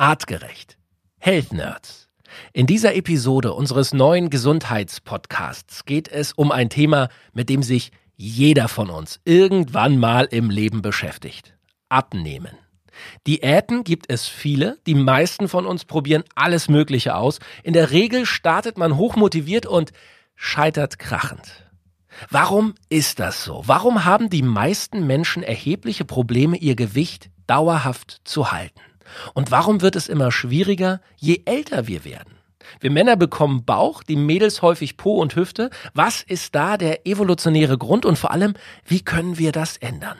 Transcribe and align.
Artgerecht. 0.00 0.78
Health 1.18 1.52
Nerds. 1.52 2.08
In 2.54 2.66
dieser 2.66 2.94
Episode 2.94 3.52
unseres 3.52 3.92
neuen 3.92 4.30
Gesundheitspodcasts 4.30 5.84
geht 5.84 6.08
es 6.08 6.32
um 6.32 6.52
ein 6.52 6.70
Thema, 6.70 7.10
mit 7.34 7.50
dem 7.50 7.62
sich 7.62 7.92
jeder 8.16 8.68
von 8.68 8.88
uns 8.88 9.20
irgendwann 9.26 9.98
mal 9.98 10.24
im 10.24 10.48
Leben 10.48 10.80
beschäftigt. 10.80 11.54
Abnehmen. 11.90 12.56
Diäten 13.26 13.84
gibt 13.84 14.10
es 14.10 14.26
viele, 14.26 14.78
die 14.86 14.94
meisten 14.94 15.48
von 15.48 15.66
uns 15.66 15.84
probieren 15.84 16.24
alles 16.34 16.70
Mögliche 16.70 17.14
aus. 17.14 17.38
In 17.62 17.74
der 17.74 17.90
Regel 17.90 18.24
startet 18.24 18.78
man 18.78 18.96
hochmotiviert 18.96 19.66
und 19.66 19.92
scheitert 20.34 20.98
krachend. 20.98 21.66
Warum 22.30 22.74
ist 22.88 23.20
das 23.20 23.44
so? 23.44 23.64
Warum 23.66 24.06
haben 24.06 24.30
die 24.30 24.42
meisten 24.42 25.06
Menschen 25.06 25.42
erhebliche 25.42 26.06
Probleme, 26.06 26.56
ihr 26.56 26.74
Gewicht 26.74 27.28
dauerhaft 27.46 28.22
zu 28.24 28.50
halten? 28.50 28.80
Und 29.34 29.50
warum 29.50 29.80
wird 29.80 29.96
es 29.96 30.08
immer 30.08 30.32
schwieriger, 30.32 31.00
je 31.16 31.42
älter 31.44 31.86
wir 31.86 32.04
werden? 32.04 32.34
Wir 32.78 32.90
Männer 32.90 33.16
bekommen 33.16 33.64
Bauch, 33.64 34.02
die 34.02 34.16
Mädels 34.16 34.62
häufig 34.62 34.96
Po 34.96 35.16
und 35.20 35.34
Hüfte. 35.34 35.70
Was 35.94 36.22
ist 36.22 36.54
da 36.54 36.76
der 36.76 37.06
evolutionäre 37.06 37.78
Grund 37.78 38.04
und 38.06 38.18
vor 38.18 38.30
allem, 38.30 38.54
wie 38.84 39.00
können 39.00 39.38
wir 39.38 39.52
das 39.52 39.76
ändern? 39.78 40.18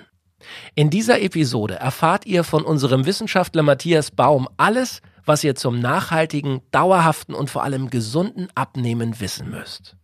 In 0.74 0.90
dieser 0.90 1.20
Episode 1.20 1.74
erfahrt 1.74 2.26
ihr 2.26 2.44
von 2.44 2.64
unserem 2.64 3.06
Wissenschaftler 3.06 3.62
Matthias 3.62 4.10
Baum 4.10 4.48
alles, 4.56 5.02
was 5.24 5.44
ihr 5.44 5.54
zum 5.54 5.78
nachhaltigen, 5.78 6.60
dauerhaften 6.70 7.34
und 7.34 7.50
vor 7.50 7.62
allem 7.62 7.90
gesunden 7.90 8.48
Abnehmen 8.54 9.20
wissen 9.20 9.50
müsst. 9.50 9.96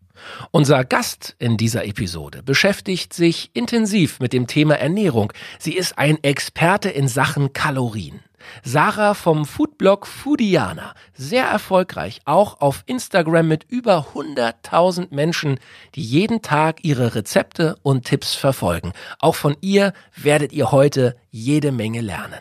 Unser 0.50 0.84
Gast 0.84 1.36
in 1.38 1.56
dieser 1.56 1.84
Episode 1.84 2.42
beschäftigt 2.42 3.12
sich 3.12 3.50
intensiv 3.54 4.20
mit 4.20 4.32
dem 4.32 4.46
Thema 4.46 4.74
Ernährung. 4.74 5.32
Sie 5.58 5.74
ist 5.74 5.98
ein 5.98 6.22
Experte 6.22 6.88
in 6.88 7.08
Sachen 7.08 7.52
Kalorien. 7.52 8.20
Sarah 8.62 9.14
vom 9.14 9.44
Foodblog 9.44 10.06
Foodiana, 10.06 10.94
sehr 11.14 11.44
erfolgreich, 11.44 12.20
auch 12.24 12.60
auf 12.60 12.82
Instagram 12.86 13.48
mit 13.48 13.64
über 13.68 14.06
100.000 14.14 15.08
Menschen, 15.10 15.58
die 15.94 16.02
jeden 16.02 16.42
Tag 16.42 16.84
ihre 16.84 17.14
Rezepte 17.14 17.76
und 17.82 18.04
Tipps 18.04 18.34
verfolgen. 18.34 18.92
Auch 19.18 19.34
von 19.34 19.56
ihr 19.60 19.92
werdet 20.16 20.52
ihr 20.52 20.72
heute 20.72 21.16
jede 21.30 21.72
Menge 21.72 22.00
lernen. 22.00 22.40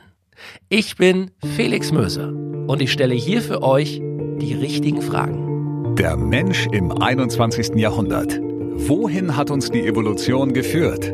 Ich 0.70 0.95
bin 0.95 1.31
Felix 1.56 1.92
Möser 1.92 2.28
und 2.28 2.81
ich 2.81 2.92
stelle 2.92 3.16
hier 3.16 3.42
für 3.42 3.64
euch 3.64 4.02
die 4.40 4.53
richtigen 4.53 5.02
Fragen. 5.02 5.95
Der 5.95 6.17
Mensch 6.17 6.67
im 6.72 6.92
21. 6.92 7.75
Jahrhundert. 7.75 8.40
Wohin 8.42 9.38
hat 9.38 9.50
uns 9.50 9.72
die 9.72 9.88
Evolution 9.88 10.53
geführt? 10.53 11.14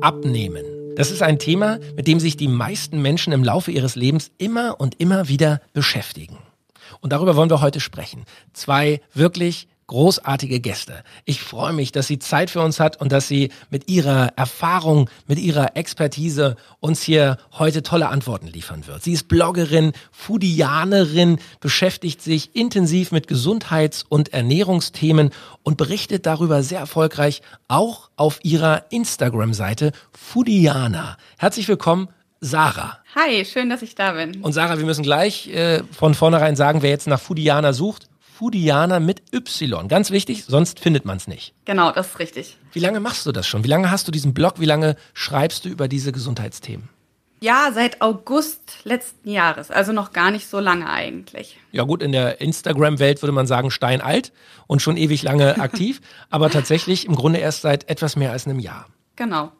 Abnehmen. 0.00 0.64
Das 0.94 1.10
ist 1.10 1.22
ein 1.22 1.38
Thema, 1.38 1.78
mit 1.96 2.06
dem 2.06 2.20
sich 2.20 2.36
die 2.36 2.48
meisten 2.48 3.02
Menschen 3.02 3.32
im 3.32 3.42
Laufe 3.42 3.72
ihres 3.72 3.96
Lebens 3.96 4.30
immer 4.38 4.80
und 4.80 5.00
immer 5.00 5.28
wieder 5.28 5.60
beschäftigen. 5.72 6.38
Und 7.00 7.12
darüber 7.12 7.34
wollen 7.34 7.50
wir 7.50 7.60
heute 7.60 7.80
sprechen. 7.80 8.24
Zwei 8.52 9.00
wirklich 9.12 9.68
großartige 9.88 10.60
Gäste. 10.60 11.02
Ich 11.24 11.42
freue 11.42 11.72
mich, 11.72 11.92
dass 11.92 12.06
sie 12.06 12.18
Zeit 12.18 12.50
für 12.50 12.60
uns 12.60 12.78
hat 12.78 13.00
und 13.00 13.10
dass 13.10 13.26
sie 13.26 13.50
mit 13.70 13.88
ihrer 13.88 14.28
Erfahrung, 14.36 15.10
mit 15.26 15.38
ihrer 15.38 15.76
Expertise 15.76 16.56
uns 16.78 17.02
hier 17.02 17.38
heute 17.58 17.82
tolle 17.82 18.08
Antworten 18.08 18.46
liefern 18.46 18.86
wird. 18.86 19.02
Sie 19.02 19.12
ist 19.12 19.28
Bloggerin, 19.28 19.92
Foodianerin, 20.12 21.38
beschäftigt 21.60 22.22
sich 22.22 22.54
intensiv 22.54 23.12
mit 23.12 23.26
Gesundheits- 23.28 24.04
und 24.08 24.32
Ernährungsthemen 24.32 25.30
und 25.62 25.78
berichtet 25.78 26.26
darüber 26.26 26.62
sehr 26.62 26.80
erfolgreich 26.80 27.42
auch 27.66 28.10
auf 28.16 28.38
ihrer 28.42 28.84
Instagram-Seite 28.90 29.92
Foodiana. 30.12 31.16
Herzlich 31.38 31.66
willkommen, 31.66 32.08
Sarah. 32.40 32.98
Hi, 33.14 33.44
schön, 33.44 33.70
dass 33.70 33.82
ich 33.82 33.94
da 33.94 34.12
bin. 34.12 34.42
Und 34.42 34.52
Sarah, 34.52 34.78
wir 34.78 34.84
müssen 34.84 35.02
gleich 35.02 35.48
äh, 35.48 35.82
von 35.92 36.14
vornherein 36.14 36.56
sagen, 36.56 36.82
wer 36.82 36.90
jetzt 36.90 37.06
nach 37.06 37.20
Foodiana 37.20 37.72
sucht, 37.72 38.07
Foodiana 38.38 39.00
mit 39.00 39.22
Y. 39.34 39.88
Ganz 39.88 40.12
wichtig, 40.12 40.44
sonst 40.44 40.78
findet 40.78 41.04
man 41.04 41.16
es 41.16 41.26
nicht. 41.26 41.54
Genau, 41.64 41.90
das 41.90 42.10
ist 42.10 42.18
richtig. 42.20 42.56
Wie 42.72 42.78
lange 42.78 43.00
machst 43.00 43.26
du 43.26 43.32
das 43.32 43.48
schon? 43.48 43.64
Wie 43.64 43.68
lange 43.68 43.90
hast 43.90 44.06
du 44.06 44.12
diesen 44.12 44.32
Blog? 44.32 44.60
Wie 44.60 44.64
lange 44.64 44.94
schreibst 45.12 45.64
du 45.64 45.68
über 45.68 45.88
diese 45.88 46.12
Gesundheitsthemen? 46.12 46.88
Ja, 47.40 47.72
seit 47.74 48.00
August 48.00 48.84
letzten 48.84 49.28
Jahres, 49.28 49.72
also 49.72 49.90
noch 49.90 50.12
gar 50.12 50.30
nicht 50.30 50.46
so 50.46 50.60
lange 50.60 50.88
eigentlich. 50.88 51.58
Ja 51.72 51.82
gut, 51.82 52.00
in 52.00 52.12
der 52.12 52.40
Instagram-Welt 52.40 53.22
würde 53.22 53.32
man 53.32 53.48
sagen 53.48 53.72
steinalt 53.72 54.32
und 54.68 54.82
schon 54.82 54.96
ewig 54.96 55.24
lange 55.24 55.58
aktiv, 55.60 56.00
aber 56.30 56.48
tatsächlich 56.48 57.06
im 57.06 57.16
Grunde 57.16 57.40
erst 57.40 57.62
seit 57.62 57.88
etwas 57.88 58.14
mehr 58.14 58.30
als 58.30 58.46
einem 58.46 58.60
Jahr. 58.60 58.86
Genau. 59.16 59.50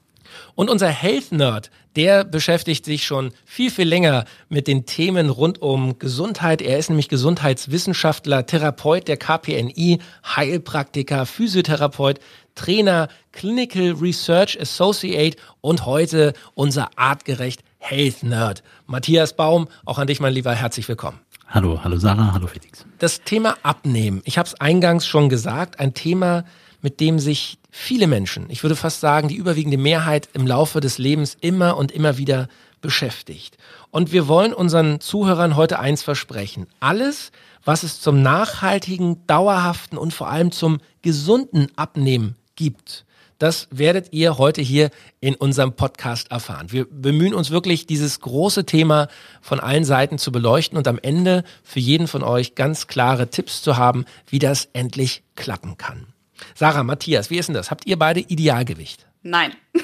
Und 0.54 0.70
unser 0.70 0.88
Health 0.88 1.32
Nerd, 1.32 1.70
der 1.96 2.24
beschäftigt 2.24 2.84
sich 2.84 3.04
schon 3.04 3.32
viel, 3.44 3.70
viel 3.70 3.88
länger 3.88 4.24
mit 4.48 4.66
den 4.66 4.86
Themen 4.86 5.30
rund 5.30 5.60
um 5.60 5.98
Gesundheit. 5.98 6.62
Er 6.62 6.78
ist 6.78 6.90
nämlich 6.90 7.08
Gesundheitswissenschaftler, 7.08 8.46
Therapeut 8.46 9.08
der 9.08 9.16
KPNI, 9.16 9.98
Heilpraktiker, 10.24 11.26
Physiotherapeut, 11.26 12.20
Trainer, 12.54 13.08
Clinical 13.32 13.92
Research 13.92 14.60
Associate 14.60 15.36
und 15.60 15.86
heute 15.86 16.34
unser 16.54 16.90
artgerecht 16.96 17.62
Health 17.78 18.22
Nerd. 18.22 18.62
Matthias 18.86 19.34
Baum, 19.34 19.68
auch 19.84 19.98
an 19.98 20.06
dich, 20.06 20.20
mein 20.20 20.34
Lieber, 20.34 20.54
herzlich 20.54 20.88
willkommen. 20.88 21.20
Hallo, 21.48 21.80
hallo 21.82 21.96
Sarah, 21.96 22.32
hallo 22.34 22.46
Felix. 22.46 22.84
Das 22.98 23.22
Thema 23.22 23.56
Abnehmen, 23.62 24.20
ich 24.24 24.36
habe 24.36 24.46
es 24.46 24.60
eingangs 24.60 25.06
schon 25.06 25.28
gesagt, 25.30 25.80
ein 25.80 25.94
Thema, 25.94 26.44
mit 26.80 27.00
dem 27.00 27.18
sich 27.18 27.58
viele 27.70 28.06
Menschen, 28.06 28.46
ich 28.50 28.62
würde 28.62 28.76
fast 28.76 29.00
sagen, 29.00 29.28
die 29.28 29.36
überwiegende 29.36 29.78
Mehrheit 29.78 30.28
im 30.32 30.46
Laufe 30.46 30.80
des 30.80 30.98
Lebens 30.98 31.36
immer 31.40 31.76
und 31.76 31.92
immer 31.92 32.18
wieder 32.18 32.48
beschäftigt. 32.80 33.56
Und 33.90 34.12
wir 34.12 34.28
wollen 34.28 34.52
unseren 34.52 35.00
Zuhörern 35.00 35.56
heute 35.56 35.78
eins 35.78 36.02
versprechen. 36.02 36.66
Alles, 36.80 37.32
was 37.64 37.82
es 37.82 38.00
zum 38.00 38.22
nachhaltigen, 38.22 39.26
dauerhaften 39.26 39.98
und 39.98 40.14
vor 40.14 40.28
allem 40.28 40.52
zum 40.52 40.78
gesunden 41.02 41.68
Abnehmen 41.76 42.36
gibt, 42.54 43.04
das 43.38 43.68
werdet 43.70 44.12
ihr 44.12 44.36
heute 44.36 44.60
hier 44.62 44.90
in 45.20 45.36
unserem 45.36 45.74
Podcast 45.74 46.32
erfahren. 46.32 46.72
Wir 46.72 46.86
bemühen 46.90 47.34
uns 47.34 47.50
wirklich, 47.50 47.86
dieses 47.86 48.18
große 48.18 48.66
Thema 48.66 49.06
von 49.40 49.60
allen 49.60 49.84
Seiten 49.84 50.18
zu 50.18 50.32
beleuchten 50.32 50.76
und 50.76 50.88
am 50.88 50.98
Ende 51.00 51.44
für 51.62 51.78
jeden 51.78 52.08
von 52.08 52.24
euch 52.24 52.56
ganz 52.56 52.88
klare 52.88 53.30
Tipps 53.30 53.62
zu 53.62 53.76
haben, 53.76 54.06
wie 54.26 54.40
das 54.40 54.68
endlich 54.72 55.22
klappen 55.36 55.76
kann. 55.76 56.08
Sarah, 56.54 56.82
Matthias, 56.82 57.30
wie 57.30 57.38
ist 57.38 57.46
denn 57.46 57.54
das? 57.54 57.70
Habt 57.70 57.86
ihr 57.86 57.98
beide 57.98 58.20
Idealgewicht? 58.20 59.06
Nein. 59.22 59.52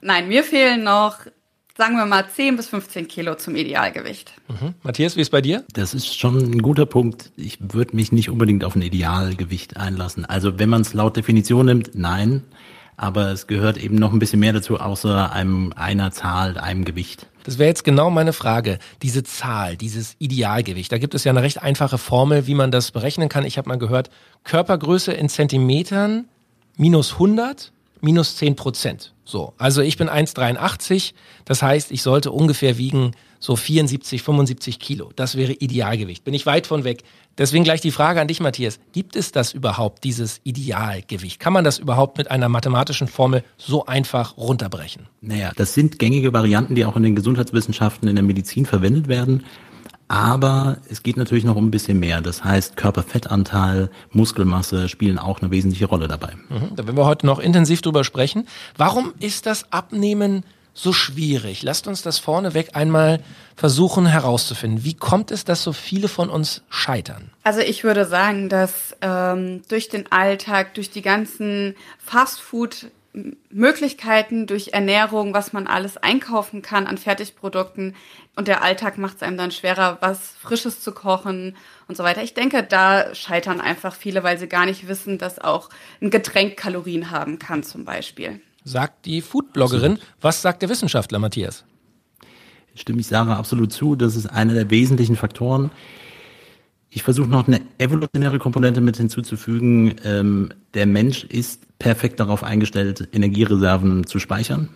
Nein, 0.00 0.28
mir 0.28 0.44
fehlen 0.44 0.84
noch, 0.84 1.18
sagen 1.76 1.96
wir 1.96 2.06
mal, 2.06 2.28
10 2.28 2.56
bis 2.56 2.68
15 2.68 3.08
Kilo 3.08 3.34
zum 3.34 3.56
Idealgewicht. 3.56 4.32
Mhm. 4.48 4.74
Matthias, 4.82 5.16
wie 5.16 5.20
ist 5.20 5.30
bei 5.30 5.40
dir? 5.40 5.64
Das 5.72 5.94
ist 5.94 6.18
schon 6.18 6.36
ein 6.38 6.62
guter 6.62 6.86
Punkt. 6.86 7.32
Ich 7.36 7.58
würde 7.60 7.96
mich 7.96 8.12
nicht 8.12 8.30
unbedingt 8.30 8.64
auf 8.64 8.76
ein 8.76 8.82
Idealgewicht 8.82 9.76
einlassen. 9.76 10.24
Also 10.24 10.58
wenn 10.58 10.68
man 10.68 10.82
es 10.82 10.94
laut 10.94 11.16
Definition 11.16 11.66
nimmt, 11.66 11.90
nein. 11.94 12.44
Aber 12.98 13.30
es 13.30 13.46
gehört 13.46 13.78
eben 13.78 13.94
noch 13.94 14.12
ein 14.12 14.18
bisschen 14.18 14.40
mehr 14.40 14.52
dazu, 14.52 14.78
außer 14.78 15.32
einem 15.32 15.72
einer 15.76 16.10
Zahl, 16.10 16.58
einem 16.58 16.84
Gewicht. 16.84 17.28
Das 17.44 17.56
wäre 17.56 17.68
jetzt 17.68 17.84
genau 17.84 18.10
meine 18.10 18.32
Frage. 18.32 18.80
Diese 19.02 19.22
Zahl, 19.22 19.76
dieses 19.76 20.16
Idealgewicht. 20.18 20.90
Da 20.90 20.98
gibt 20.98 21.14
es 21.14 21.22
ja 21.22 21.30
eine 21.30 21.42
recht 21.42 21.62
einfache 21.62 21.96
Formel, 21.96 22.48
wie 22.48 22.54
man 22.54 22.72
das 22.72 22.90
berechnen 22.90 23.28
kann. 23.28 23.46
Ich 23.46 23.56
habe 23.56 23.68
mal 23.68 23.78
gehört, 23.78 24.10
Körpergröße 24.42 25.12
in 25.12 25.28
Zentimetern 25.28 26.26
minus 26.76 27.14
100 27.14 27.72
minus 28.00 28.36
10 28.36 28.56
Prozent. 28.56 29.14
So, 29.24 29.54
also 29.58 29.80
ich 29.80 29.96
bin 29.96 30.08
1,83. 30.08 31.12
Das 31.44 31.62
heißt, 31.62 31.92
ich 31.92 32.02
sollte 32.02 32.32
ungefähr 32.32 32.78
wiegen 32.78 33.12
so 33.38 33.56
74, 33.56 34.22
75 34.22 34.78
Kilo. 34.78 35.10
Das 35.16 35.36
wäre 35.36 35.52
Idealgewicht. 35.52 36.24
Bin 36.24 36.34
ich 36.34 36.46
weit 36.46 36.66
von 36.66 36.84
weg. 36.84 37.04
Deswegen 37.36 37.62
gleich 37.62 37.80
die 37.80 37.92
Frage 37.92 38.20
an 38.20 38.26
dich, 38.26 38.40
Matthias. 38.40 38.80
Gibt 38.92 39.14
es 39.14 39.30
das 39.30 39.52
überhaupt, 39.52 40.02
dieses 40.02 40.40
Idealgewicht? 40.42 41.38
Kann 41.38 41.52
man 41.52 41.64
das 41.64 41.78
überhaupt 41.78 42.18
mit 42.18 42.30
einer 42.30 42.48
mathematischen 42.48 43.06
Formel 43.06 43.44
so 43.56 43.86
einfach 43.86 44.36
runterbrechen? 44.36 45.06
Naja, 45.20 45.52
das 45.56 45.74
sind 45.74 45.98
gängige 45.98 46.32
Varianten, 46.32 46.74
die 46.74 46.84
auch 46.84 46.96
in 46.96 47.04
den 47.04 47.14
Gesundheitswissenschaften, 47.14 48.08
in 48.08 48.16
der 48.16 48.24
Medizin 48.24 48.66
verwendet 48.66 49.06
werden. 49.06 49.44
Aber 50.08 50.78
es 50.88 51.02
geht 51.02 51.18
natürlich 51.18 51.44
noch 51.44 51.54
um 51.54 51.66
ein 51.66 51.70
bisschen 51.70 52.00
mehr. 52.00 52.22
Das 52.22 52.42
heißt, 52.42 52.76
Körperfettanteil, 52.76 53.90
Muskelmasse 54.10 54.88
spielen 54.88 55.18
auch 55.18 55.40
eine 55.40 55.50
wesentliche 55.50 55.84
Rolle 55.84 56.08
dabei. 56.08 56.34
Mhm, 56.48 56.74
da 56.74 56.86
werden 56.86 56.96
wir 56.96 57.04
heute 57.04 57.26
noch 57.26 57.38
intensiv 57.38 57.82
drüber 57.82 58.04
sprechen. 58.04 58.48
Warum 58.76 59.12
ist 59.20 59.44
das 59.44 59.70
Abnehmen 59.70 60.44
so 60.78 60.92
schwierig? 60.92 61.62
Lasst 61.62 61.86
uns 61.86 62.02
das 62.02 62.18
vorneweg 62.18 62.76
einmal 62.76 63.20
versuchen 63.56 64.06
herauszufinden. 64.06 64.84
Wie 64.84 64.94
kommt 64.94 65.30
es, 65.30 65.44
dass 65.44 65.62
so 65.62 65.72
viele 65.72 66.08
von 66.08 66.30
uns 66.30 66.62
scheitern? 66.68 67.30
Also 67.42 67.60
ich 67.60 67.82
würde 67.82 68.04
sagen, 68.04 68.48
dass 68.48 68.96
ähm, 69.00 69.62
durch 69.68 69.88
den 69.88 70.10
Alltag, 70.12 70.74
durch 70.74 70.90
die 70.90 71.02
ganzen 71.02 71.74
Fastfood 71.98 72.86
Möglichkeiten 73.50 74.46
durch 74.46 74.68
Ernährung, 74.74 75.34
was 75.34 75.52
man 75.52 75.66
alles 75.66 75.96
einkaufen 75.96 76.62
kann 76.62 76.86
an 76.86 76.98
Fertigprodukten 76.98 77.96
und 78.36 78.46
der 78.46 78.62
Alltag 78.62 78.98
macht 78.98 79.16
es 79.16 79.22
einem 79.22 79.36
dann 79.36 79.50
schwerer, 79.50 79.98
was 80.00 80.34
Frisches 80.40 80.80
zu 80.80 80.92
kochen 80.92 81.56
und 81.88 81.96
so 81.96 82.04
weiter. 82.04 82.22
Ich 82.22 82.34
denke, 82.34 82.62
da 82.62 83.12
scheitern 83.14 83.60
einfach 83.60 83.94
viele, 83.96 84.22
weil 84.22 84.38
sie 84.38 84.46
gar 84.46 84.66
nicht 84.66 84.86
wissen, 84.86 85.18
dass 85.18 85.40
auch 85.40 85.70
ein 86.00 86.10
Getränk 86.10 86.56
Kalorien 86.56 87.10
haben 87.10 87.40
kann 87.40 87.64
zum 87.64 87.84
Beispiel. 87.84 88.40
Sagt 88.64 89.06
die 89.06 89.20
Foodbloggerin. 89.20 89.98
Was 90.20 90.42
sagt 90.42 90.62
der 90.62 90.68
Wissenschaftler 90.68 91.18
Matthias? 91.18 91.64
Stimme 92.74 93.00
ich 93.00 93.06
Sarah 93.06 93.36
absolut 93.36 93.72
zu. 93.72 93.96
Das 93.96 94.16
ist 94.16 94.26
einer 94.26 94.54
der 94.54 94.70
wesentlichen 94.70 95.16
Faktoren. 95.16 95.70
Ich 96.90 97.02
versuche 97.02 97.28
noch 97.28 97.46
eine 97.46 97.60
evolutionäre 97.78 98.38
Komponente 98.38 98.80
mit 98.80 98.96
hinzuzufügen. 98.96 99.96
Ähm, 100.04 100.50
der 100.74 100.86
Mensch 100.86 101.24
ist 101.24 101.78
perfekt 101.78 102.18
darauf 102.18 102.42
eingestellt, 102.42 103.08
Energiereserven 103.12 104.06
zu 104.06 104.18
speichern, 104.18 104.70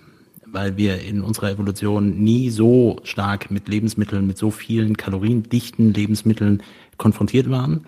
weil 0.46 0.76
wir 0.76 1.00
in 1.00 1.23
unserer 1.23 1.50
Evolution 1.50 2.23
nie 2.23 2.50
so 2.50 2.99
stark 3.05 3.50
mit 3.50 3.69
Lebensmitteln, 3.69 4.26
mit 4.26 4.37
so 4.37 4.50
vielen 4.50 4.96
kaloriendichten 4.96 5.94
Lebensmitteln 5.94 6.62
konfrontiert 6.99 7.50
waren. 7.50 7.87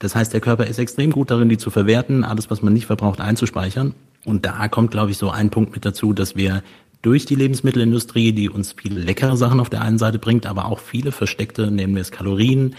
Das 0.00 0.14
heißt, 0.14 0.32
der 0.32 0.40
Körper 0.40 0.66
ist 0.66 0.78
extrem 0.78 1.10
gut 1.10 1.30
darin, 1.30 1.48
die 1.48 1.58
zu 1.58 1.70
verwerten, 1.70 2.24
alles, 2.24 2.50
was 2.50 2.60
man 2.60 2.72
nicht 2.72 2.86
verbraucht, 2.86 3.20
einzuspeichern. 3.20 3.94
Und 4.24 4.46
da 4.46 4.68
kommt, 4.68 4.90
glaube 4.90 5.10
ich, 5.10 5.18
so 5.18 5.30
ein 5.30 5.50
Punkt 5.50 5.72
mit 5.72 5.84
dazu, 5.84 6.12
dass 6.12 6.36
wir 6.36 6.62
durch 7.02 7.26
die 7.26 7.34
Lebensmittelindustrie, 7.34 8.32
die 8.32 8.48
uns 8.48 8.72
viele 8.72 9.00
leckere 9.00 9.36
Sachen 9.36 9.58
auf 9.58 9.68
der 9.68 9.82
einen 9.82 9.98
Seite 9.98 10.18
bringt, 10.18 10.46
aber 10.46 10.66
auch 10.66 10.78
viele 10.78 11.10
versteckte, 11.10 11.70
nehmen 11.70 11.94
wir 11.94 12.02
es 12.02 12.12
Kalorien, 12.12 12.76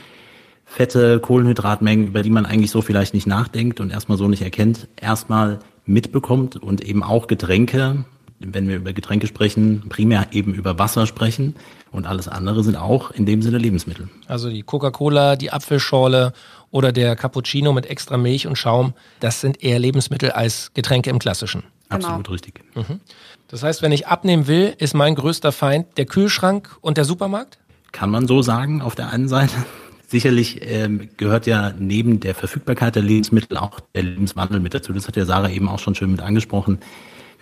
Fette, 0.65 1.19
Kohlenhydratmengen, 1.19 2.07
über 2.07 2.23
die 2.23 2.29
man 2.29 2.45
eigentlich 2.45 2.71
so 2.71 2.81
vielleicht 2.81 3.13
nicht 3.13 3.27
nachdenkt 3.27 3.81
und 3.81 3.91
erstmal 3.91 4.17
so 4.17 4.27
nicht 4.29 4.41
erkennt, 4.41 4.87
erstmal 4.95 5.59
mitbekommt 5.85 6.55
und 6.55 6.81
eben 6.81 7.03
auch 7.03 7.27
Getränke, 7.27 8.05
wenn 8.45 8.67
wir 8.67 8.77
über 8.77 8.93
Getränke 8.93 9.27
sprechen, 9.27 9.83
primär 9.89 10.27
eben 10.31 10.53
über 10.53 10.79
Wasser 10.79 11.07
sprechen 11.07 11.55
und 11.91 12.07
alles 12.07 12.27
andere 12.27 12.63
sind 12.63 12.75
auch 12.75 13.11
in 13.11 13.25
dem 13.25 13.41
Sinne 13.41 13.57
Lebensmittel. 13.57 14.09
Also 14.27 14.49
die 14.49 14.63
Coca-Cola, 14.63 15.35
die 15.35 15.51
Apfelschorle 15.51 16.33
oder 16.71 16.91
der 16.91 17.15
Cappuccino 17.15 17.71
mit 17.71 17.85
extra 17.85 18.17
Milch 18.17 18.47
und 18.47 18.57
Schaum, 18.57 18.93
das 19.19 19.41
sind 19.41 19.63
eher 19.63 19.79
Lebensmittel 19.79 20.31
als 20.31 20.71
Getränke 20.73 21.09
im 21.09 21.19
klassischen. 21.19 21.63
Genau. 21.89 22.07
Absolut 22.07 22.31
richtig. 22.31 22.61
Mhm. 22.75 22.99
Das 23.47 23.61
heißt, 23.61 23.83
wenn 23.83 23.91
ich 23.91 24.07
abnehmen 24.07 24.47
will, 24.47 24.73
ist 24.79 24.95
mein 24.95 25.13
größter 25.13 25.51
Feind 25.51 25.97
der 25.97 26.05
Kühlschrank 26.05 26.75
und 26.81 26.97
der 26.97 27.05
Supermarkt? 27.05 27.59
Kann 27.91 28.09
man 28.09 28.27
so 28.27 28.41
sagen, 28.41 28.81
auf 28.81 28.95
der 28.95 29.11
einen 29.11 29.27
Seite. 29.27 29.53
Sicherlich 30.07 30.59
ähm, 30.61 31.09
gehört 31.17 31.47
ja 31.47 31.73
neben 31.77 32.19
der 32.19 32.35
Verfügbarkeit 32.35 32.95
der 32.95 33.03
Lebensmittel 33.03 33.57
auch 33.57 33.79
der 33.95 34.03
Lebenswandel 34.03 34.59
mit 34.59 34.73
dazu. 34.73 34.93
Das 34.93 35.07
hat 35.07 35.15
ja 35.15 35.25
Sarah 35.25 35.49
eben 35.49 35.67
auch 35.67 35.79
schon 35.79 35.95
schön 35.95 36.11
mit 36.11 36.21
angesprochen. 36.21 36.79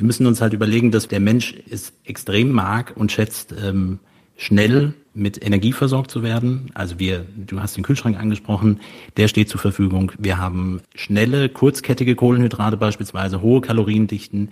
Wir 0.01 0.07
müssen 0.07 0.25
uns 0.25 0.41
halt 0.41 0.53
überlegen, 0.53 0.89
dass 0.89 1.07
der 1.07 1.19
Mensch 1.19 1.53
es 1.69 1.93
extrem 2.05 2.49
mag 2.51 2.93
und 2.95 3.11
schätzt, 3.11 3.53
ähm, 3.63 3.99
schnell 4.35 4.95
mit 5.13 5.45
Energie 5.45 5.73
versorgt 5.73 6.09
zu 6.09 6.23
werden. 6.23 6.71
Also 6.73 6.97
wir, 6.97 7.23
du 7.35 7.61
hast 7.61 7.77
den 7.77 7.83
Kühlschrank 7.83 8.17
angesprochen, 8.17 8.79
der 9.17 9.27
steht 9.27 9.47
zur 9.47 9.59
Verfügung. 9.59 10.11
Wir 10.17 10.39
haben 10.39 10.81
schnelle, 10.95 11.49
kurzkettige 11.49 12.15
Kohlenhydrate 12.15 12.77
beispielsweise, 12.77 13.43
hohe 13.43 13.61
Kaloriendichten 13.61 14.49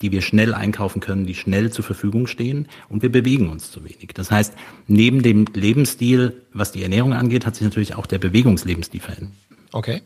die 0.00 0.12
wir 0.12 0.22
schnell 0.22 0.54
einkaufen 0.54 1.00
können, 1.00 1.26
die 1.26 1.34
schnell 1.34 1.72
zur 1.72 1.84
Verfügung 1.84 2.28
stehen 2.28 2.68
und 2.88 3.02
wir 3.02 3.10
bewegen 3.10 3.48
uns 3.48 3.72
zu 3.72 3.82
wenig. 3.82 4.10
Das 4.14 4.30
heißt, 4.30 4.54
neben 4.86 5.24
dem 5.24 5.46
Lebensstil, 5.52 6.40
was 6.52 6.70
die 6.70 6.84
Ernährung 6.84 7.14
angeht, 7.14 7.44
hat 7.44 7.56
sich 7.56 7.64
natürlich 7.64 7.96
auch 7.96 8.06
der 8.06 8.18
Bewegungslebensstil 8.18 9.00
verändert. 9.00 9.32
Okay. 9.72 10.02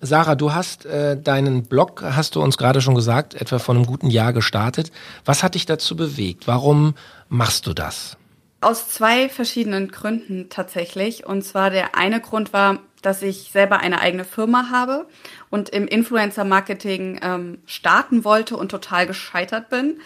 Sarah, 0.00 0.34
du 0.34 0.54
hast 0.54 0.86
äh, 0.86 1.20
deinen 1.20 1.64
Blog, 1.64 2.02
hast 2.02 2.34
du 2.34 2.42
uns 2.42 2.56
gerade 2.56 2.80
schon 2.80 2.94
gesagt, 2.94 3.34
etwa 3.34 3.58
vor 3.58 3.74
einem 3.74 3.84
guten 3.84 4.08
Jahr 4.08 4.32
gestartet. 4.32 4.90
Was 5.26 5.42
hat 5.42 5.54
dich 5.54 5.66
dazu 5.66 5.94
bewegt? 5.94 6.46
Warum 6.46 6.94
machst 7.28 7.66
du 7.66 7.74
das? 7.74 8.16
Aus 8.62 8.88
zwei 8.88 9.28
verschiedenen 9.28 9.90
Gründen 9.90 10.48
tatsächlich. 10.48 11.26
Und 11.26 11.42
zwar 11.42 11.68
der 11.68 11.96
eine 11.96 12.20
Grund 12.20 12.54
war, 12.54 12.78
dass 13.02 13.22
ich 13.22 13.50
selber 13.52 13.80
eine 13.80 14.00
eigene 14.00 14.24
Firma 14.24 14.70
habe 14.70 15.06
und 15.50 15.68
im 15.68 15.86
Influencer-Marketing 15.86 17.20
ähm, 17.22 17.58
starten 17.66 18.24
wollte 18.24 18.56
und 18.56 18.70
total 18.70 19.06
gescheitert 19.06 19.68
bin. 19.68 20.00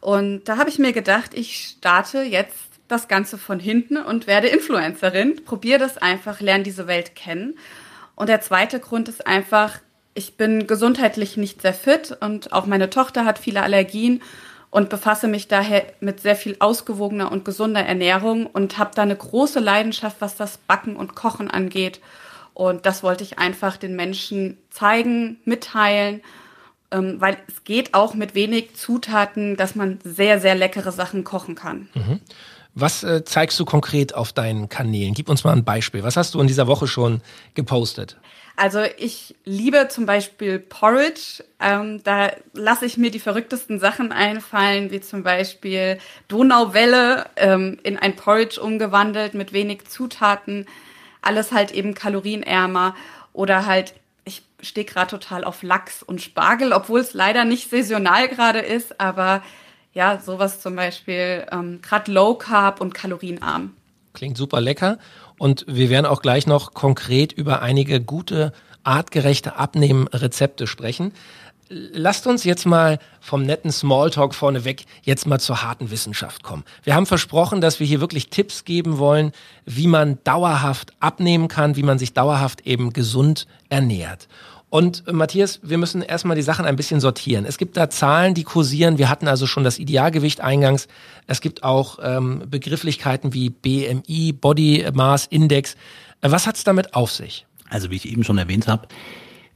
Und 0.00 0.44
da 0.44 0.58
habe 0.58 0.68
ich 0.70 0.78
mir 0.78 0.92
gedacht, 0.92 1.34
ich 1.34 1.76
starte 1.78 2.22
jetzt 2.22 2.54
das 2.88 3.06
Ganze 3.06 3.38
von 3.38 3.60
hinten 3.60 3.98
und 3.98 4.26
werde 4.26 4.48
Influencerin. 4.48 5.44
Probiere 5.44 5.78
das 5.78 5.98
einfach, 5.98 6.40
lerne 6.40 6.64
diese 6.64 6.86
Welt 6.86 7.14
kennen. 7.14 7.54
Und 8.18 8.28
der 8.28 8.40
zweite 8.40 8.80
Grund 8.80 9.08
ist 9.08 9.28
einfach, 9.28 9.78
ich 10.12 10.36
bin 10.36 10.66
gesundheitlich 10.66 11.36
nicht 11.36 11.62
sehr 11.62 11.72
fit 11.72 12.16
und 12.20 12.52
auch 12.52 12.66
meine 12.66 12.90
Tochter 12.90 13.24
hat 13.24 13.38
viele 13.38 13.62
Allergien 13.62 14.22
und 14.70 14.88
befasse 14.88 15.28
mich 15.28 15.46
daher 15.46 15.86
mit 16.00 16.18
sehr 16.18 16.34
viel 16.34 16.56
ausgewogener 16.58 17.30
und 17.30 17.44
gesunder 17.44 17.86
Ernährung 17.86 18.46
und 18.46 18.76
habe 18.76 18.90
da 18.92 19.02
eine 19.02 19.14
große 19.14 19.60
Leidenschaft, 19.60 20.16
was 20.18 20.34
das 20.34 20.58
Backen 20.58 20.96
und 20.96 21.14
Kochen 21.14 21.48
angeht. 21.48 22.00
Und 22.54 22.86
das 22.86 23.04
wollte 23.04 23.22
ich 23.22 23.38
einfach 23.38 23.76
den 23.76 23.94
Menschen 23.94 24.58
zeigen, 24.68 25.38
mitteilen, 25.44 26.20
ähm, 26.90 27.20
weil 27.20 27.36
es 27.46 27.62
geht 27.62 27.94
auch 27.94 28.14
mit 28.14 28.34
wenig 28.34 28.74
Zutaten, 28.74 29.56
dass 29.56 29.76
man 29.76 30.00
sehr, 30.02 30.40
sehr 30.40 30.56
leckere 30.56 30.90
Sachen 30.90 31.22
kochen 31.22 31.54
kann. 31.54 31.88
Mhm. 31.94 32.20
Was 32.80 33.02
äh, 33.02 33.24
zeigst 33.24 33.58
du 33.58 33.64
konkret 33.64 34.14
auf 34.14 34.32
deinen 34.32 34.68
Kanälen? 34.68 35.14
Gib 35.14 35.28
uns 35.28 35.42
mal 35.42 35.52
ein 35.52 35.64
Beispiel. 35.64 36.02
Was 36.04 36.16
hast 36.16 36.34
du 36.34 36.40
in 36.40 36.46
dieser 36.46 36.66
Woche 36.66 36.86
schon 36.86 37.22
gepostet? 37.54 38.16
Also 38.54 38.80
ich 38.98 39.34
liebe 39.44 39.88
zum 39.88 40.06
Beispiel 40.06 40.58
Porridge. 40.58 41.44
Ähm, 41.60 42.02
da 42.04 42.32
lasse 42.52 42.86
ich 42.86 42.96
mir 42.96 43.10
die 43.10 43.20
verrücktesten 43.20 43.78
Sachen 43.80 44.12
einfallen, 44.12 44.90
wie 44.90 45.00
zum 45.00 45.22
Beispiel 45.22 45.98
Donauwelle 46.28 47.26
ähm, 47.36 47.78
in 47.82 47.98
ein 47.98 48.16
Porridge 48.16 48.60
umgewandelt 48.60 49.34
mit 49.34 49.52
wenig 49.52 49.88
Zutaten 49.88 50.66
alles 51.20 51.52
halt 51.52 51.72
eben 51.72 51.94
kalorienärmer 51.94 52.94
oder 53.32 53.66
halt 53.66 53.94
ich 54.24 54.42
stehe 54.60 54.84
gerade 54.84 55.10
total 55.10 55.44
auf 55.44 55.62
Lachs 55.62 56.02
und 56.02 56.20
Spargel, 56.20 56.72
obwohl 56.72 57.00
es 57.00 57.14
leider 57.14 57.44
nicht 57.44 57.70
saisonal 57.70 58.28
gerade 58.28 58.60
ist, 58.60 59.00
aber 59.00 59.42
ja, 59.92 60.20
sowas 60.20 60.60
zum 60.60 60.76
Beispiel 60.76 61.46
ähm, 61.50 61.80
gerade 61.82 62.12
Low 62.12 62.34
Carb 62.34 62.80
und 62.80 62.94
kalorienarm. 62.94 63.74
Klingt 64.14 64.36
super 64.36 64.60
lecker 64.60 64.98
und 65.38 65.64
wir 65.68 65.90
werden 65.90 66.06
auch 66.06 66.22
gleich 66.22 66.46
noch 66.46 66.74
konkret 66.74 67.32
über 67.32 67.62
einige 67.62 68.00
gute 68.00 68.52
artgerechte 68.84 69.56
Abnehmen-Rezepte 69.56 70.66
sprechen 70.66 71.12
lasst 71.68 72.26
uns 72.26 72.44
jetzt 72.44 72.66
mal 72.66 72.98
vom 73.20 73.42
netten 73.42 73.70
Smalltalk 73.70 74.34
vorneweg 74.34 74.84
jetzt 75.02 75.26
mal 75.26 75.38
zur 75.38 75.62
harten 75.62 75.90
Wissenschaft 75.90 76.42
kommen. 76.42 76.64
Wir 76.82 76.94
haben 76.94 77.06
versprochen, 77.06 77.60
dass 77.60 77.80
wir 77.80 77.86
hier 77.86 78.00
wirklich 78.00 78.30
Tipps 78.30 78.64
geben 78.64 78.98
wollen, 78.98 79.32
wie 79.64 79.86
man 79.86 80.18
dauerhaft 80.24 80.92
abnehmen 81.00 81.48
kann, 81.48 81.76
wie 81.76 81.82
man 81.82 81.98
sich 81.98 82.12
dauerhaft 82.12 82.66
eben 82.66 82.92
gesund 82.92 83.46
ernährt. 83.68 84.28
Und 84.70 85.04
äh, 85.06 85.12
Matthias, 85.12 85.60
wir 85.62 85.78
müssen 85.78 86.02
erstmal 86.02 86.36
die 86.36 86.42
Sachen 86.42 86.66
ein 86.66 86.76
bisschen 86.76 87.00
sortieren. 87.00 87.44
Es 87.46 87.58
gibt 87.58 87.76
da 87.76 87.88
Zahlen, 87.88 88.34
die 88.34 88.44
kursieren. 88.44 88.98
Wir 88.98 89.08
hatten 89.08 89.28
also 89.28 89.46
schon 89.46 89.64
das 89.64 89.78
Idealgewicht 89.78 90.40
eingangs. 90.40 90.88
Es 91.26 91.40
gibt 91.40 91.64
auch 91.64 91.98
ähm, 92.02 92.44
Begrifflichkeiten 92.50 93.32
wie 93.32 93.50
BMI, 93.50 94.32
Body 94.32 94.86
Mass 94.92 95.26
Index. 95.26 95.74
Äh, 96.20 96.30
was 96.30 96.46
hat 96.46 96.56
es 96.56 96.64
damit 96.64 96.94
auf 96.94 97.10
sich? 97.10 97.46
Also 97.70 97.90
wie 97.90 97.96
ich 97.96 98.08
eben 98.08 98.24
schon 98.24 98.38
erwähnt 98.38 98.68
habe, 98.68 98.88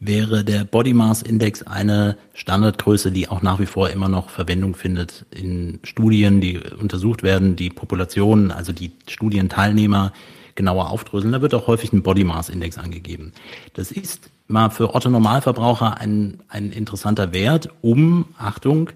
wäre 0.01 0.45
der 0.45 0.65
Body 0.65 0.95
Mass 0.95 1.23
Index 1.23 1.63
eine 1.63 2.17
Standardgröße, 2.35 3.13
die 3.13 3.29
auch 3.29 3.43
nach 3.43 3.61
wie 3.61 3.67
vor 3.67 3.91
immer 3.91 4.09
noch 4.09 4.31
Verwendung 4.31 4.75
findet 4.75 5.27
in 5.31 5.79
Studien, 5.85 6.41
die 6.41 6.59
untersucht 6.59 7.23
werden, 7.23 7.55
die 7.55 7.71
Populationen, 7.71 8.51
also 8.51 8.73
die 8.73 8.93
Studienteilnehmer 9.07 10.13
genauer 10.55 10.91
aufdröseln. 10.91 11.33
Da 11.33 11.41
wird 11.41 11.55
auch 11.55 11.67
häufig 11.67 11.93
ein 11.93 12.03
Body 12.03 12.25
Mass 12.25 12.49
Index 12.49 12.79
angegeben. 12.79 13.33
Das 13.75 13.93
ist 13.93 14.32
mal 14.49 14.71
für 14.71 14.95
Otto 14.95 15.11
Normalverbraucher 15.11 15.99
ein, 15.99 16.41
ein 16.49 16.73
interessanter 16.73 17.33
Wert, 17.33 17.69
um, 17.81 18.27
Achtung, 18.39 18.91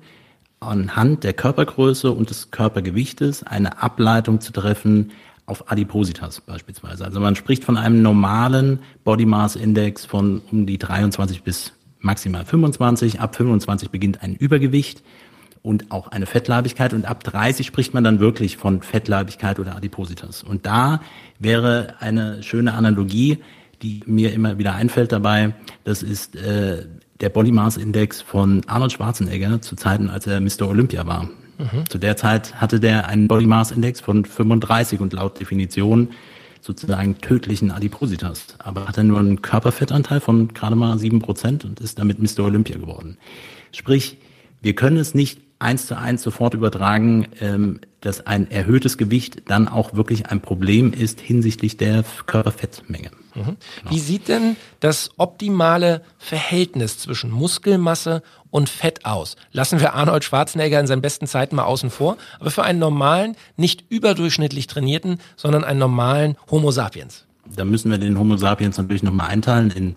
anhand 0.60 1.24
der 1.24 1.32
Körpergröße 1.32 2.10
und 2.10 2.30
des 2.30 2.50
Körpergewichtes 2.50 3.42
eine 3.42 3.82
Ableitung 3.82 4.40
zu 4.40 4.52
treffen, 4.52 5.12
auf 5.46 5.70
Adipositas 5.70 6.40
beispielsweise. 6.40 7.04
Also 7.04 7.20
man 7.20 7.36
spricht 7.36 7.64
von 7.64 7.76
einem 7.76 8.02
normalen 8.02 8.80
Body 9.04 9.26
Mass 9.26 9.56
Index 9.56 10.04
von 10.04 10.42
um 10.50 10.66
die 10.66 10.76
23 10.76 11.42
bis 11.42 11.72
maximal 12.00 12.44
25. 12.44 13.20
Ab 13.20 13.36
25 13.36 13.90
beginnt 13.90 14.22
ein 14.22 14.34
Übergewicht 14.34 15.02
und 15.62 15.90
auch 15.90 16.08
eine 16.08 16.26
Fettleibigkeit 16.26 16.92
und 16.92 17.06
ab 17.06 17.22
30 17.24 17.66
spricht 17.66 17.94
man 17.94 18.04
dann 18.04 18.18
wirklich 18.18 18.56
von 18.56 18.82
Fettleibigkeit 18.82 19.58
oder 19.58 19.76
Adipositas. 19.76 20.42
Und 20.42 20.66
da 20.66 21.00
wäre 21.38 21.94
eine 22.00 22.42
schöne 22.42 22.74
Analogie, 22.74 23.38
die 23.82 24.02
mir 24.06 24.32
immer 24.32 24.58
wieder 24.58 24.74
einfällt 24.74 25.12
dabei, 25.12 25.54
das 25.84 26.02
ist 26.02 26.36
äh, 26.36 26.86
der 27.20 27.28
Body 27.28 27.52
Mass 27.52 27.76
Index 27.76 28.20
von 28.20 28.62
Arnold 28.66 28.92
Schwarzenegger 28.92 29.60
zu 29.62 29.76
Zeiten, 29.76 30.10
als 30.10 30.26
er 30.26 30.40
Mr. 30.40 30.68
Olympia 30.68 31.06
war. 31.06 31.24
Mhm. 31.58 31.88
Zu 31.88 31.98
der 31.98 32.16
Zeit 32.16 32.54
hatte 32.60 32.80
der 32.80 33.08
einen 33.08 33.28
Body 33.28 33.46
Mass 33.46 33.70
Index 33.70 34.00
von 34.00 34.24
35 34.24 35.00
und 35.00 35.12
laut 35.12 35.40
Definition 35.40 36.10
sozusagen 36.60 37.18
tödlichen 37.18 37.70
Adipositas. 37.70 38.56
Aber 38.58 38.86
hat 38.86 38.98
er 38.98 39.04
nur 39.04 39.20
einen 39.20 39.40
Körperfettanteil 39.40 40.20
von 40.20 40.48
gerade 40.48 40.76
mal 40.76 40.98
sieben 40.98 41.20
Prozent 41.20 41.64
und 41.64 41.80
ist 41.80 41.98
damit 41.98 42.18
Mr. 42.18 42.44
Olympia 42.44 42.76
geworden. 42.76 43.16
Sprich, 43.72 44.18
wir 44.60 44.74
können 44.74 44.96
es 44.96 45.14
nicht 45.14 45.40
eins 45.58 45.86
zu 45.86 45.96
eins 45.96 46.22
sofort 46.22 46.54
übertragen, 46.54 47.28
ähm, 47.40 47.80
dass 48.00 48.26
ein 48.26 48.50
erhöhtes 48.50 48.98
Gewicht 48.98 49.48
dann 49.48 49.68
auch 49.68 49.94
wirklich 49.94 50.26
ein 50.26 50.40
Problem 50.40 50.92
ist 50.92 51.20
hinsichtlich 51.20 51.76
der 51.76 52.04
Körperfettmenge. 52.26 53.10
Mhm. 53.36 53.44
Genau. 53.44 53.90
Wie 53.90 53.98
sieht 53.98 54.28
denn 54.28 54.56
das 54.80 55.10
optimale 55.16 56.02
Verhältnis 56.18 56.98
zwischen 56.98 57.30
Muskelmasse 57.30 58.22
und 58.50 58.68
Fett 58.68 59.04
aus? 59.04 59.36
Lassen 59.52 59.80
wir 59.80 59.94
Arnold 59.94 60.24
Schwarzenegger 60.24 60.80
in 60.80 60.86
seinen 60.86 61.02
besten 61.02 61.26
Zeiten 61.26 61.56
mal 61.56 61.64
außen 61.64 61.90
vor, 61.90 62.16
aber 62.40 62.50
für 62.50 62.62
einen 62.62 62.78
normalen, 62.78 63.36
nicht 63.56 63.84
überdurchschnittlich 63.88 64.66
trainierten, 64.66 65.20
sondern 65.36 65.64
einen 65.64 65.78
normalen 65.78 66.36
Homo 66.50 66.70
sapiens. 66.70 67.24
Da 67.54 67.64
müssen 67.64 67.90
wir 67.90 67.98
den 67.98 68.18
Homo 68.18 68.36
sapiens 68.36 68.78
natürlich 68.78 69.02
nochmal 69.02 69.28
einteilen 69.28 69.70
in 69.70 69.94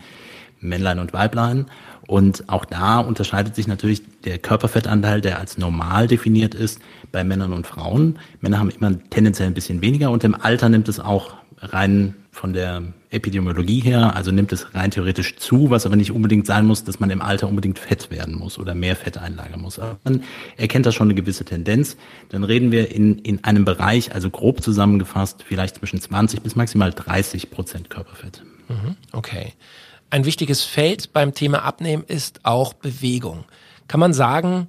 Männlein 0.62 1.00
und 1.00 1.14
Weiblein. 1.14 1.66
Und 2.06 2.50
auch 2.50 2.66
da 2.66 3.00
unterscheidet 3.00 3.56
sich 3.56 3.68
natürlich 3.68 4.02
der 4.24 4.40
Körperfettanteil, 4.40 5.22
der 5.22 5.40
als 5.40 5.58
normal 5.58 6.08
definiert 6.08 6.56
ist, 6.56 6.82
bei 7.12 7.24
Männern 7.24 7.54
und 7.54 7.68
Frauen. 7.68 8.18
Männer 8.42 8.60
haben 8.60 8.72
immer 8.72 8.94
tendenziell 9.10 9.48
ein 9.48 9.54
bisschen 9.54 9.82
weniger 9.82 10.10
und 10.10 10.24
im 10.24 10.34
Alter 10.34 10.70
nimmt 10.70 10.90
es 10.90 11.00
auch 11.00 11.36
rein 11.62 12.16
von 12.32 12.54
der 12.54 12.84
Epidemiologie 13.10 13.82
her, 13.82 14.16
also 14.16 14.32
nimmt 14.32 14.54
es 14.54 14.74
rein 14.74 14.92
theoretisch 14.92 15.36
zu, 15.38 15.70
was 15.70 15.86
aber 15.86 15.96
nicht 15.96 16.12
unbedingt 16.12 16.46
sein 16.46 16.66
muss, 16.66 16.84
dass 16.84 17.00
man 17.00 17.10
im 17.10 17.22
Alter 17.22 17.48
unbedingt 17.48 17.80
fett 17.80 18.12
werden 18.12 18.36
muss 18.36 18.58
oder 18.58 18.76
mehr 18.76 18.96
Fett 18.96 19.18
einlagern 19.18 19.62
muss. 19.62 19.80
Aber 19.80 19.98
man 20.04 20.24
erkennt 20.58 20.86
da 20.86 20.92
schon 20.92 21.08
eine 21.08 21.16
gewisse 21.16 21.44
Tendenz. 21.44 21.98
Dann 22.30 22.44
reden 22.44 22.72
wir 22.72 22.92
in, 22.92 23.20
in 23.20 23.44
einem 23.44 23.66
Bereich, 23.66 24.14
also 24.14 24.30
grob 24.30 24.62
zusammengefasst, 24.62 25.44
vielleicht 25.46 25.76
zwischen 25.78 26.00
20 26.00 26.42
bis 26.42 26.56
maximal 26.56 26.92
30 26.92 27.50
Prozent 27.50 27.90
Körperfett. 27.90 28.44
Mhm, 28.70 28.96
okay. 29.12 29.54
Ein 30.12 30.26
wichtiges 30.26 30.64
Feld 30.64 31.14
beim 31.14 31.34
Thema 31.34 31.64
Abnehmen 31.64 32.04
ist 32.08 32.42
auch 32.44 32.74
Bewegung. 32.74 33.46
Kann 33.88 34.00
man 34.00 34.14
sagen, 34.14 34.68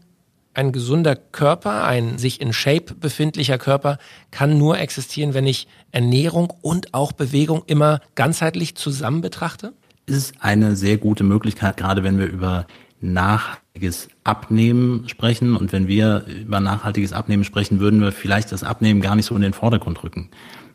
ein 0.55 0.73
gesunder 0.73 1.17
Körper, 1.17 1.85
ein 1.85 2.19
sich 2.19 2.41
in 2.41 2.53
Shape 2.53 2.95
befindlicher 2.95 3.59
Körper 3.59 3.99
kann 4.31 4.59
nur 4.59 4.79
existieren, 4.79 5.35
wenn 5.35 5.47
ich 5.47 5.69
Ernährung 5.93 6.53
und 6.63 6.95
auch 6.95 7.13
Bewegung 7.13 7.63
immer 7.67 8.01
ganzheitlich 8.15 8.75
zusammen 8.75 9.21
betrachte? 9.21 9.73
Ist 10.07 10.35
eine 10.41 10.77
sehr 10.77 10.97
gute 10.97 11.25
Möglichkeit, 11.25 11.77
gerade 11.77 12.03
wenn 12.03 12.19
wir 12.19 12.27
über 12.27 12.67
nachhaltiges 13.01 14.09
Abnehmen 14.25 15.09
sprechen. 15.09 15.57
Und 15.57 15.73
wenn 15.73 15.89
wir 15.89 16.25
über 16.27 16.61
nachhaltiges 16.61 17.13
Abnehmen 17.13 17.45
sprechen, 17.45 17.81
würden 17.81 18.01
wir 18.01 18.13
vielleicht 18.13 18.53
das 18.53 18.63
Abnehmen 18.63 19.01
gar 19.01 19.17
nicht 19.17 19.27
so 19.27 19.35
in 19.35 19.43
den 19.43 19.53
Vordergrund 19.53 20.03
rücken. 20.03 20.29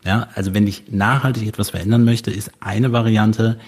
Ja, 0.03 0.27
also 0.35 0.53
wenn 0.53 0.67
ich 0.67 0.91
nachhaltig 0.91 1.47
etwas 1.47 1.71
verändern 1.71 2.03
möchte, 2.03 2.31
ist 2.31 2.51
eine 2.59 2.91
Variante, 2.91 3.59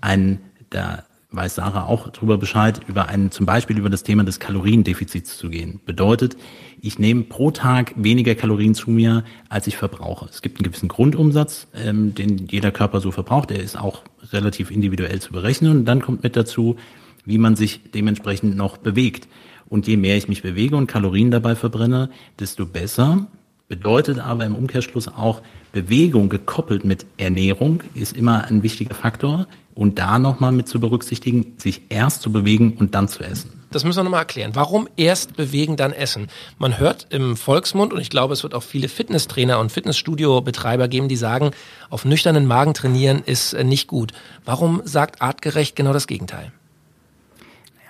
ein, 0.00 0.40
da 0.70 1.04
weiß 1.30 1.56
Sarah 1.56 1.86
auch 1.86 2.08
darüber 2.08 2.38
Bescheid, 2.38 2.80
über 2.86 3.08
einen, 3.08 3.30
zum 3.30 3.46
Beispiel 3.46 3.78
über 3.78 3.90
das 3.90 4.02
Thema 4.02 4.24
des 4.24 4.38
Kaloriendefizits 4.38 5.36
zu 5.36 5.50
gehen. 5.50 5.80
Bedeutet, 5.84 6.36
ich 6.80 6.98
nehme 6.98 7.22
pro 7.22 7.50
Tag 7.50 7.94
weniger 7.96 8.34
Kalorien 8.34 8.74
zu 8.74 8.90
mir, 8.90 9.24
als 9.48 9.66
ich 9.66 9.76
verbrauche. 9.76 10.26
Es 10.30 10.42
gibt 10.42 10.58
einen 10.58 10.64
gewissen 10.64 10.88
Grundumsatz, 10.88 11.66
ähm, 11.74 12.14
den 12.14 12.46
jeder 12.46 12.70
Körper 12.70 13.00
so 13.00 13.10
verbraucht. 13.10 13.50
Der 13.50 13.60
ist 13.60 13.78
auch 13.78 14.02
relativ 14.32 14.70
individuell 14.70 15.20
zu 15.20 15.32
berechnen. 15.32 15.78
Und 15.78 15.84
dann 15.84 16.00
kommt 16.00 16.22
mit 16.22 16.36
dazu, 16.36 16.76
wie 17.24 17.38
man 17.38 17.56
sich 17.56 17.80
dementsprechend 17.92 18.56
noch 18.56 18.76
bewegt. 18.76 19.28
Und 19.68 19.88
je 19.88 19.96
mehr 19.96 20.16
ich 20.16 20.28
mich 20.28 20.42
bewege 20.42 20.76
und 20.76 20.86
Kalorien 20.86 21.30
dabei 21.32 21.56
verbrenne, 21.56 22.10
desto 22.38 22.66
besser. 22.66 23.26
Bedeutet 23.68 24.20
aber 24.20 24.44
im 24.46 24.54
Umkehrschluss 24.54 25.08
auch, 25.08 25.42
Bewegung 25.72 26.28
gekoppelt 26.28 26.84
mit 26.84 27.04
Ernährung 27.16 27.82
ist 27.94 28.16
immer 28.16 28.44
ein 28.44 28.62
wichtiger 28.62 28.94
Faktor 28.94 29.48
und 29.76 29.98
da 29.98 30.18
nochmal 30.18 30.52
mit 30.52 30.66
zu 30.66 30.80
berücksichtigen, 30.80 31.52
sich 31.58 31.82
erst 31.90 32.22
zu 32.22 32.32
bewegen 32.32 32.76
und 32.78 32.94
dann 32.94 33.08
zu 33.08 33.22
essen. 33.22 33.52
Das 33.70 33.84
müssen 33.84 33.98
wir 33.98 34.04
nochmal 34.04 34.20
erklären. 34.20 34.52
Warum 34.54 34.88
erst 34.96 35.36
bewegen, 35.36 35.76
dann 35.76 35.92
essen? 35.92 36.28
Man 36.58 36.78
hört 36.78 37.08
im 37.10 37.36
Volksmund, 37.36 37.92
und 37.92 38.00
ich 38.00 38.08
glaube, 38.08 38.32
es 38.32 38.42
wird 38.42 38.54
auch 38.54 38.62
viele 38.62 38.88
Fitnesstrainer 38.88 39.60
und 39.60 39.70
Fitnessstudio-Betreiber 39.70 40.88
geben, 40.88 41.08
die 41.08 41.16
sagen, 41.16 41.50
auf 41.90 42.06
nüchternen 42.06 42.46
Magen 42.46 42.72
trainieren 42.72 43.22
ist 43.26 43.52
äh, 43.52 43.64
nicht 43.64 43.86
gut. 43.86 44.12
Warum 44.46 44.80
sagt 44.84 45.20
artgerecht 45.20 45.76
genau 45.76 45.92
das 45.92 46.06
Gegenteil? 46.06 46.52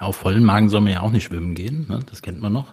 Ja, 0.00 0.08
auf 0.08 0.16
vollen 0.16 0.44
Magen 0.44 0.68
soll 0.68 0.80
man 0.80 0.92
ja 0.92 1.02
auch 1.02 1.12
nicht 1.12 1.24
schwimmen 1.24 1.54
gehen, 1.54 1.86
ne? 1.88 2.00
das 2.10 2.20
kennt 2.20 2.42
man 2.42 2.52
noch. 2.52 2.66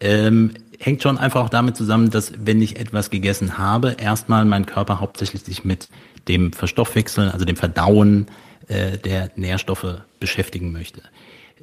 Ähm, 0.00 0.52
hängt 0.78 1.02
schon 1.02 1.18
einfach 1.18 1.44
auch 1.44 1.50
damit 1.50 1.76
zusammen, 1.76 2.10
dass 2.10 2.32
wenn 2.38 2.62
ich 2.62 2.78
etwas 2.78 3.10
gegessen 3.10 3.58
habe, 3.58 3.96
erstmal 3.98 4.46
mein 4.46 4.64
Körper 4.64 5.00
hauptsächlich 5.00 5.42
sich 5.42 5.64
mit 5.64 5.88
dem 6.26 6.52
Verstoffwechseln, 6.54 7.30
also 7.30 7.44
dem 7.44 7.56
Verdauen 7.56 8.28
äh, 8.68 8.98
der 8.98 9.30
Nährstoffe 9.36 10.02
beschäftigen 10.20 10.72
möchte. 10.72 11.02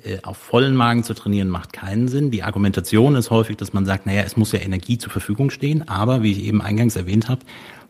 Äh, 0.03 0.19
auf 0.23 0.37
vollen 0.37 0.75
Magen 0.75 1.03
zu 1.03 1.13
trainieren 1.13 1.49
macht 1.49 1.73
keinen 1.73 2.07
Sinn. 2.07 2.31
Die 2.31 2.43
Argumentation 2.43 3.15
ist 3.15 3.29
häufig, 3.29 3.57
dass 3.57 3.73
man 3.73 3.85
sagt, 3.85 4.05
naja, 4.05 4.23
es 4.23 4.37
muss 4.37 4.51
ja 4.51 4.59
Energie 4.59 4.97
zur 4.97 5.11
Verfügung 5.11 5.49
stehen, 5.49 5.87
aber 5.87 6.23
wie 6.23 6.31
ich 6.31 6.43
eben 6.43 6.61
eingangs 6.61 6.95
erwähnt 6.95 7.29
habe, 7.29 7.41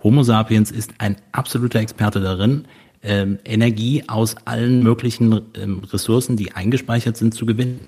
Homo 0.03 0.24
sapiens 0.24 0.70
ist 0.70 0.91
ein 0.98 1.15
absoluter 1.32 1.79
Experte 1.79 2.20
darin, 2.20 2.65
ähm, 3.03 3.39
Energie 3.46 4.03
aus 4.08 4.36
allen 4.46 4.84
möglichen 4.84 5.41
ähm, 5.55 5.82
Ressourcen, 5.91 6.36
die 6.36 6.53
eingespeichert 6.53 7.15
sind, 7.17 7.34
zu 7.34 7.46
gewinnen. 7.46 7.88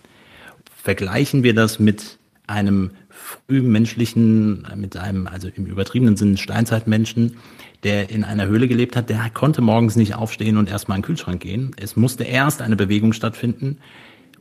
Vergleichen 0.82 1.44
wir 1.44 1.53
das 1.53 1.79
mit 1.79 2.17
einem 2.48 2.91
frühmenschlichen, 3.15 4.67
mit 4.75 4.98
einem, 4.98 5.27
also 5.27 5.48
im 5.53 5.65
übertriebenen 5.65 6.17
Sinne 6.17 6.38
Steinzeitmenschen, 6.38 7.38
der 7.84 8.10
in 8.10 8.24
einer 8.24 8.48
Höhle 8.48 8.67
gelebt 8.67 8.95
hat, 8.95 9.10
der 9.10 9.29
konnte 9.34 9.62
morgens 9.62 9.95
nicht 9.95 10.15
aufstehen 10.15 10.57
und 10.57 10.69
erstmal 10.69 10.98
in 10.98 11.01
den 11.01 11.07
Kühlschrank 11.07 11.41
gehen. 11.41 11.72
Es 11.77 11.95
musste 11.95 12.24
erst 12.24 12.62
eine 12.62 12.75
Bewegung 12.75 13.13
stattfinden 13.13 13.77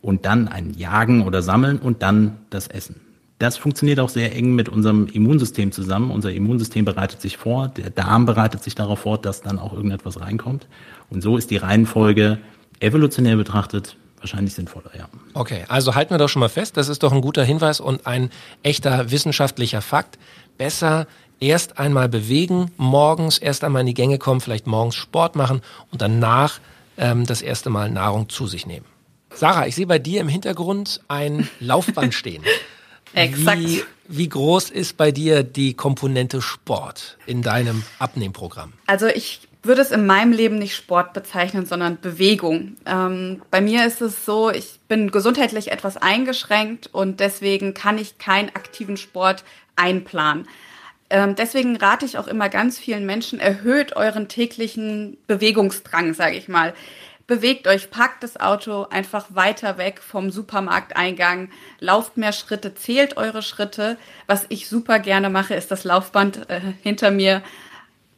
und 0.01 0.27
dann 0.27 0.49
ein 0.49 0.75
Jagen 0.75 1.23
oder 1.23 1.43
Sammeln 1.43 1.79
und 1.79 2.03
dann 2.03 2.39
das 2.51 2.67
Essen. 2.67 2.97
Das 3.39 3.57
funktioniert 3.57 4.01
auch 4.01 4.09
sehr 4.09 4.35
eng 4.35 4.55
mit 4.55 4.69
unserem 4.69 5.07
Immunsystem 5.07 5.73
zusammen. 5.73 6.11
Unser 6.11 6.33
Immunsystem 6.33 6.85
bereitet 6.85 7.21
sich 7.21 7.37
vor, 7.37 7.69
der 7.69 7.91
Darm 7.91 8.27
bereitet 8.27 8.63
sich 8.63 8.75
darauf 8.75 9.01
vor, 9.01 9.19
dass 9.19 9.43
dann 9.43 9.59
auch 9.59 9.73
irgendetwas 9.73 10.21
reinkommt. 10.21 10.69
Und 11.11 11.23
so 11.23 11.37
ist 11.37 11.51
die 11.51 11.57
Reihenfolge 11.57 12.39
evolutionär 12.81 13.37
betrachtet 13.37 13.97
wahrscheinlich 14.25 14.55
sinnvoller, 14.55 14.91
ja. 14.97 15.09
Okay, 15.35 15.65
also 15.69 15.95
halten 15.95 16.13
wir 16.13 16.19
doch 16.19 16.29
schon 16.29 16.41
mal 16.41 16.49
fest, 16.49 16.77
das 16.77 16.89
ist 16.89 17.03
doch 17.03 17.13
ein 17.13 17.21
guter 17.21 17.45
Hinweis 17.45 17.81
und 17.81 18.07
ein 18.07 18.31
echter 18.63 19.11
wissenschaftlicher 19.11 19.83
Fakt. 19.83 20.19
Besser 20.59 21.07
erst 21.41 21.79
einmal 21.79 22.09
bewegen, 22.09 22.71
morgens 22.77 23.39
erst 23.39 23.65
einmal 23.65 23.81
in 23.81 23.87
die 23.87 23.95
Gänge 23.95 24.19
kommen, 24.19 24.41
vielleicht 24.41 24.67
morgens 24.67 24.95
Sport 24.95 25.37
machen 25.37 25.63
und 25.91 26.01
danach 26.01 26.61
ähm, 26.97 27.27
das 27.27 27.43
erste 27.43 27.71
Mal 27.71 27.91
Nahrung 27.91 28.29
zu 28.29 28.47
sich 28.47 28.67
nehmen. 28.67 28.87
Sarah, 29.35 29.67
ich 29.67 29.75
sehe 29.75 29.87
bei 29.87 29.99
dir 29.99 30.21
im 30.21 30.29
Hintergrund 30.29 31.01
ein 31.09 31.49
Laufband 31.61 32.15
stehen. 32.15 32.43
Exakt. 33.15 33.61
Wie, 33.61 33.83
wie 34.09 34.29
groß 34.29 34.71
ist 34.71 34.97
bei 34.97 35.13
dir 35.13 35.43
die 35.43 35.75
Komponente 35.75 36.43
Sport 36.43 37.19
in 37.27 37.43
deinem 37.43 37.85
Abnehmprogramm? 37.99 38.73
Also 38.87 39.07
ich 39.07 39.41
würde 39.65 39.83
es 39.83 39.91
in 39.91 40.07
meinem 40.07 40.33
Leben 40.33 40.59
nicht 40.59 40.75
Sport 40.75 41.13
bezeichnen, 41.13 41.67
sondern 41.67 42.01
Bewegung. 42.01 42.77
Ähm, 42.87 43.43
bei 43.51 43.61
mir 43.61 43.87
ist 43.87 44.01
es 44.01 44.25
so, 44.25 44.51
ich 44.51 44.81
bin 44.89 45.11
gesundheitlich 45.11 45.71
etwas 45.71 45.97
eingeschränkt 45.97 46.89
und 46.93 47.21
deswegen 47.21 47.75
kann 47.75 47.99
ich 47.99 48.19
keinen 48.19 48.51
aktiven 48.51 48.97
Sport 48.97 49.45
einplanen. 49.77 50.47
Ähm, 51.11 51.35
deswegen 51.35 51.77
rate 51.77 52.07
ich 52.07 52.19
auch 52.19 52.27
immer 52.27 52.49
ganz 52.49 52.79
vielen 52.79 53.07
Menschen, 53.07 53.39
erhöht 53.41 53.97
euren 53.97 54.29
täglichen 54.29 55.17
Bewegungsdrang, 55.27 56.15
sage 56.15 56.37
ich 56.37 56.49
mal. 56.49 56.75
Bewegt 57.27 57.67
euch, 57.67 57.91
packt 57.91 58.23
das 58.23 58.39
Auto 58.39 58.87
einfach 58.91 59.27
weiter 59.31 59.79
weg 59.79 60.01
vom 60.03 60.31
Supermarkteingang, 60.31 61.49
lauft 61.81 62.19
mehr 62.19 62.33
Schritte, 62.33 62.75
zählt 62.75 63.17
eure 63.17 63.41
Schritte. 63.41 63.97
Was 64.27 64.45
ich 64.51 64.69
super 64.69 64.99
gerne 64.99 65.31
mache, 65.31 65.55
ist 65.55 65.71
das 65.71 65.85
Laufband 65.85 66.51
äh, 66.51 66.61
hinter 66.83 67.11
mir, 67.11 67.43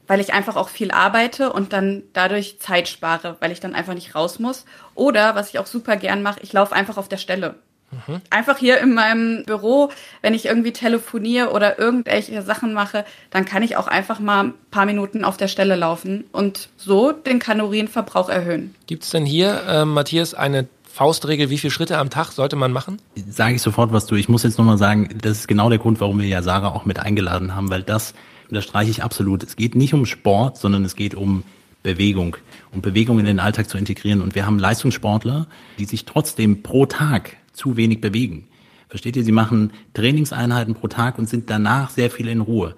weil 0.06 0.20
ich 0.20 0.32
einfach 0.32 0.56
auch 0.56 0.68
viel 0.68 0.90
arbeite 0.90 1.52
und 1.52 1.72
dann 1.72 2.02
dadurch 2.12 2.58
Zeit 2.60 2.88
spare, 2.88 3.36
weil 3.40 3.52
ich 3.52 3.60
dann 3.60 3.74
einfach 3.74 3.94
nicht 3.94 4.14
raus 4.14 4.38
muss. 4.38 4.64
Oder 4.94 5.34
was 5.34 5.50
ich 5.50 5.58
auch 5.58 5.66
super 5.66 5.96
gern 5.96 6.22
mache, 6.22 6.40
ich 6.42 6.52
laufe 6.52 6.74
einfach 6.74 6.96
auf 6.96 7.08
der 7.08 7.16
Stelle. 7.16 7.56
Mhm. 7.92 8.20
Einfach 8.30 8.58
hier 8.58 8.78
in 8.80 8.94
meinem 8.94 9.44
Büro, 9.44 9.90
wenn 10.22 10.34
ich 10.34 10.46
irgendwie 10.46 10.72
telefoniere 10.72 11.50
oder 11.50 11.78
irgendwelche 11.78 12.42
Sachen 12.42 12.72
mache, 12.72 13.04
dann 13.30 13.44
kann 13.44 13.62
ich 13.62 13.76
auch 13.76 13.86
einfach 13.86 14.18
mal 14.18 14.44
ein 14.44 14.54
paar 14.70 14.86
Minuten 14.86 15.24
auf 15.24 15.36
der 15.36 15.48
Stelle 15.48 15.76
laufen 15.76 16.24
und 16.32 16.68
so 16.76 17.12
den 17.12 17.38
Kalorienverbrauch 17.38 18.28
erhöhen. 18.28 18.74
Gibt 18.86 19.04
es 19.04 19.10
denn 19.10 19.24
hier, 19.24 19.62
äh, 19.68 19.84
Matthias, 19.84 20.34
eine 20.34 20.66
Faustregel, 20.92 21.50
wie 21.50 21.58
viele 21.58 21.70
Schritte 21.70 21.98
am 21.98 22.10
Tag 22.10 22.32
sollte 22.32 22.56
man 22.56 22.72
machen? 22.72 23.00
Sage 23.28 23.54
ich 23.54 23.62
sofort 23.62 23.92
was 23.92 24.06
du. 24.06 24.14
Ich 24.16 24.28
muss 24.28 24.42
jetzt 24.42 24.58
nochmal 24.58 24.78
sagen, 24.78 25.10
das 25.20 25.40
ist 25.40 25.48
genau 25.48 25.68
der 25.68 25.78
Grund, 25.78 26.00
warum 26.00 26.18
wir 26.18 26.26
ja 26.26 26.42
Sarah 26.42 26.68
auch 26.68 26.86
mit 26.86 26.98
eingeladen 26.98 27.54
haben, 27.54 27.70
weil 27.70 27.82
das 27.82 28.14
unterstreiche 28.48 28.90
ich 28.90 29.02
absolut. 29.02 29.42
Es 29.42 29.56
geht 29.56 29.74
nicht 29.74 29.94
um 29.94 30.06
Sport, 30.06 30.56
sondern 30.56 30.84
es 30.84 30.96
geht 30.96 31.14
um 31.14 31.42
Bewegung 31.82 32.36
um 32.76 32.82
Bewegung 32.82 33.18
in 33.18 33.24
den 33.24 33.40
Alltag 33.40 33.68
zu 33.68 33.78
integrieren. 33.78 34.20
Und 34.20 34.34
wir 34.34 34.46
haben 34.46 34.58
Leistungssportler, 34.58 35.46
die 35.78 35.86
sich 35.86 36.04
trotzdem 36.04 36.62
pro 36.62 36.86
Tag 36.86 37.36
zu 37.52 37.76
wenig 37.76 38.00
bewegen. 38.00 38.46
Versteht 38.88 39.16
ihr? 39.16 39.24
Sie 39.24 39.32
machen 39.32 39.72
Trainingseinheiten 39.94 40.74
pro 40.74 40.86
Tag 40.88 41.18
und 41.18 41.28
sind 41.28 41.50
danach 41.50 41.90
sehr 41.90 42.10
viel 42.10 42.28
in 42.28 42.40
Ruhe. 42.40 42.76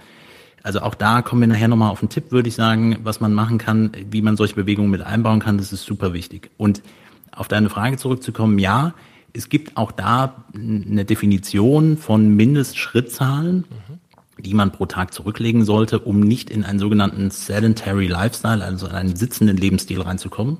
Also 0.62 0.80
auch 0.80 0.94
da 0.94 1.22
kommen 1.22 1.42
wir 1.42 1.48
nachher 1.48 1.68
nochmal 1.68 1.90
auf 1.90 2.02
einen 2.02 2.08
Tipp, 2.08 2.30
würde 2.30 2.48
ich 2.48 2.54
sagen, 2.54 2.98
was 3.02 3.20
man 3.20 3.34
machen 3.34 3.58
kann, 3.58 3.92
wie 4.10 4.22
man 4.22 4.36
solche 4.36 4.54
Bewegungen 4.54 4.90
mit 4.90 5.02
einbauen 5.02 5.40
kann. 5.40 5.58
Das 5.58 5.72
ist 5.72 5.84
super 5.84 6.12
wichtig. 6.12 6.50
Und 6.56 6.82
auf 7.32 7.48
deine 7.48 7.70
Frage 7.70 7.96
zurückzukommen, 7.96 8.58
ja, 8.58 8.94
es 9.32 9.48
gibt 9.48 9.76
auch 9.76 9.92
da 9.92 10.44
eine 10.54 11.04
Definition 11.04 11.96
von 11.96 12.34
Mindestschrittzahlen, 12.34 13.58
mhm. 13.58 13.97
Die 14.38 14.54
man 14.54 14.72
pro 14.72 14.86
Tag 14.86 15.12
zurücklegen 15.12 15.64
sollte, 15.64 15.98
um 15.98 16.20
nicht 16.20 16.50
in 16.50 16.64
einen 16.64 16.78
sogenannten 16.78 17.30
sedentary 17.30 18.06
Lifestyle, 18.06 18.64
also 18.64 18.86
in 18.86 18.92
einen 18.92 19.16
sitzenden 19.16 19.56
Lebensstil 19.56 20.00
reinzukommen. 20.00 20.58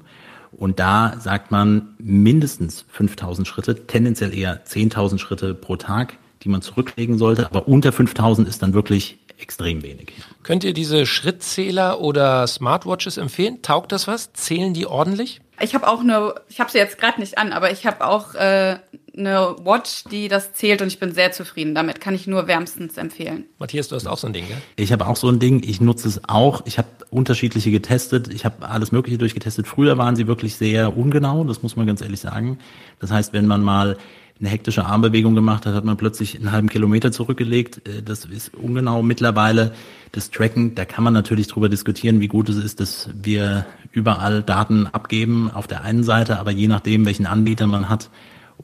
Und 0.53 0.79
da 0.79 1.15
sagt 1.21 1.51
man 1.51 1.95
mindestens 1.99 2.85
5000 2.89 3.47
Schritte, 3.47 3.87
tendenziell 3.87 4.35
eher 4.35 4.65
10.000 4.65 5.19
Schritte 5.19 5.55
pro 5.55 5.77
Tag, 5.77 6.17
die 6.43 6.49
man 6.49 6.63
zurücklegen 6.63 7.19
sollte. 7.19 7.47
Aber 7.47 7.69
unter 7.69 7.93
5000 7.93 8.49
ist 8.49 8.63
dann 8.63 8.73
wirklich 8.73 9.19
extrem 9.39 9.83
wenig. 9.83 10.13
Könnt 10.43 10.65
ihr 10.65 10.73
diese 10.73 11.07
Schrittzähler 11.07 12.01
oder 12.01 12.47
Smartwatches 12.47 13.19
empfehlen? 13.19 13.63
Taugt 13.63 13.93
das 13.93 14.07
was? 14.09 14.33
Zählen 14.33 14.75
die 14.75 14.87
ordentlich? 14.87 15.41
Ich 15.61 15.75
habe 15.75 15.89
auch 15.89 16.01
eine, 16.01 16.35
ich 16.49 16.61
habe 16.61 16.71
sie 16.71 16.79
jetzt 16.79 16.99
gerade 16.99 17.21
nicht 17.21 17.39
an, 17.39 17.53
aber 17.53 17.71
ich 17.71 17.87
habe 17.87 18.07
auch 18.07 18.35
äh, 18.35 18.79
eine 19.19 19.57
Watch, 19.65 20.05
die 20.05 20.29
das 20.29 20.53
zählt 20.53 20.81
und 20.81 20.89
ich 20.89 20.99
bin 20.99 21.13
sehr 21.13 21.33
zufrieden 21.33 21.75
damit. 21.75 22.01
Kann 22.01 22.15
ich 22.15 22.27
nur 22.27 22.47
wärmstens 22.47 22.97
empfehlen. 22.97 23.45
Matthias, 23.59 23.89
du 23.89 23.97
hast 23.97 24.07
auch 24.07 24.19
so 24.19 24.27
ein 24.27 24.33
Ding, 24.33 24.47
gell? 24.47 24.57
Ich 24.77 24.93
habe 24.93 25.07
auch 25.07 25.17
so 25.17 25.29
ein 25.29 25.39
Ding. 25.39 25.63
Ich 25.65 25.81
nutze 25.81 26.09
es 26.09 26.21
auch. 26.29 26.63
Ich 26.67 26.79
habe 26.79 26.89
unterschiedliche 27.11 27.71
getestet. 27.71 28.33
Ich 28.33 28.45
habe 28.45 28.69
alles 28.69 28.93
Mögliche 28.93 29.19
durchgetestet. 29.19 29.67
Früher 29.67 29.99
waren 29.99 30.17
sie 30.17 30.27
wirklich 30.27 30.57
sehr 30.57 30.97
ungenau, 30.97 31.45
das 31.45 31.63
muss 31.63 31.77
man 31.77 31.87
ganz 31.87 32.01
ehrlich 32.01 32.21
sagen. 32.21 32.59
Das 33.01 33.11
heißt, 33.11 33.33
wenn 33.33 33.47
man 33.47 33.63
mal 33.63 33.97
eine 34.41 34.49
hektische 34.49 34.85
Armbewegung 34.85 35.35
gemacht 35.35 35.67
hat, 35.67 35.75
hat 35.75 35.85
man 35.85 35.97
plötzlich 35.97 36.37
einen 36.37 36.53
halben 36.53 36.69
Kilometer 36.69 37.11
zurückgelegt. 37.11 37.89
Äh, 37.89 38.03
das 38.03 38.25
ist 38.25 38.55
ungenau 38.55 39.03
mittlerweile. 39.03 39.73
Das 40.13 40.31
Tracken, 40.31 40.75
da 40.75 40.85
kann 40.85 41.05
man 41.05 41.13
natürlich 41.13 41.49
drüber 41.49 41.69
diskutieren, 41.69 42.21
wie 42.21 42.29
gut 42.29 42.49
es 42.49 42.57
ist, 42.57 42.81
dass 42.81 43.11
wir 43.13 43.67
überall 43.93 44.43
Daten 44.43 44.87
abgeben 44.87 45.51
auf 45.53 45.67
der 45.67 45.83
einen 45.83 46.05
Seite, 46.05 46.39
aber 46.39 46.51
je 46.51 46.69
nachdem, 46.69 47.05
welchen 47.05 47.27
Anbieter 47.27 47.67
man 47.67 47.89
hat 47.89 48.11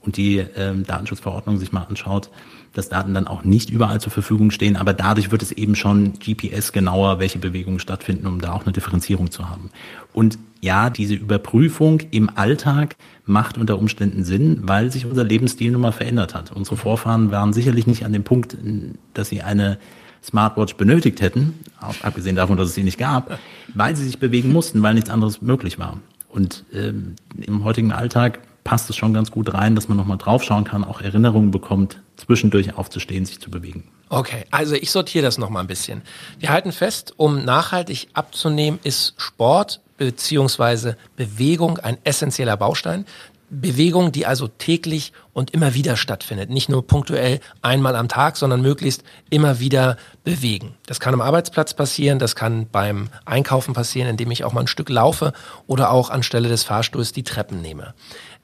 und 0.00 0.16
die 0.16 0.38
ähm, 0.38 0.84
Datenschutzverordnung 0.84 1.58
sich 1.58 1.72
mal 1.72 1.82
anschaut, 1.82 2.30
dass 2.74 2.88
Daten 2.88 3.14
dann 3.14 3.28
auch 3.28 3.44
nicht 3.44 3.70
überall 3.70 4.00
zur 4.00 4.12
Verfügung 4.12 4.50
stehen, 4.50 4.76
aber 4.76 4.92
dadurch 4.92 5.30
wird 5.30 5.42
es 5.42 5.52
eben 5.52 5.76
schon 5.76 6.14
GPS 6.14 6.72
genauer, 6.72 7.20
welche 7.20 7.38
Bewegungen 7.38 7.78
stattfinden, 7.78 8.26
um 8.26 8.40
da 8.40 8.52
auch 8.52 8.64
eine 8.64 8.72
Differenzierung 8.72 9.30
zu 9.30 9.48
haben. 9.48 9.70
Und 10.12 10.38
ja, 10.60 10.90
diese 10.90 11.14
Überprüfung 11.14 12.00
im 12.10 12.30
Alltag 12.36 12.96
macht 13.26 13.58
unter 13.58 13.78
Umständen 13.78 14.24
Sinn, 14.24 14.60
weil 14.62 14.90
sich 14.90 15.06
unser 15.06 15.22
Lebensstil 15.22 15.70
nun 15.70 15.82
mal 15.82 15.92
verändert 15.92 16.34
hat. 16.34 16.52
Unsere 16.52 16.76
Vorfahren 16.76 17.30
waren 17.30 17.52
sicherlich 17.52 17.86
nicht 17.86 18.04
an 18.04 18.12
dem 18.12 18.24
Punkt, 18.24 18.56
dass 19.14 19.28
sie 19.28 19.42
eine 19.42 19.78
Smartwatch 20.22 20.76
benötigt 20.76 21.20
hätten, 21.20 21.54
abgesehen 22.02 22.34
davon, 22.34 22.56
dass 22.56 22.68
es 22.68 22.74
sie 22.74 22.82
nicht 22.82 22.98
gab, 22.98 23.38
weil 23.74 23.94
sie 23.94 24.04
sich 24.04 24.18
bewegen 24.18 24.52
mussten, 24.52 24.82
weil 24.82 24.94
nichts 24.94 25.10
anderes 25.10 25.42
möglich 25.42 25.78
war. 25.78 25.98
Und 26.30 26.64
ähm, 26.72 27.14
im 27.40 27.62
heutigen 27.62 27.92
Alltag 27.92 28.40
passt 28.64 28.90
es 28.90 28.96
schon 28.96 29.14
ganz 29.14 29.30
gut 29.30 29.54
rein, 29.54 29.74
dass 29.74 29.88
man 29.88 29.96
nochmal 29.96 30.18
draufschauen 30.18 30.64
kann, 30.64 30.84
auch 30.84 31.00
Erinnerungen 31.00 31.50
bekommt, 31.50 32.00
zwischendurch 32.16 32.76
aufzustehen, 32.76 33.26
sich 33.26 33.40
zu 33.40 33.50
bewegen. 33.50 33.84
Okay, 34.08 34.44
also 34.50 34.74
ich 34.74 34.90
sortiere 34.90 35.24
das 35.24 35.38
nochmal 35.38 35.62
ein 35.62 35.66
bisschen. 35.66 36.02
Wir 36.38 36.50
halten 36.50 36.72
fest, 36.72 37.14
um 37.16 37.44
nachhaltig 37.44 38.08
abzunehmen, 38.14 38.78
ist 38.82 39.14
Sport 39.16 39.80
beziehungsweise 39.96 40.96
Bewegung 41.16 41.78
ein 41.78 41.98
essentieller 42.04 42.56
Baustein. 42.56 43.06
Bewegung, 43.50 44.10
die 44.10 44.26
also 44.26 44.48
täglich 44.48 45.12
und 45.32 45.52
immer 45.52 45.74
wieder 45.74 45.96
stattfindet. 45.96 46.50
Nicht 46.50 46.68
nur 46.68 46.86
punktuell 46.86 47.40
einmal 47.62 47.94
am 47.94 48.08
Tag, 48.08 48.36
sondern 48.36 48.62
möglichst 48.62 49.04
immer 49.30 49.60
wieder 49.60 49.96
bewegen. 50.24 50.74
Das 50.86 50.98
kann 50.98 51.14
am 51.14 51.20
Arbeitsplatz 51.20 51.74
passieren, 51.74 52.18
das 52.18 52.34
kann 52.34 52.66
beim 52.70 53.10
Einkaufen 53.24 53.74
passieren, 53.74 54.08
indem 54.08 54.30
ich 54.30 54.44
auch 54.44 54.52
mal 54.52 54.62
ein 54.62 54.66
Stück 54.66 54.88
laufe 54.88 55.32
oder 55.66 55.90
auch 55.90 56.10
anstelle 56.10 56.48
des 56.48 56.64
Fahrstuhls 56.64 57.12
die 57.12 57.22
Treppen 57.22 57.60
nehme. 57.60 57.94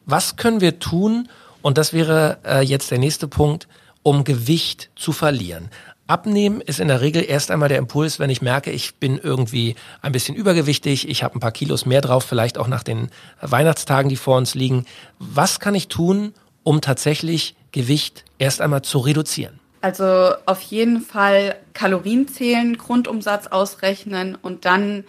Was 0.07 0.37
können 0.37 0.61
wir 0.61 0.79
tun? 0.79 1.29
Und 1.63 1.79
das 1.79 1.93
wäre 1.93 2.39
äh, 2.45 2.63
jetzt 2.63 2.91
der 2.91 2.99
nächste 2.99 3.29
Punkt, 3.29 3.69
um 4.03 4.25
Gewicht 4.25 4.91
zu 4.97 5.13
verlieren. 5.13 5.71
Abnehmen 6.07 6.61
ist 6.61 6.81
in 6.81 6.89
der 6.89 7.03
Regel 7.03 7.25
erst 7.25 7.53
einmal 7.53 7.69
der 7.69 7.79
Impuls, 7.79 8.19
wenn 8.19 8.31
ich 8.31 8.43
merke, 8.43 8.73
ich 8.73 8.97
bin 8.97 9.19
irgendwie 9.19 9.77
ein 10.03 10.11
bisschen 10.11 10.35
übergewichtig, 10.35 11.09
ich 11.09 11.23
habe 11.23 11.37
ein 11.37 11.41
paar 11.41 11.53
Kilos 11.53 11.87
mehr 11.87 12.01
drauf, 12.01 12.25
vielleicht 12.25 12.59
auch 12.59 12.67
nach 12.67 12.83
den 12.83 13.11
Weihnachtstagen, 13.41 14.09
die 14.09 14.17
vor 14.17 14.37
uns 14.37 14.57
liegen. 14.57 14.87
Was 15.21 15.61
kann 15.61 15.77
ich 15.77 15.87
tun, 15.87 16.35
um 16.65 16.81
tatsächlich 16.81 17.55
Gewicht 17.71 18.25
erst 18.39 18.61
einmal 18.61 18.83
zu 18.83 18.99
reduzieren? 18.99 19.61
Also 19.83 20.33
auf 20.47 20.61
jeden 20.63 21.01
Fall 21.01 21.55
Kalorien 21.75 22.27
zählen, 22.27 22.77
Grundumsatz 22.77 23.47
ausrechnen 23.47 24.35
und 24.35 24.65
dann 24.65 25.05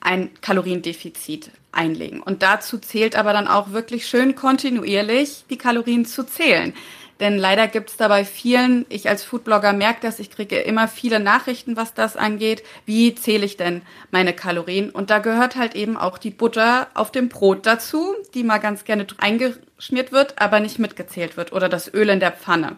ein 0.00 0.30
Kaloriendefizit 0.40 1.50
einlegen. 1.72 2.22
Und 2.22 2.42
dazu 2.42 2.78
zählt 2.78 3.16
aber 3.16 3.32
dann 3.32 3.48
auch 3.48 3.72
wirklich 3.72 4.06
schön 4.06 4.34
kontinuierlich 4.34 5.44
die 5.50 5.58
Kalorien 5.58 6.06
zu 6.06 6.24
zählen. 6.24 6.74
Denn 7.20 7.38
leider 7.38 7.66
gibt 7.66 7.90
es 7.90 7.96
dabei 7.96 8.26
vielen, 8.26 8.84
ich 8.90 9.08
als 9.08 9.24
Foodblogger 9.24 9.72
merke 9.72 10.00
das, 10.02 10.18
ich 10.18 10.30
kriege 10.30 10.58
immer 10.58 10.86
viele 10.86 11.18
Nachrichten, 11.18 11.76
was 11.76 11.94
das 11.94 12.16
angeht. 12.16 12.62
Wie 12.84 13.14
zähle 13.14 13.46
ich 13.46 13.56
denn 13.56 13.80
meine 14.10 14.34
Kalorien? 14.34 14.90
Und 14.90 15.08
da 15.08 15.18
gehört 15.18 15.56
halt 15.56 15.74
eben 15.74 15.96
auch 15.96 16.18
die 16.18 16.30
Butter 16.30 16.88
auf 16.92 17.10
dem 17.10 17.30
Brot 17.30 17.64
dazu, 17.64 18.14
die 18.34 18.44
mal 18.44 18.58
ganz 18.58 18.84
gerne 18.84 19.06
eingeschmiert 19.16 20.12
wird, 20.12 20.38
aber 20.38 20.60
nicht 20.60 20.78
mitgezählt 20.78 21.38
wird. 21.38 21.52
Oder 21.52 21.70
das 21.70 21.92
Öl 21.92 22.10
in 22.10 22.20
der 22.20 22.32
Pfanne. 22.32 22.76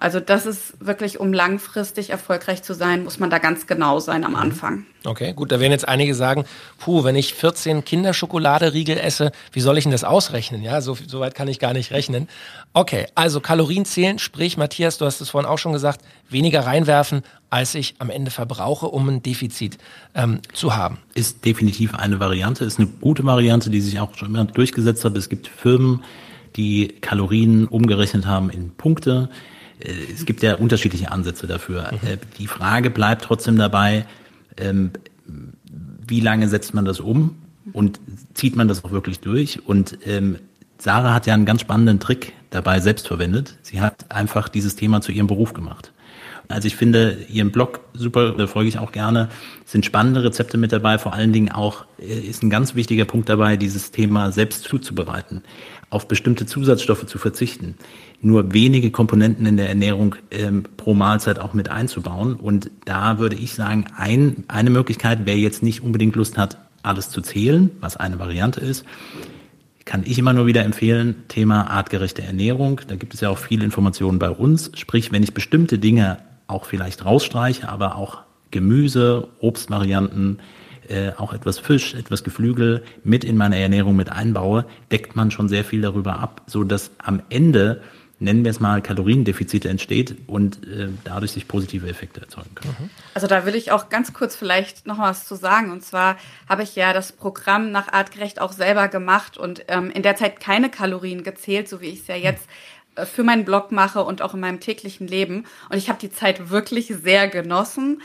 Also 0.00 0.20
das 0.20 0.46
ist 0.46 0.74
wirklich, 0.78 1.18
um 1.18 1.32
langfristig 1.32 2.10
erfolgreich 2.10 2.62
zu 2.62 2.72
sein, 2.72 3.02
muss 3.02 3.18
man 3.18 3.30
da 3.30 3.38
ganz 3.38 3.66
genau 3.66 3.98
sein 3.98 4.24
am 4.24 4.32
mhm. 4.32 4.36
Anfang. 4.36 4.86
Okay, 5.04 5.32
gut, 5.32 5.50
da 5.50 5.58
werden 5.58 5.72
jetzt 5.72 5.88
einige 5.88 6.14
sagen, 6.14 6.44
puh, 6.78 7.02
wenn 7.02 7.16
ich 7.16 7.34
14 7.34 7.84
Kinderschokoladeriegel 7.84 8.96
esse, 8.96 9.32
wie 9.52 9.60
soll 9.60 9.76
ich 9.76 9.84
denn 9.84 9.92
das 9.92 10.04
ausrechnen? 10.04 10.62
Ja, 10.62 10.80
so, 10.80 10.96
so 11.06 11.18
weit 11.18 11.34
kann 11.34 11.48
ich 11.48 11.58
gar 11.58 11.72
nicht 11.72 11.90
rechnen. 11.90 12.28
Okay, 12.74 13.06
also 13.16 13.40
Kalorien 13.40 13.84
zählen, 13.84 14.20
sprich, 14.20 14.56
Matthias, 14.56 14.98
du 14.98 15.04
hast 15.04 15.20
es 15.20 15.30
vorhin 15.30 15.50
auch 15.50 15.58
schon 15.58 15.72
gesagt, 15.72 16.00
weniger 16.28 16.60
reinwerfen, 16.60 17.22
als 17.50 17.74
ich 17.74 17.96
am 17.98 18.10
Ende 18.10 18.30
verbrauche, 18.30 18.86
um 18.86 19.08
ein 19.08 19.22
Defizit 19.22 19.78
ähm, 20.14 20.40
zu 20.52 20.76
haben. 20.76 20.98
Ist 21.14 21.44
definitiv 21.44 21.94
eine 21.94 22.20
Variante, 22.20 22.64
ist 22.64 22.78
eine 22.78 22.88
gute 22.88 23.24
Variante, 23.24 23.68
die 23.70 23.80
sich 23.80 23.98
auch 23.98 24.14
schon 24.14 24.28
immer 24.28 24.44
durchgesetzt 24.44 25.04
hat. 25.04 25.16
Es 25.16 25.28
gibt 25.28 25.48
Firmen, 25.48 26.04
die 26.54 26.88
Kalorien 27.00 27.66
umgerechnet 27.66 28.26
haben 28.26 28.50
in 28.50 28.70
Punkte 28.70 29.28
es 29.80 30.26
gibt 30.26 30.42
ja 30.42 30.56
unterschiedliche 30.56 31.10
Ansätze 31.12 31.46
dafür. 31.46 31.90
Mhm. 31.92 32.08
Äh, 32.08 32.18
die 32.38 32.46
Frage 32.46 32.90
bleibt 32.90 33.22
trotzdem 33.22 33.56
dabei, 33.56 34.06
ähm, 34.56 34.92
wie 36.06 36.20
lange 36.20 36.48
setzt 36.48 36.74
man 36.74 36.84
das 36.84 37.00
um 37.00 37.36
und 37.72 38.00
zieht 38.34 38.56
man 38.56 38.68
das 38.68 38.84
auch 38.84 38.92
wirklich 38.92 39.20
durch? 39.20 39.66
Und 39.66 39.98
ähm, 40.06 40.38
Sarah 40.78 41.12
hat 41.14 41.26
ja 41.26 41.34
einen 41.34 41.44
ganz 41.44 41.60
spannenden 41.60 42.00
Trick 42.00 42.32
dabei 42.50 42.80
selbst 42.80 43.06
verwendet. 43.06 43.58
Sie 43.62 43.80
hat 43.80 44.10
einfach 44.10 44.48
dieses 44.48 44.76
Thema 44.76 45.00
zu 45.00 45.12
ihrem 45.12 45.26
Beruf 45.26 45.52
gemacht. 45.52 45.92
Also 46.48 46.66
ich 46.66 46.76
finde 46.76 47.18
ihren 47.28 47.52
Blog 47.52 47.80
super, 47.92 48.32
da 48.32 48.46
folge 48.46 48.70
ich 48.70 48.78
auch 48.78 48.90
gerne. 48.90 49.28
Es 49.66 49.72
sind 49.72 49.84
spannende 49.84 50.24
Rezepte 50.24 50.56
mit 50.56 50.72
dabei. 50.72 50.96
Vor 50.96 51.12
allen 51.12 51.32
Dingen 51.32 51.52
auch 51.52 51.84
äh, 51.98 52.18
ist 52.18 52.42
ein 52.42 52.48
ganz 52.48 52.74
wichtiger 52.74 53.04
Punkt 53.04 53.28
dabei, 53.28 53.58
dieses 53.58 53.90
Thema 53.90 54.32
selbst 54.32 54.64
zuzubereiten, 54.64 55.42
auf 55.90 56.08
bestimmte 56.08 56.46
Zusatzstoffe 56.46 57.06
zu 57.06 57.18
verzichten 57.18 57.74
nur 58.20 58.52
wenige 58.52 58.90
Komponenten 58.90 59.46
in 59.46 59.56
der 59.56 59.68
Ernährung 59.68 60.16
ähm, 60.30 60.64
pro 60.76 60.94
Mahlzeit 60.94 61.38
auch 61.38 61.54
mit 61.54 61.68
einzubauen. 61.68 62.34
Und 62.34 62.70
da 62.84 63.18
würde 63.18 63.36
ich 63.36 63.54
sagen, 63.54 63.86
ein, 63.96 64.44
eine 64.48 64.70
Möglichkeit, 64.70 65.20
wer 65.24 65.36
jetzt 65.36 65.62
nicht 65.62 65.82
unbedingt 65.82 66.16
Lust 66.16 66.36
hat, 66.36 66.58
alles 66.82 67.10
zu 67.10 67.20
zählen, 67.20 67.70
was 67.80 67.96
eine 67.96 68.18
Variante 68.18 68.60
ist, 68.60 68.84
kann 69.84 70.02
ich 70.04 70.18
immer 70.18 70.32
nur 70.32 70.46
wieder 70.46 70.64
empfehlen, 70.64 71.16
Thema 71.28 71.70
artgerechte 71.70 72.22
Ernährung. 72.22 72.80
Da 72.88 72.96
gibt 72.96 73.14
es 73.14 73.20
ja 73.20 73.30
auch 73.30 73.38
viele 73.38 73.64
Informationen 73.64 74.18
bei 74.18 74.30
uns. 74.30 74.70
Sprich, 74.74 75.12
wenn 75.12 75.22
ich 75.22 75.32
bestimmte 75.32 75.78
Dinge 75.78 76.18
auch 76.46 76.64
vielleicht 76.64 77.04
rausstreiche, 77.04 77.68
aber 77.68 77.96
auch 77.96 78.18
Gemüse, 78.50 79.28
Obstvarianten, 79.40 80.40
äh, 80.88 81.12
auch 81.16 81.32
etwas 81.32 81.58
Fisch, 81.58 81.94
etwas 81.94 82.24
Geflügel 82.24 82.82
mit 83.04 83.24
in 83.24 83.36
meine 83.36 83.58
Ernährung 83.58 83.96
mit 83.96 84.10
einbaue, 84.10 84.64
deckt 84.90 85.16
man 85.16 85.30
schon 85.30 85.48
sehr 85.48 85.64
viel 85.64 85.82
darüber 85.82 86.18
ab, 86.18 86.42
so 86.46 86.64
dass 86.64 86.90
am 86.98 87.22
Ende 87.28 87.82
nennen 88.20 88.44
wir 88.44 88.50
es 88.50 88.60
mal, 88.60 88.82
Kaloriendefizite 88.82 89.68
entsteht 89.68 90.16
und 90.26 90.66
äh, 90.66 90.88
dadurch 91.04 91.32
sich 91.32 91.46
positive 91.46 91.88
Effekte 91.88 92.20
erzeugen 92.20 92.54
können. 92.54 92.76
Mhm. 92.78 92.90
Also 93.14 93.26
da 93.26 93.46
will 93.46 93.54
ich 93.54 93.70
auch 93.70 93.88
ganz 93.90 94.12
kurz 94.12 94.34
vielleicht 94.34 94.86
noch 94.86 94.98
was 94.98 95.26
zu 95.26 95.36
sagen. 95.36 95.70
Und 95.70 95.84
zwar 95.84 96.16
habe 96.48 96.62
ich 96.62 96.74
ja 96.74 96.92
das 96.92 97.12
Programm 97.12 97.70
nach 97.70 97.92
Artgerecht 97.92 98.40
auch 98.40 98.52
selber 98.52 98.88
gemacht 98.88 99.38
und 99.38 99.64
ähm, 99.68 99.90
in 99.90 100.02
der 100.02 100.16
Zeit 100.16 100.40
keine 100.40 100.68
Kalorien 100.70 101.22
gezählt, 101.22 101.68
so 101.68 101.80
wie 101.80 101.86
ich 101.86 102.00
es 102.00 102.06
ja 102.08 102.16
jetzt 102.16 102.48
äh, 102.96 103.06
für 103.06 103.22
meinen 103.22 103.44
Blog 103.44 103.70
mache 103.70 104.02
und 104.02 104.20
auch 104.20 104.34
in 104.34 104.40
meinem 104.40 104.60
täglichen 104.60 105.06
Leben. 105.06 105.44
Und 105.68 105.78
ich 105.78 105.88
habe 105.88 106.00
die 106.00 106.10
Zeit 106.10 106.50
wirklich 106.50 106.92
sehr 107.02 107.28
genossen. 107.28 108.02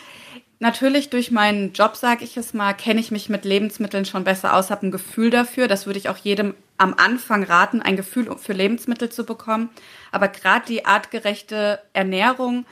Natürlich 0.64 1.10
durch 1.10 1.30
meinen 1.30 1.74
Job, 1.74 1.98
sage 1.98 2.24
ich 2.24 2.38
es 2.38 2.54
mal, 2.54 2.72
kenne 2.72 3.02
ich 3.02 3.12
mich 3.12 3.28
mit 3.28 3.44
Lebensmitteln 3.44 4.06
schon 4.06 4.24
besser 4.24 4.56
aus, 4.56 4.72
habe 4.72 4.88
ein 4.88 4.92
Gefühl 4.92 5.30
dafür. 5.30 5.68
Das 5.68 5.86
würde 5.86 6.00
ich 6.00 6.08
auch 6.08 6.16
jedem 6.16 6.56
am 6.78 6.94
Anfang 6.94 7.44
raten, 7.44 7.82
ein 7.82 7.98
Gefühl 7.98 8.34
für 8.38 8.54
Lebensmittel 8.54 9.10
zu 9.10 9.26
bekommen. 9.26 9.72
Aber 10.14 10.30
gerade 10.30 10.66
die 10.66 10.86
artgerechte 10.86 11.82
Ernährung 11.92 12.66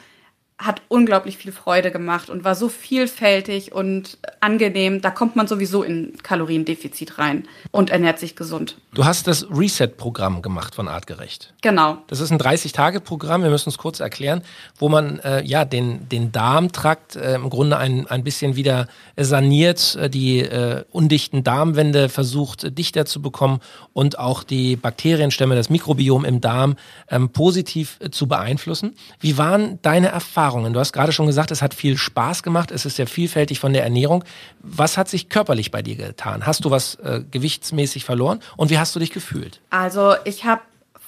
hat 0.61 0.81
unglaublich 0.89 1.37
viel 1.37 1.51
Freude 1.51 1.91
gemacht 1.91 2.29
und 2.29 2.43
war 2.43 2.53
so 2.53 2.69
vielfältig 2.69 3.71
und 3.71 4.19
angenehm. 4.41 5.01
Da 5.01 5.09
kommt 5.09 5.35
man 5.35 5.47
sowieso 5.47 5.81
in 5.81 6.13
Kaloriendefizit 6.21 7.17
rein 7.17 7.47
und 7.71 7.89
ernährt 7.89 8.19
sich 8.19 8.35
gesund. 8.35 8.77
Du 8.93 9.05
hast 9.05 9.25
das 9.27 9.47
Reset-Programm 9.49 10.41
gemacht 10.41 10.75
von 10.75 10.87
Artgerecht. 10.87 11.53
Genau. 11.61 11.97
Das 12.07 12.19
ist 12.19 12.31
ein 12.31 12.39
30-Tage-Programm, 12.39 13.41
wir 13.41 13.49
müssen 13.49 13.69
es 13.69 13.77
kurz 13.77 13.99
erklären, 13.99 14.43
wo 14.77 14.87
man 14.87 15.19
äh, 15.19 15.43
ja 15.43 15.65
den, 15.65 16.07
den 16.09 16.31
Darmtrakt 16.31 17.15
äh, 17.15 17.35
im 17.35 17.49
Grunde 17.49 17.77
ein, 17.77 18.05
ein 18.07 18.23
bisschen 18.23 18.55
wieder 18.55 18.87
saniert, 19.17 19.95
äh, 19.95 20.09
die 20.09 20.41
äh, 20.41 20.83
undichten 20.91 21.43
Darmwände 21.43 22.09
versucht 22.09 22.65
äh, 22.65 22.71
dichter 22.71 23.05
zu 23.05 23.21
bekommen 23.21 23.61
und 23.93 24.19
auch 24.19 24.43
die 24.43 24.75
Bakterienstämme, 24.75 25.55
das 25.55 25.69
Mikrobiom 25.69 26.23
im 26.23 26.39
Darm 26.39 26.75
ähm, 27.09 27.29
positiv 27.29 27.97
äh, 27.99 28.11
zu 28.11 28.27
beeinflussen. 28.27 28.95
Wie 29.19 29.37
waren 29.37 29.79
deine 29.81 30.09
Erfahrungen? 30.09 30.50
Du 30.51 30.79
hast 30.79 30.93
gerade 30.93 31.11
schon 31.11 31.27
gesagt, 31.27 31.51
es 31.51 31.61
hat 31.61 31.73
viel 31.73 31.97
Spaß 31.97 32.43
gemacht, 32.43 32.71
es 32.71 32.85
ist 32.85 32.95
sehr 32.95 33.07
vielfältig 33.07 33.59
von 33.59 33.73
der 33.73 33.83
Ernährung. 33.83 34.23
Was 34.59 34.97
hat 34.97 35.09
sich 35.09 35.29
körperlich 35.29 35.71
bei 35.71 35.81
dir 35.81 35.95
getan? 35.95 36.45
Hast 36.45 36.65
du 36.65 36.71
was 36.71 36.95
äh, 36.95 37.21
gewichtsmäßig 37.29 38.05
verloren 38.05 38.39
und 38.57 38.69
wie 38.69 38.77
hast 38.77 38.95
du 38.95 38.99
dich 38.99 39.11
gefühlt? 39.11 39.61
Also 39.69 40.15
ich 40.25 40.45
habe 40.45 40.61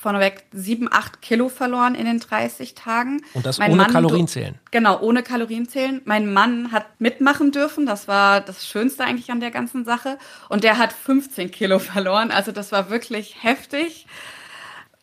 vorneweg 0.04 0.44
sieben, 0.52 0.90
acht 0.92 1.22
Kilo 1.22 1.48
verloren 1.48 1.96
in 1.96 2.06
den 2.06 2.20
30 2.20 2.76
Tagen. 2.76 3.22
Und 3.34 3.46
das 3.46 3.58
mein 3.58 3.72
ohne 3.72 3.84
Mann, 3.84 3.92
Kalorienzählen? 3.92 4.56
Genau, 4.70 5.00
ohne 5.00 5.24
Kalorienzählen. 5.24 6.02
Mein 6.04 6.32
Mann 6.32 6.74
hat 6.74 6.86
mitmachen 7.00 7.52
dürfen. 7.52 7.86
Das 7.86 8.08
war 8.10 8.42
das 8.42 8.68
Schönste 8.68 9.06
eigentlich 9.06 9.32
an 9.32 9.40
der 9.40 9.52
ganzen 9.52 9.86
Sache. 9.86 10.18
Und 10.50 10.66
der 10.66 10.78
hat 10.78 10.92
15 10.92 11.52
Kilo 11.52 11.80
verloren. 11.80 12.32
Also 12.32 12.52
das 12.52 12.74
war 12.74 12.90
wirklich 12.90 13.42
heftig. 13.42 14.06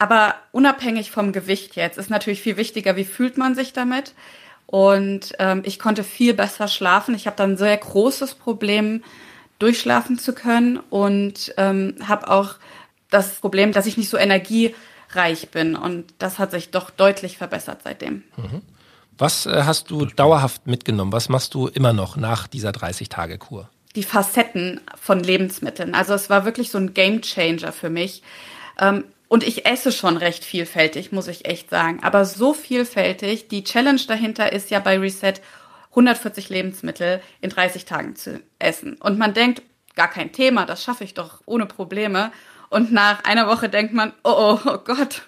Aber 0.00 0.36
unabhängig 0.50 1.10
vom 1.10 1.30
Gewicht 1.30 1.76
jetzt 1.76 1.98
ist 1.98 2.08
natürlich 2.08 2.40
viel 2.40 2.56
wichtiger, 2.56 2.96
wie 2.96 3.04
fühlt 3.04 3.36
man 3.36 3.54
sich 3.54 3.74
damit. 3.74 4.14
Und 4.64 5.34
ähm, 5.38 5.60
ich 5.66 5.78
konnte 5.78 6.04
viel 6.04 6.32
besser 6.32 6.68
schlafen. 6.68 7.14
Ich 7.14 7.26
habe 7.26 7.36
dann 7.36 7.52
ein 7.52 7.56
sehr 7.58 7.76
großes 7.76 8.36
Problem, 8.36 9.04
durchschlafen 9.58 10.18
zu 10.18 10.32
können 10.32 10.78
und 10.88 11.52
ähm, 11.58 11.96
habe 12.08 12.30
auch 12.30 12.54
das 13.10 13.34
Problem, 13.40 13.72
dass 13.72 13.84
ich 13.84 13.98
nicht 13.98 14.08
so 14.08 14.16
energiereich 14.16 15.50
bin. 15.50 15.76
Und 15.76 16.14
das 16.18 16.38
hat 16.38 16.50
sich 16.50 16.70
doch 16.70 16.88
deutlich 16.88 17.36
verbessert 17.36 17.82
seitdem. 17.84 18.22
Mhm. 18.38 18.62
Was 19.18 19.44
äh, 19.44 19.64
hast 19.64 19.90
du 19.90 20.06
dauerhaft 20.06 20.66
mitgenommen? 20.66 21.12
Was 21.12 21.28
machst 21.28 21.52
du 21.52 21.66
immer 21.66 21.92
noch 21.92 22.16
nach 22.16 22.46
dieser 22.46 22.70
30-Tage-Kur? 22.70 23.68
Die 23.96 24.02
Facetten 24.02 24.80
von 24.98 25.20
Lebensmitteln. 25.20 25.94
Also 25.94 26.14
es 26.14 26.30
war 26.30 26.46
wirklich 26.46 26.70
so 26.70 26.78
ein 26.78 26.94
Game 26.94 27.20
Changer 27.20 27.72
für 27.72 27.90
mich. 27.90 28.22
Ähm, 28.78 29.04
und 29.30 29.44
ich 29.44 29.64
esse 29.64 29.92
schon 29.92 30.16
recht 30.16 30.44
vielfältig, 30.44 31.12
muss 31.12 31.28
ich 31.28 31.44
echt 31.44 31.70
sagen. 31.70 32.00
Aber 32.02 32.24
so 32.24 32.52
vielfältig. 32.52 33.46
Die 33.46 33.62
Challenge 33.62 34.00
dahinter 34.08 34.52
ist 34.52 34.70
ja 34.70 34.80
bei 34.80 34.98
Reset 34.98 35.34
140 35.90 36.48
Lebensmittel 36.48 37.22
in 37.40 37.48
30 37.48 37.84
Tagen 37.84 38.16
zu 38.16 38.40
essen. 38.58 38.96
Und 38.96 39.18
man 39.20 39.32
denkt, 39.32 39.62
gar 39.94 40.08
kein 40.08 40.32
Thema, 40.32 40.66
das 40.66 40.82
schaffe 40.82 41.04
ich 41.04 41.14
doch 41.14 41.42
ohne 41.46 41.66
Probleme. 41.66 42.32
Und 42.70 42.90
nach 42.90 43.22
einer 43.22 43.46
Woche 43.46 43.68
denkt 43.68 43.94
man, 43.94 44.12
oh, 44.24 44.34
oh, 44.36 44.58
oh 44.64 44.78
Gott, 44.78 45.22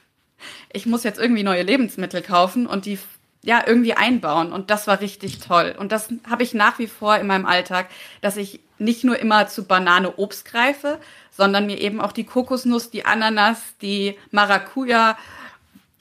ich 0.72 0.84
muss 0.84 1.04
jetzt 1.04 1.20
irgendwie 1.20 1.44
neue 1.44 1.62
Lebensmittel 1.62 2.22
kaufen 2.22 2.66
und 2.66 2.86
die 2.86 2.98
ja 3.44 3.62
irgendwie 3.64 3.94
einbauen. 3.94 4.52
Und 4.52 4.70
das 4.70 4.88
war 4.88 5.00
richtig 5.00 5.38
toll. 5.38 5.76
Und 5.78 5.92
das 5.92 6.08
habe 6.28 6.42
ich 6.42 6.54
nach 6.54 6.80
wie 6.80 6.88
vor 6.88 7.18
in 7.18 7.28
meinem 7.28 7.46
Alltag, 7.46 7.88
dass 8.20 8.36
ich 8.36 8.58
nicht 8.82 9.04
nur 9.04 9.18
immer 9.18 9.48
zu 9.48 9.64
Banane 9.64 10.16
Obst 10.16 10.44
greife, 10.44 10.98
sondern 11.30 11.66
mir 11.66 11.80
eben 11.80 12.00
auch 12.00 12.12
die 12.12 12.24
Kokosnuss, 12.24 12.90
die 12.90 13.04
Ananas, 13.04 13.58
die 13.80 14.16
Maracuja, 14.30 15.16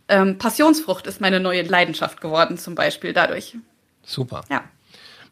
ähm, 0.07 0.37
Passionsfrucht 0.37 1.07
ist 1.07 1.21
meine 1.21 1.39
neue 1.39 1.61
Leidenschaft 1.63 2.19
geworden, 2.19 2.57
zum 2.57 2.75
Beispiel 2.75 3.13
dadurch. 3.13 3.55
Super. 4.03 4.43
Ja. 4.49 4.63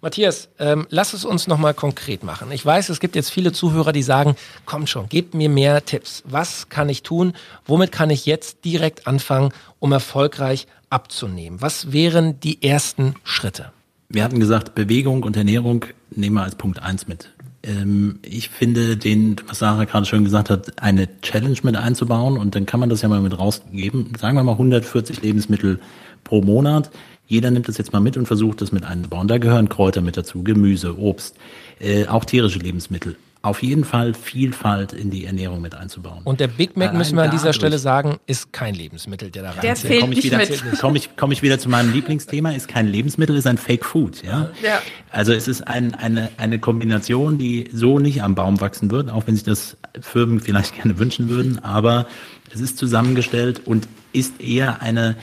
Matthias, 0.02 0.48
ähm, 0.60 0.88
lass 0.90 1.12
es 1.12 1.26
uns 1.26 1.48
nochmal 1.48 1.74
konkret 1.74 2.24
machen. 2.24 2.54
Ich 2.54 2.66
weiß, 2.66 2.88
es 2.88 3.02
gibt 3.02 3.18
jetzt 3.18 3.32
viele 3.32 3.52
Zuhörer, 3.52 3.92
die 3.92 4.04
sagen, 4.04 4.38
komm 4.66 4.88
schon, 4.88 5.08
gib 5.10 5.34
mir 5.34 5.50
mehr 5.50 5.84
Tipps. 5.84 6.24
Was 6.26 6.70
kann 6.70 6.88
ich 6.88 7.04
tun? 7.04 7.34
Womit 7.66 7.92
kann 7.92 8.10
ich 8.10 8.26
jetzt 8.26 8.64
direkt 8.64 9.08
anfangen, 9.08 9.52
um 9.80 9.92
erfolgreich 9.92 10.68
abzunehmen? 10.90 11.62
Was 11.62 11.92
wären 11.92 12.40
die 12.40 12.64
ersten 12.64 13.16
Schritte? 13.26 13.74
Wir 14.12 14.24
hatten 14.24 14.40
gesagt, 14.40 14.74
Bewegung 14.74 15.22
und 15.22 15.38
Ernährung 15.38 15.86
nehmen 16.10 16.36
wir 16.36 16.42
als 16.42 16.56
Punkt 16.56 16.82
eins 16.82 17.08
mit. 17.08 17.30
Ähm, 17.62 18.18
ich 18.24 18.50
finde 18.50 18.98
den, 18.98 19.36
was 19.48 19.60
Sarah 19.60 19.84
gerade 19.84 20.08
schon 20.08 20.24
gesagt 20.24 20.50
hat, 20.50 20.82
eine 20.82 21.08
Challenge 21.22 21.60
mit 21.62 21.76
einzubauen 21.76 22.36
und 22.36 22.56
dann 22.56 22.66
kann 22.66 22.80
man 22.80 22.90
das 22.90 23.04
ja 23.04 23.08
mal 23.08 23.22
mit 23.22 23.38
rausgeben. 23.38 24.14
Sagen 24.18 24.36
wir 24.36 24.44
mal 24.44 24.54
140 24.54 25.22
Lebensmittel 25.22 25.80
pro 26.24 26.42
Monat. 26.42 26.90
Jeder 27.28 27.52
nimmt 27.52 27.68
das 27.68 27.78
jetzt 27.78 27.94
mal 27.94 28.00
mit 28.00 28.18
und 28.18 28.26
versucht 28.26 28.62
das 28.62 28.72
mit 28.72 28.84
einzubauen. 28.84 29.28
Da 29.28 29.38
gehören 29.38 29.70
Kräuter 29.70 30.02
mit 30.02 30.18
dazu, 30.18 30.42
Gemüse, 30.42 30.98
Obst, 30.98 31.36
äh, 31.80 32.08
auch 32.08 32.26
tierische 32.26 32.58
Lebensmittel. 32.58 33.16
Auf 33.42 33.64
jeden 33.64 33.86
Fall 33.86 34.14
Vielfalt 34.14 34.92
in 34.92 35.12
die 35.12 35.24
Ernährung 35.24 35.62
mit 35.62 35.74
einzubauen. 35.74 36.24
Und 36.26 36.42
der 36.42 36.48
Big 36.48 36.76
Mac, 36.76 36.90
Allein 36.90 36.98
müssen 36.98 37.16
wir 37.16 37.24
an 37.24 37.32
dieser 37.32 37.54
Stelle 37.54 37.80
sagen, 37.80 38.20
ist 38.26 38.52
kein 38.52 38.76
Lebensmittel, 38.76 39.32
der 39.32 39.44
da 39.44 39.52
rein 39.52 39.62
Der 39.62 39.76
zählt 39.76 40.02
komme 40.02 40.14
ich, 40.14 40.24
wieder, 40.26 40.40
mit. 40.40 40.62
Komm 40.82 40.98
ich, 40.98 41.12
komm 41.16 41.32
ich 41.32 41.42
wieder 41.42 41.58
zu 41.58 41.70
meinem 41.70 41.94
Lieblingsthema, 41.94 42.52
ist 42.52 42.68
kein 42.68 42.88
Lebensmittel, 42.88 43.38
ist 43.38 43.48
ein 43.48 43.58
Fake 43.58 43.86
Food. 43.86 44.24
Ja? 44.24 44.50
ja. 44.62 44.82
Also 45.10 45.32
es 45.32 45.48
ist 45.48 45.66
ein, 45.66 45.96
eine, 45.96 46.30
eine 46.36 46.60
Kombination, 46.60 47.38
die 47.38 47.70
so 47.72 48.00
nicht 48.00 48.24
am 48.24 48.36
Baum 48.36 48.60
wachsen 48.60 48.92
wird, 48.92 49.10
auch 49.10 49.26
wenn 49.26 49.36
sich 49.36 49.46
das 49.46 49.78
Firmen 50.02 50.42
vielleicht 50.42 50.76
gerne 50.76 51.00
wünschen 51.00 51.30
würden, 51.30 51.64
aber 51.64 52.08
es 52.54 52.60
ist 52.60 52.78
zusammengestellt 52.78 53.62
und 53.64 53.88
ist 54.12 54.42
eher 54.42 54.82
eine 54.82 55.16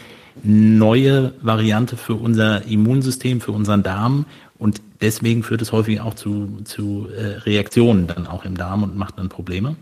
neue 0.42 1.32
Variante 1.42 1.96
für 1.96 2.14
unser 2.14 2.64
Immunsystem, 2.66 3.40
für 3.40 3.52
unseren 3.52 3.82
Darm. 3.82 4.26
Und 4.58 4.80
deswegen 5.00 5.42
führt 5.42 5.62
es 5.62 5.72
häufig 5.72 6.00
auch 6.00 6.14
zu, 6.14 6.60
zu 6.64 7.08
äh, 7.14 7.38
Reaktionen 7.38 8.06
dann 8.06 8.26
auch 8.26 8.44
im 8.44 8.56
Darm 8.56 8.82
und 8.82 8.96
macht 8.96 9.18
dann 9.18 9.28
Probleme. 9.28 9.76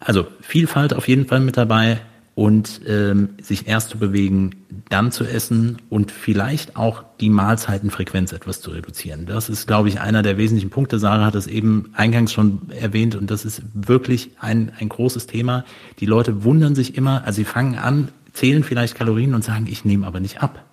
Also 0.00 0.26
Vielfalt 0.40 0.94
auf 0.94 1.08
jeden 1.08 1.26
Fall 1.26 1.40
mit 1.40 1.56
dabei 1.56 2.00
und 2.34 2.80
ähm, 2.86 3.30
sich 3.42 3.68
erst 3.68 3.90
zu 3.90 3.98
bewegen, 3.98 4.52
dann 4.88 5.12
zu 5.12 5.24
essen 5.24 5.76
und 5.90 6.10
vielleicht 6.10 6.76
auch 6.76 7.04
die 7.20 7.28
Mahlzeitenfrequenz 7.28 8.32
etwas 8.32 8.62
zu 8.62 8.70
reduzieren. 8.70 9.26
Das 9.26 9.50
ist, 9.50 9.66
glaube 9.66 9.88
ich, 9.88 10.00
einer 10.00 10.22
der 10.22 10.38
wesentlichen 10.38 10.70
Punkte. 10.70 10.98
Sarah 10.98 11.26
hat 11.26 11.34
es 11.34 11.46
eben 11.46 11.90
eingangs 11.94 12.32
schon 12.32 12.70
erwähnt 12.70 13.16
und 13.16 13.30
das 13.30 13.44
ist 13.44 13.62
wirklich 13.74 14.30
ein, 14.40 14.72
ein 14.78 14.88
großes 14.88 15.26
Thema. 15.26 15.64
Die 16.00 16.06
Leute 16.06 16.42
wundern 16.42 16.74
sich 16.74 16.96
immer, 16.96 17.24
also 17.24 17.36
sie 17.36 17.44
fangen 17.44 17.76
an, 17.76 18.08
zählen 18.32 18.64
vielleicht 18.64 18.94
Kalorien 18.94 19.34
und 19.34 19.44
sagen, 19.44 19.66
ich 19.68 19.84
nehme 19.84 20.06
aber 20.06 20.20
nicht 20.20 20.42
ab. 20.42 20.64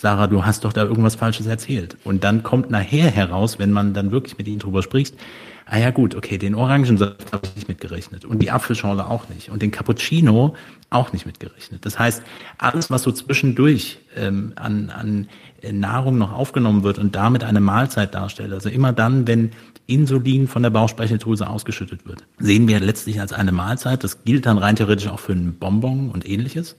Sarah, 0.00 0.28
du 0.28 0.46
hast 0.46 0.64
doch 0.64 0.72
da 0.72 0.84
irgendwas 0.84 1.14
Falsches 1.14 1.46
erzählt. 1.46 1.98
Und 2.04 2.24
dann 2.24 2.42
kommt 2.42 2.70
nachher 2.70 3.10
heraus, 3.10 3.58
wenn 3.58 3.70
man 3.70 3.92
dann 3.92 4.12
wirklich 4.12 4.38
mit 4.38 4.48
ihnen 4.48 4.58
drüber 4.58 4.82
spricht, 4.82 5.14
ah 5.66 5.76
ja 5.76 5.90
gut, 5.90 6.14
okay, 6.14 6.38
den 6.38 6.54
Orangensaft 6.54 7.30
habe 7.32 7.46
ich 7.46 7.54
nicht 7.54 7.68
mitgerechnet 7.68 8.24
und 8.24 8.38
die 8.38 8.50
Apfelschorle 8.50 9.06
auch 9.06 9.28
nicht 9.28 9.50
und 9.50 9.60
den 9.60 9.70
Cappuccino 9.70 10.56
auch 10.88 11.12
nicht 11.12 11.26
mitgerechnet. 11.26 11.84
Das 11.84 11.98
heißt, 11.98 12.22
alles, 12.56 12.90
was 12.90 13.02
so 13.02 13.12
zwischendurch 13.12 13.98
ähm, 14.16 14.54
an, 14.56 14.88
an 14.88 15.28
Nahrung 15.70 16.16
noch 16.16 16.32
aufgenommen 16.32 16.82
wird 16.82 16.98
und 16.98 17.14
damit 17.14 17.44
eine 17.44 17.60
Mahlzeit 17.60 18.14
darstellt, 18.14 18.54
also 18.54 18.70
immer 18.70 18.94
dann, 18.94 19.26
wenn 19.26 19.50
Insulin 19.86 20.48
von 20.48 20.62
der 20.62 20.70
Bauchspeicheldrüse 20.70 21.46
ausgeschüttet 21.46 22.06
wird, 22.06 22.24
sehen 22.38 22.68
wir 22.68 22.80
letztlich 22.80 23.20
als 23.20 23.34
eine 23.34 23.52
Mahlzeit. 23.52 24.02
Das 24.02 24.24
gilt 24.24 24.46
dann 24.46 24.56
rein 24.56 24.76
theoretisch 24.76 25.08
auch 25.08 25.20
für 25.20 25.32
einen 25.32 25.58
Bonbon 25.58 26.08
und 26.08 26.26
ähnliches. 26.26 26.76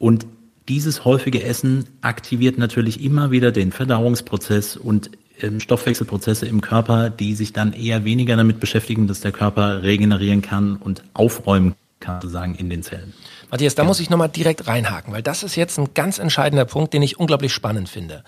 Und 0.00 0.26
dieses 0.68 1.04
häufige 1.04 1.42
Essen 1.42 1.86
aktiviert 2.00 2.58
natürlich 2.58 3.02
immer 3.02 3.30
wieder 3.30 3.52
den 3.52 3.72
Verdauungsprozess 3.72 4.76
und 4.76 5.10
ähm, 5.40 5.60
Stoffwechselprozesse 5.60 6.46
im 6.46 6.60
Körper, 6.60 7.10
die 7.10 7.34
sich 7.34 7.52
dann 7.52 7.72
eher 7.72 8.04
weniger 8.04 8.36
damit 8.36 8.60
beschäftigen, 8.60 9.06
dass 9.06 9.20
der 9.20 9.32
Körper 9.32 9.82
regenerieren 9.82 10.42
kann 10.42 10.76
und 10.76 11.02
aufräumen 11.14 11.74
kann, 12.00 12.20
sozusagen 12.20 12.54
in 12.54 12.70
den 12.70 12.82
Zellen. 12.82 13.12
Matthias, 13.50 13.74
da 13.74 13.82
ja. 13.82 13.86
muss 13.86 14.00
ich 14.00 14.10
nochmal 14.10 14.28
direkt 14.28 14.66
reinhaken, 14.66 15.12
weil 15.12 15.22
das 15.22 15.42
ist 15.42 15.56
jetzt 15.56 15.78
ein 15.78 15.94
ganz 15.94 16.18
entscheidender 16.18 16.64
Punkt, 16.64 16.94
den 16.94 17.02
ich 17.02 17.18
unglaublich 17.18 17.52
spannend 17.52 17.88
finde. 17.88 18.24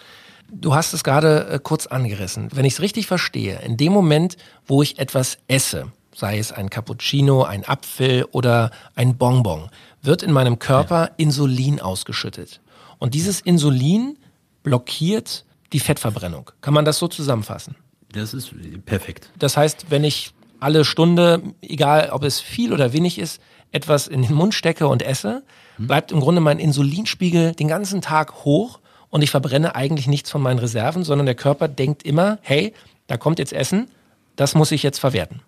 Du 0.51 0.75
hast 0.75 0.93
es 0.93 1.05
gerade 1.05 1.49
äh, 1.49 1.59
kurz 1.63 1.87
angerissen. 1.87 2.49
Wenn 2.53 2.65
ich 2.65 2.75
es 2.75 2.81
richtig 2.81 3.07
verstehe, 3.07 3.61
in 3.65 3.77
dem 3.77 3.93
Moment, 3.93 4.37
wo 4.67 4.83
ich 4.83 4.99
etwas 4.99 5.39
esse, 5.49 5.93
sei 6.15 6.39
es 6.39 6.53
ein 6.53 6.71
Cappuccino, 6.71 7.43
ein 7.43 7.65
Apfel 7.65 8.25
oder 8.31 8.71
ein 8.95 9.17
Bonbon, 9.17 9.71
wird 10.05 10.23
in 10.23 10.33
meinem 10.33 10.59
Körper 10.59 11.03
ja. 11.03 11.11
Insulin 11.17 11.81
ausgeschüttet. 11.81 12.61
Und 12.99 13.15
dieses 13.15 13.41
Insulin 13.41 14.19
blockiert 14.63 15.45
die 15.73 15.81
Fettverbrennung. 15.81 16.51
Kann 16.61 16.75
man 16.75 16.85
das 16.85 16.99
so 16.99 17.09
zusammenfassen? 17.09 17.75
Das 18.13 18.33
ist 18.33 18.53
perfekt. 18.87 19.31
Das 19.39 19.57
heißt, 19.57 19.87
wenn 19.91 20.05
ich 20.05 20.33
alle 20.61 20.85
Stunde, 20.85 21.43
egal 21.63 22.11
ob 22.11 22.23
es 22.23 22.41
viel 22.41 22.73
oder 22.73 22.93
wenig 22.93 23.19
ist, 23.19 23.41
etwas 23.73 24.07
in 24.07 24.23
den 24.23 24.35
Mund 24.35 24.55
stecke 24.55 24.87
und 24.87 25.03
esse, 25.03 25.43
hm. 25.77 25.89
bleibt 25.89 26.13
im 26.13 26.21
Grunde 26.21 26.41
mein 26.41 26.59
Insulinspiegel 26.61 27.53
den 27.53 27.69
ganzen 27.69 28.01
Tag 28.01 28.45
hoch 28.45 28.79
und 29.11 29.23
ich 29.23 29.31
verbrenne 29.31 29.75
eigentlich 29.75 30.07
nichts 30.07 30.31
von 30.31 30.41
meinen 30.41 30.59
Reserven, 30.59 31.03
sondern 31.03 31.27
der 31.27 31.35
Körper 31.35 31.69
denkt 31.69 32.05
immer, 32.05 32.39
hey, 32.43 32.73
da 33.07 33.17
kommt 33.17 33.39
jetzt 33.39 33.53
Essen, 33.53 33.89
das 34.37 34.55
muss 34.55 34.73
ich 34.73 34.83
jetzt 34.83 34.99
verwerten. 34.99 35.41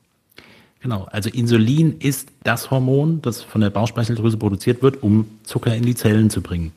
Genau, 0.81 1.07
also 1.11 1.31
Insulin 1.31 1.97
ist 1.99 2.29
das 2.45 2.71
Hormon, 2.71 3.23
das 3.23 3.43
von 3.43 3.61
der 3.61 3.71
Bauchspeicheldrüse 3.71 4.37
produziert 4.37 4.83
wird, 4.83 5.03
um 5.03 5.27
Zucker 5.43 5.75
in 5.75 5.83
die 5.83 5.95
Zellen 5.95 6.31
zu 6.31 6.43
bringen. 6.43 6.73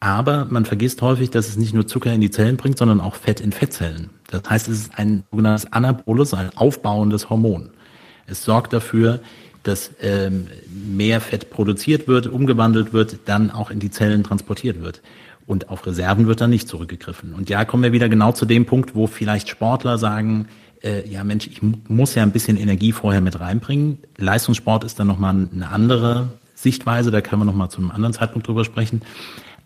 Aber 0.00 0.46
man 0.50 0.64
vergisst 0.64 1.00
häufig, 1.00 1.30
dass 1.30 1.48
es 1.48 1.56
nicht 1.56 1.72
nur 1.72 1.86
Zucker 1.86 2.12
in 2.12 2.20
die 2.20 2.30
Zellen 2.30 2.56
bringt, 2.56 2.76
sondern 2.76 3.00
auch 3.00 3.14
Fett 3.14 3.40
in 3.40 3.52
Fettzellen. 3.52 4.10
Das 4.30 4.42
heißt, 4.48 4.68
es 4.68 4.80
ist 4.80 4.98
ein 4.98 5.24
sogenanntes 5.30 5.72
Anabolus, 5.72 6.34
ein 6.34 6.50
aufbauendes 6.56 7.30
Hormon. 7.30 7.70
Es 8.26 8.44
sorgt 8.44 8.72
dafür, 8.72 9.20
dass 9.62 9.92
ähm, 10.00 10.48
mehr 10.68 11.20
Fett 11.20 11.50
produziert 11.50 12.06
wird, 12.06 12.26
umgewandelt 12.26 12.92
wird, 12.92 13.18
dann 13.24 13.50
auch 13.50 13.70
in 13.70 13.80
die 13.80 13.90
Zellen 13.90 14.22
transportiert 14.24 14.82
wird. 14.82 15.00
Und 15.46 15.68
auf 15.68 15.86
Reserven 15.86 16.26
wird 16.26 16.40
dann 16.40 16.50
nicht 16.50 16.68
zurückgegriffen. 16.68 17.34
Und 17.34 17.48
ja, 17.48 17.64
kommen 17.64 17.82
wir 17.82 17.92
wieder 17.92 18.08
genau 18.08 18.32
zu 18.32 18.44
dem 18.44 18.66
Punkt, 18.66 18.94
wo 18.94 19.06
vielleicht 19.06 19.48
Sportler 19.48 19.98
sagen, 19.98 20.48
äh, 20.84 21.08
ja 21.08 21.24
Mensch, 21.24 21.46
ich 21.46 21.60
muss 21.88 22.14
ja 22.14 22.22
ein 22.22 22.32
bisschen 22.32 22.56
Energie 22.56 22.92
vorher 22.92 23.20
mit 23.20 23.40
reinbringen. 23.40 23.98
Leistungssport 24.16 24.84
ist 24.84 25.00
dann 25.00 25.06
nochmal 25.06 25.48
eine 25.52 25.68
andere 25.68 26.28
Sichtweise, 26.54 27.10
da 27.10 27.20
können 27.20 27.42
wir 27.42 27.46
nochmal 27.46 27.70
zu 27.70 27.78
einem 27.78 27.90
anderen 27.90 28.12
Zeitpunkt 28.12 28.46
drüber 28.46 28.64
sprechen. 28.64 29.02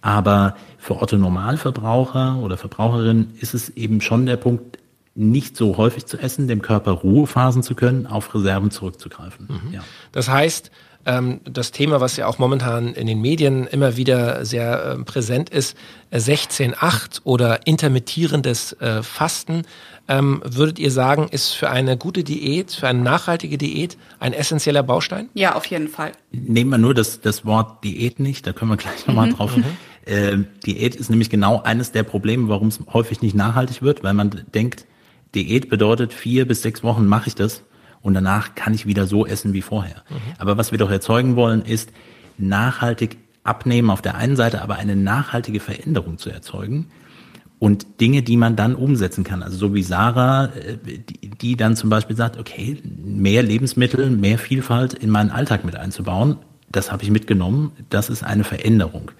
Aber 0.00 0.56
für 0.78 1.02
Otto 1.02 1.16
Normalverbraucher 1.16 2.38
oder 2.38 2.56
Verbraucherin 2.56 3.32
ist 3.40 3.54
es 3.54 3.70
eben 3.70 4.00
schon 4.00 4.26
der 4.26 4.36
Punkt, 4.36 4.78
nicht 5.14 5.56
so 5.56 5.76
häufig 5.76 6.06
zu 6.06 6.16
essen, 6.16 6.46
dem 6.46 6.62
Körper 6.62 6.92
Ruhephasen 6.92 7.64
zu 7.64 7.74
können, 7.74 8.06
auf 8.06 8.32
Reserven 8.34 8.70
zurückzugreifen. 8.70 9.48
Mhm. 9.48 9.74
Ja. 9.74 9.80
Das 10.12 10.28
heißt, 10.28 10.70
ähm, 11.08 11.40
das 11.44 11.72
Thema, 11.72 12.00
was 12.00 12.18
ja 12.18 12.26
auch 12.26 12.38
momentan 12.38 12.92
in 12.92 13.06
den 13.06 13.20
Medien 13.20 13.66
immer 13.66 13.96
wieder 13.96 14.44
sehr 14.44 14.84
äh, 14.84 15.04
präsent 15.04 15.48
ist, 15.48 15.76
16-8 16.12 16.74
äh, 16.74 17.20
oder 17.24 17.66
intermittierendes 17.66 18.74
äh, 18.74 19.02
Fasten, 19.02 19.62
ähm, 20.06 20.42
würdet 20.44 20.78
ihr 20.78 20.90
sagen, 20.90 21.28
ist 21.30 21.52
für 21.52 21.70
eine 21.70 21.96
gute 21.96 22.24
Diät, 22.24 22.72
für 22.72 22.88
eine 22.88 23.00
nachhaltige 23.00 23.56
Diät 23.56 23.96
ein 24.20 24.34
essentieller 24.34 24.82
Baustein? 24.82 25.30
Ja, 25.32 25.54
auf 25.54 25.64
jeden 25.66 25.88
Fall. 25.88 26.12
Nehmen 26.30 26.70
wir 26.70 26.78
nur 26.78 26.92
das, 26.92 27.22
das 27.22 27.46
Wort 27.46 27.82
Diät 27.84 28.20
nicht, 28.20 28.46
da 28.46 28.52
können 28.52 28.70
wir 28.70 28.76
gleich 28.76 29.06
nochmal 29.06 29.28
mhm. 29.28 29.36
drauf. 29.36 29.56
Mhm. 29.56 29.64
Äh, 30.04 30.38
Diät 30.66 30.94
ist 30.94 31.08
nämlich 31.08 31.30
genau 31.30 31.62
eines 31.62 31.90
der 31.90 32.02
Probleme, 32.02 32.48
warum 32.48 32.68
es 32.68 32.80
häufig 32.92 33.22
nicht 33.22 33.34
nachhaltig 33.34 33.80
wird, 33.80 34.02
weil 34.02 34.14
man 34.14 34.44
denkt, 34.54 34.84
Diät 35.34 35.70
bedeutet 35.70 36.12
vier 36.12 36.46
bis 36.46 36.62
sechs 36.62 36.82
Wochen 36.82 37.06
mache 37.06 37.28
ich 37.28 37.34
das 37.34 37.62
und 38.00 38.14
danach 38.14 38.54
kann 38.54 38.74
ich 38.74 38.86
wieder 38.86 39.06
so 39.06 39.26
essen 39.26 39.52
wie 39.52 39.62
vorher. 39.62 40.02
Mhm. 40.08 40.16
Aber 40.38 40.56
was 40.56 40.70
wir 40.72 40.78
doch 40.78 40.90
erzeugen 40.90 41.36
wollen, 41.36 41.62
ist 41.62 41.90
nachhaltig 42.36 43.18
abnehmen 43.44 43.90
auf 43.90 44.02
der 44.02 44.16
einen 44.16 44.36
Seite, 44.36 44.62
aber 44.62 44.76
eine 44.76 44.96
nachhaltige 44.96 45.60
Veränderung 45.60 46.18
zu 46.18 46.30
erzeugen 46.30 46.86
und 47.58 48.00
Dinge, 48.00 48.22
die 48.22 48.36
man 48.36 48.56
dann 48.56 48.74
umsetzen 48.74 49.24
kann. 49.24 49.42
Also 49.42 49.56
so 49.56 49.74
wie 49.74 49.82
Sarah, 49.82 50.46
äh, 50.46 50.76
die, 50.76 51.30
die 51.30 51.56
dann 51.56 51.76
zum 51.76 51.90
Beispiel 51.90 52.16
sagt, 52.16 52.38
okay, 52.38 52.80
mehr 52.84 53.42
Lebensmittel, 53.42 54.10
mehr 54.10 54.38
Vielfalt 54.38 54.94
in 54.94 55.10
meinen 55.10 55.30
Alltag 55.30 55.64
mit 55.64 55.76
einzubauen, 55.76 56.36
das 56.70 56.92
habe 56.92 57.02
ich 57.02 57.10
mitgenommen, 57.10 57.72
das 57.90 58.10
ist 58.10 58.22
eine 58.22 58.44
Veränderung. 58.44 59.10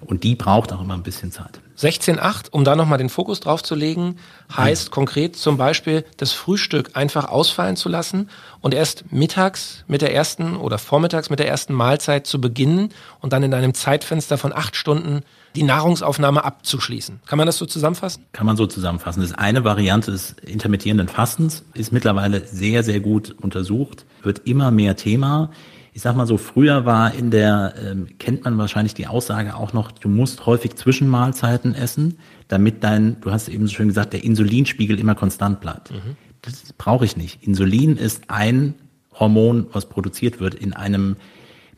Und 0.00 0.24
die 0.24 0.34
braucht 0.34 0.72
auch 0.72 0.82
immer 0.82 0.94
ein 0.94 1.02
bisschen 1.02 1.32
Zeit. 1.32 1.60
16.8, 1.78 2.50
um 2.50 2.64
da 2.64 2.74
nochmal 2.74 2.98
den 2.98 3.08
Fokus 3.08 3.40
drauf 3.40 3.62
zu 3.62 3.74
legen, 3.74 4.16
heißt 4.56 4.86
ja. 4.86 4.90
konkret 4.90 5.36
zum 5.36 5.56
Beispiel 5.56 6.04
das 6.16 6.32
Frühstück 6.32 6.90
einfach 6.94 7.28
ausfallen 7.28 7.76
zu 7.76 7.88
lassen 7.88 8.30
und 8.60 8.74
erst 8.74 9.12
mittags 9.12 9.84
mit 9.86 10.02
der 10.02 10.12
ersten 10.12 10.56
oder 10.56 10.78
vormittags 10.78 11.30
mit 11.30 11.38
der 11.38 11.48
ersten 11.48 11.74
Mahlzeit 11.74 12.26
zu 12.26 12.40
beginnen 12.40 12.90
und 13.20 13.32
dann 13.32 13.44
in 13.44 13.54
einem 13.54 13.74
Zeitfenster 13.74 14.38
von 14.38 14.52
acht 14.52 14.74
Stunden 14.74 15.22
die 15.54 15.62
Nahrungsaufnahme 15.62 16.44
abzuschließen. 16.44 17.20
Kann 17.26 17.38
man 17.38 17.46
das 17.46 17.58
so 17.58 17.66
zusammenfassen? 17.66 18.24
Kann 18.32 18.46
man 18.46 18.56
so 18.56 18.66
zusammenfassen. 18.66 19.20
Das 19.20 19.30
ist 19.30 19.38
eine 19.38 19.64
Variante 19.64 20.10
des 20.10 20.32
intermittierenden 20.44 21.08
Fastens, 21.08 21.64
ist 21.74 21.92
mittlerweile 21.92 22.44
sehr, 22.44 22.82
sehr 22.82 23.00
gut 23.00 23.34
untersucht, 23.40 24.04
wird 24.22 24.40
immer 24.46 24.70
mehr 24.70 24.96
Thema 24.96 25.50
ich 25.98 26.02
sag 26.02 26.14
mal 26.14 26.28
so, 26.28 26.36
früher 26.36 26.86
war 26.86 27.12
in 27.12 27.32
der, 27.32 27.74
ähm, 27.84 28.06
kennt 28.20 28.44
man 28.44 28.56
wahrscheinlich 28.56 28.94
die 28.94 29.08
Aussage 29.08 29.56
auch 29.56 29.72
noch, 29.72 29.90
du 29.90 30.08
musst 30.08 30.46
häufig 30.46 30.76
Zwischenmahlzeiten 30.76 31.74
essen, 31.74 32.20
damit 32.46 32.84
dein, 32.84 33.20
du 33.20 33.32
hast 33.32 33.48
eben 33.48 33.66
so 33.66 33.74
schön 33.74 33.88
gesagt, 33.88 34.12
der 34.12 34.22
Insulinspiegel 34.22 34.96
immer 35.00 35.16
konstant 35.16 35.58
bleibt. 35.58 35.90
Mhm. 35.90 36.16
Das 36.40 36.72
brauche 36.74 37.04
ich 37.04 37.16
nicht. 37.16 37.42
Insulin 37.42 37.96
ist 37.96 38.30
ein 38.30 38.74
Hormon, 39.12 39.66
was 39.72 39.86
produziert 39.86 40.38
wird 40.38 40.54
in 40.54 40.72
einem 40.72 41.16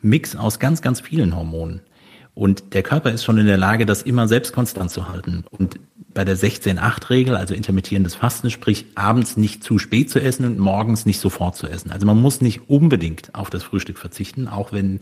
Mix 0.03 0.35
aus 0.35 0.59
ganz, 0.59 0.83
ganz 0.83 1.01
vielen 1.01 1.35
Hormonen. 1.35 1.81
Und 2.35 2.75
der 2.75 2.83
Körper 2.83 3.11
ist 3.11 3.23
schon 3.23 3.39
in 3.39 3.47
der 3.47 3.57
Lage, 3.57 3.87
das 3.87 4.03
immer 4.03 4.27
selbst 4.27 4.53
konstant 4.53 4.91
zu 4.91 5.09
halten. 5.09 5.45
Und 5.49 5.79
bei 6.13 6.25
der 6.25 6.37
16-8-Regel, 6.37 7.35
also 7.35 7.53
intermittierendes 7.53 8.15
Fasten, 8.15 8.49
sprich 8.49 8.85
abends 8.95 9.37
nicht 9.37 9.63
zu 9.63 9.79
spät 9.79 10.09
zu 10.09 10.21
essen 10.21 10.45
und 10.45 10.59
morgens 10.59 11.05
nicht 11.05 11.19
sofort 11.19 11.55
zu 11.55 11.67
essen. 11.67 11.91
Also 11.91 12.05
man 12.05 12.19
muss 12.19 12.41
nicht 12.41 12.69
unbedingt 12.69 13.33
auf 13.33 13.49
das 13.49 13.63
Frühstück 13.63 13.97
verzichten, 13.97 14.47
auch 14.47 14.71
wenn 14.71 14.99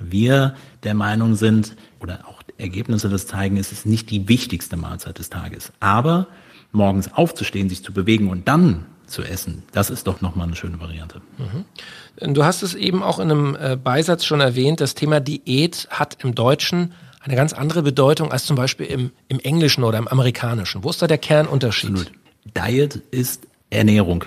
wir 0.00 0.54
der 0.82 0.94
Meinung 0.94 1.34
sind 1.34 1.76
oder 2.00 2.26
auch 2.28 2.42
Ergebnisse 2.58 3.08
das 3.08 3.26
zeigen, 3.26 3.56
es 3.56 3.72
ist 3.72 3.86
nicht 3.86 4.10
die 4.10 4.28
wichtigste 4.28 4.76
Mahlzeit 4.76 5.18
des 5.18 5.30
Tages. 5.30 5.72
Aber 5.80 6.28
morgens 6.72 7.12
aufzustehen, 7.12 7.68
sich 7.68 7.82
zu 7.82 7.92
bewegen 7.92 8.28
und 8.28 8.48
dann 8.48 8.86
zu 9.06 9.22
essen, 9.22 9.62
das 9.72 9.90
ist 9.90 10.06
doch 10.06 10.20
nochmal 10.20 10.46
eine 10.46 10.56
schöne 10.56 10.80
Variante. 10.80 11.20
Mhm. 11.38 12.34
Du 12.34 12.44
hast 12.44 12.62
es 12.62 12.74
eben 12.74 13.02
auch 13.02 13.18
in 13.18 13.30
einem 13.30 13.56
äh, 13.56 13.76
Beisatz 13.76 14.24
schon 14.24 14.40
erwähnt, 14.40 14.80
das 14.80 14.94
Thema 14.94 15.20
Diät 15.20 15.88
hat 15.90 16.24
im 16.24 16.34
Deutschen 16.34 16.92
eine 17.24 17.36
ganz 17.36 17.52
andere 17.52 17.82
Bedeutung 17.82 18.30
als 18.30 18.44
zum 18.44 18.54
Beispiel 18.54 18.86
im, 18.86 19.10
im 19.28 19.40
Englischen 19.40 19.82
oder 19.82 19.98
im 19.98 20.08
Amerikanischen. 20.08 20.84
Wo 20.84 20.90
ist 20.90 21.00
da 21.00 21.06
der 21.06 21.18
Kernunterschied? 21.18 21.90
Absolut. 21.90 22.12
Diet 22.54 22.96
ist 23.10 23.46
Ernährung 23.70 24.24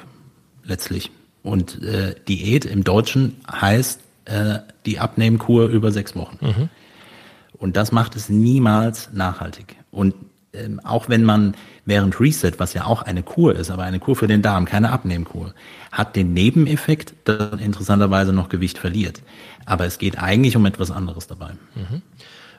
letztlich. 0.64 1.12
Und 1.44 1.82
äh, 1.84 2.16
Diät 2.28 2.66
im 2.66 2.84
Deutschen 2.84 3.38
heißt 3.50 4.02
äh, 4.26 4.60
die 4.86 5.00
Abnehmkur 5.00 5.68
über 5.68 5.92
sechs 5.92 6.16
Wochen. 6.16 6.38
Mhm. 6.42 6.70
Und 7.54 7.78
das 7.78 7.92
macht 7.92 8.16
es 8.16 8.30
niemals 8.30 9.10
nachhaltig. 9.14 9.76
Und 9.92 10.16
ähm, 10.54 10.80
auch 10.84 11.08
wenn 11.08 11.24
man 11.24 11.56
während 11.86 12.20
Reset, 12.20 12.54
was 12.58 12.74
ja 12.74 12.86
auch 12.86 13.04
eine 13.04 13.22
Kur 13.24 13.56
ist, 13.56 13.70
aber 13.70 13.84
eine 13.84 14.00
Kur 14.00 14.16
für 14.16 14.28
den 14.28 14.42
Darm, 14.42 14.66
keine 14.66 14.92
Abnehmkur, 14.92 15.54
hat 15.92 16.16
den 16.16 16.34
Nebeneffekt, 16.34 17.14
dass 17.26 17.52
man 17.52 17.60
interessanterweise 17.60 18.34
noch 18.34 18.50
Gewicht 18.50 18.78
verliert. 18.80 19.22
Aber 19.66 19.86
es 19.86 20.00
geht 20.00 20.18
eigentlich 20.18 20.56
um 20.56 20.66
etwas 20.66 20.92
anderes 20.92 21.28
dabei. 21.28 21.52
Mhm. 21.76 22.02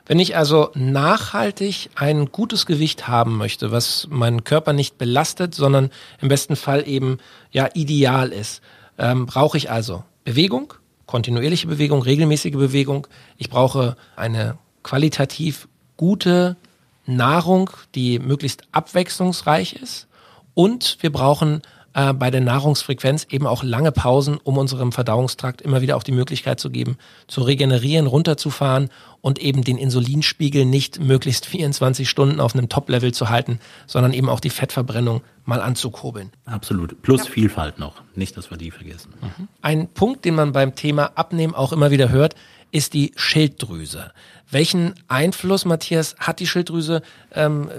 Wenn 0.09 0.17
ich 0.17 0.35
also 0.35 0.71
nachhaltig 0.73 1.91
ein 1.93 2.31
gutes 2.31 2.65
Gewicht 2.65 3.07
haben 3.07 3.37
möchte, 3.37 3.71
was 3.71 4.07
meinen 4.09 4.43
Körper 4.43 4.73
nicht 4.73 4.97
belastet, 4.97 5.53
sondern 5.53 5.91
im 6.19 6.29
besten 6.29 6.55
Fall 6.55 6.87
eben 6.87 7.19
ja 7.51 7.69
ideal 7.75 8.29
ist, 8.29 8.63
ähm, 8.97 9.27
brauche 9.27 9.55
ich 9.55 9.69
also 9.69 10.03
Bewegung, 10.23 10.73
kontinuierliche 11.05 11.67
Bewegung, 11.67 12.01
regelmäßige 12.01 12.53
Bewegung. 12.53 13.05
Ich 13.37 13.51
brauche 13.51 13.97
eine 14.15 14.57
qualitativ 14.81 15.67
gute 15.95 16.57
Nahrung, 17.05 17.69
die 17.93 18.17
möglichst 18.17 18.63
abwechslungsreich 18.71 19.73
ist. 19.73 20.07
Und 20.55 20.97
wir 21.01 21.11
brauchen 21.11 21.61
äh, 21.93 22.13
bei 22.13 22.31
der 22.31 22.41
Nahrungsfrequenz 22.41 23.27
eben 23.29 23.47
auch 23.47 23.63
lange 23.63 23.91
Pausen, 23.91 24.37
um 24.43 24.57
unserem 24.57 24.91
Verdauungstrakt 24.91 25.61
immer 25.61 25.81
wieder 25.81 25.97
auch 25.97 26.03
die 26.03 26.11
Möglichkeit 26.11 26.59
zu 26.59 26.69
geben, 26.69 26.97
zu 27.27 27.41
regenerieren, 27.41 28.07
runterzufahren 28.07 28.89
und 29.21 29.39
eben 29.39 29.63
den 29.63 29.77
Insulinspiegel 29.77 30.65
nicht 30.65 30.99
möglichst 30.99 31.45
24 31.47 32.09
Stunden 32.09 32.39
auf 32.39 32.55
einem 32.55 32.69
Top-Level 32.69 33.13
zu 33.13 33.29
halten, 33.29 33.59
sondern 33.87 34.13
eben 34.13 34.29
auch 34.29 34.39
die 34.39 34.49
Fettverbrennung 34.49 35.21
mal 35.45 35.61
anzukurbeln. 35.61 36.31
Absolut. 36.45 37.01
Plus 37.01 37.25
ja. 37.25 37.31
Vielfalt 37.31 37.79
noch. 37.79 38.01
Nicht, 38.15 38.37
dass 38.37 38.51
wir 38.51 38.57
die 38.57 38.71
vergessen. 38.71 39.13
Mhm. 39.21 39.47
Ein 39.61 39.87
Punkt, 39.87 40.25
den 40.25 40.35
man 40.35 40.51
beim 40.51 40.75
Thema 40.75 41.11
Abnehmen 41.15 41.55
auch 41.55 41.73
immer 41.73 41.91
wieder 41.91 42.09
hört, 42.09 42.35
ist 42.71 42.93
die 42.93 43.11
Schilddrüse. 43.15 44.11
Welchen 44.51 44.95
Einfluss, 45.07 45.65
Matthias, 45.65 46.15
hat 46.17 46.39
die 46.39 46.47
Schilddrüse? 46.47 47.01
Ähm, 47.33 47.69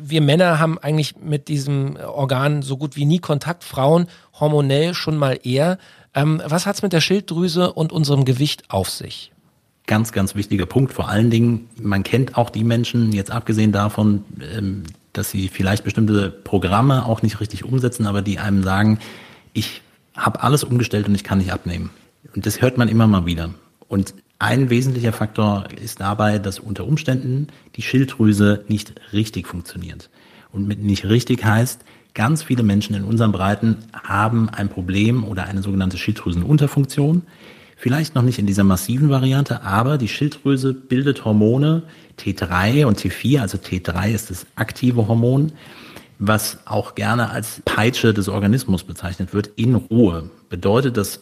wir 0.00 0.22
Männer 0.22 0.58
haben 0.58 0.78
eigentlich 0.78 1.16
mit 1.16 1.48
diesem 1.48 1.96
Organ 1.96 2.62
so 2.62 2.76
gut 2.76 2.96
wie 2.96 3.04
nie 3.04 3.18
Kontakt, 3.18 3.64
Frauen 3.64 4.06
hormonell 4.38 4.94
schon 4.94 5.16
mal 5.16 5.38
eher. 5.42 5.78
Ähm, 6.14 6.40
was 6.46 6.64
hat's 6.64 6.82
mit 6.82 6.94
der 6.94 7.02
Schilddrüse 7.02 7.72
und 7.72 7.92
unserem 7.92 8.24
Gewicht 8.24 8.64
auf 8.68 8.88
sich? 8.88 9.32
Ganz, 9.86 10.12
ganz 10.12 10.34
wichtiger 10.34 10.66
Punkt. 10.66 10.92
Vor 10.92 11.08
allen 11.08 11.30
Dingen, 11.30 11.68
man 11.80 12.02
kennt 12.02 12.36
auch 12.36 12.50
die 12.50 12.64
Menschen, 12.64 13.12
jetzt 13.12 13.30
abgesehen 13.30 13.72
davon, 13.72 14.24
ähm, 14.56 14.84
dass 15.12 15.30
sie 15.30 15.48
vielleicht 15.48 15.84
bestimmte 15.84 16.30
Programme 16.30 17.06
auch 17.06 17.22
nicht 17.22 17.40
richtig 17.40 17.64
umsetzen, 17.64 18.06
aber 18.06 18.22
die 18.22 18.38
einem 18.38 18.62
sagen, 18.62 18.98
ich 19.52 19.82
habe 20.14 20.42
alles 20.42 20.64
umgestellt 20.64 21.08
und 21.08 21.14
ich 21.14 21.24
kann 21.24 21.38
nicht 21.38 21.52
abnehmen. 21.52 21.90
Und 22.34 22.46
das 22.46 22.60
hört 22.60 22.78
man 22.78 22.88
immer 22.88 23.06
mal 23.06 23.26
wieder. 23.26 23.50
Und 23.88 24.14
ein 24.38 24.70
wesentlicher 24.70 25.12
Faktor 25.12 25.68
ist 25.80 26.00
dabei, 26.00 26.38
dass 26.38 26.58
unter 26.58 26.86
Umständen 26.86 27.48
die 27.76 27.82
Schilddrüse 27.82 28.64
nicht 28.68 28.94
richtig 29.12 29.46
funktioniert. 29.46 30.10
Und 30.52 30.68
mit 30.68 30.82
nicht 30.82 31.06
richtig 31.06 31.44
heißt, 31.44 31.82
ganz 32.14 32.42
viele 32.42 32.62
Menschen 32.62 32.94
in 32.94 33.04
unseren 33.04 33.32
Breiten 33.32 33.78
haben 33.92 34.48
ein 34.48 34.68
Problem 34.68 35.24
oder 35.24 35.44
eine 35.44 35.62
sogenannte 35.62 35.98
Schilddrüsenunterfunktion. 35.98 37.22
Vielleicht 37.76 38.14
noch 38.14 38.22
nicht 38.22 38.38
in 38.38 38.46
dieser 38.46 38.64
massiven 38.64 39.10
Variante, 39.10 39.62
aber 39.62 39.98
die 39.98 40.08
Schilddrüse 40.08 40.72
bildet 40.72 41.24
Hormone 41.24 41.82
T3 42.18 42.86
und 42.86 42.98
T4, 42.98 43.40
also 43.40 43.58
T3 43.58 44.12
ist 44.12 44.30
das 44.30 44.46
aktive 44.56 45.08
Hormon, 45.08 45.52
was 46.18 46.58
auch 46.64 46.94
gerne 46.94 47.30
als 47.30 47.60
Peitsche 47.64 48.14
des 48.14 48.28
Organismus 48.28 48.84
bezeichnet 48.84 49.34
wird, 49.34 49.50
in 49.56 49.74
Ruhe. 49.74 50.30
Bedeutet, 50.48 50.96
dass 50.96 51.20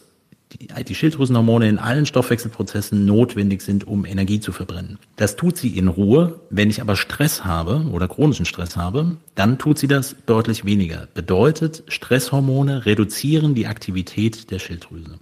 die, 0.53 0.67
die 0.83 0.95
Schilddrüsenhormone 0.95 1.67
in 1.67 1.79
allen 1.79 2.05
Stoffwechselprozessen 2.05 3.05
notwendig 3.05 3.61
sind, 3.61 3.85
um 3.87 4.05
Energie 4.05 4.39
zu 4.39 4.51
verbrennen. 4.51 4.99
Das 5.15 5.35
tut 5.35 5.57
sie 5.57 5.77
in 5.77 5.87
Ruhe. 5.87 6.39
Wenn 6.49 6.69
ich 6.69 6.81
aber 6.81 6.95
Stress 6.95 7.43
habe 7.43 7.85
oder 7.91 8.07
chronischen 8.07 8.45
Stress 8.45 8.75
habe, 8.77 9.17
dann 9.35 9.57
tut 9.57 9.77
sie 9.77 9.87
das 9.87 10.15
deutlich 10.25 10.65
weniger. 10.65 11.07
Bedeutet, 11.13 11.83
Stresshormone 11.87 12.85
reduzieren 12.85 13.55
die 13.55 13.67
Aktivität 13.67 14.51
der 14.51 14.59
Schilddrüse. 14.59 15.19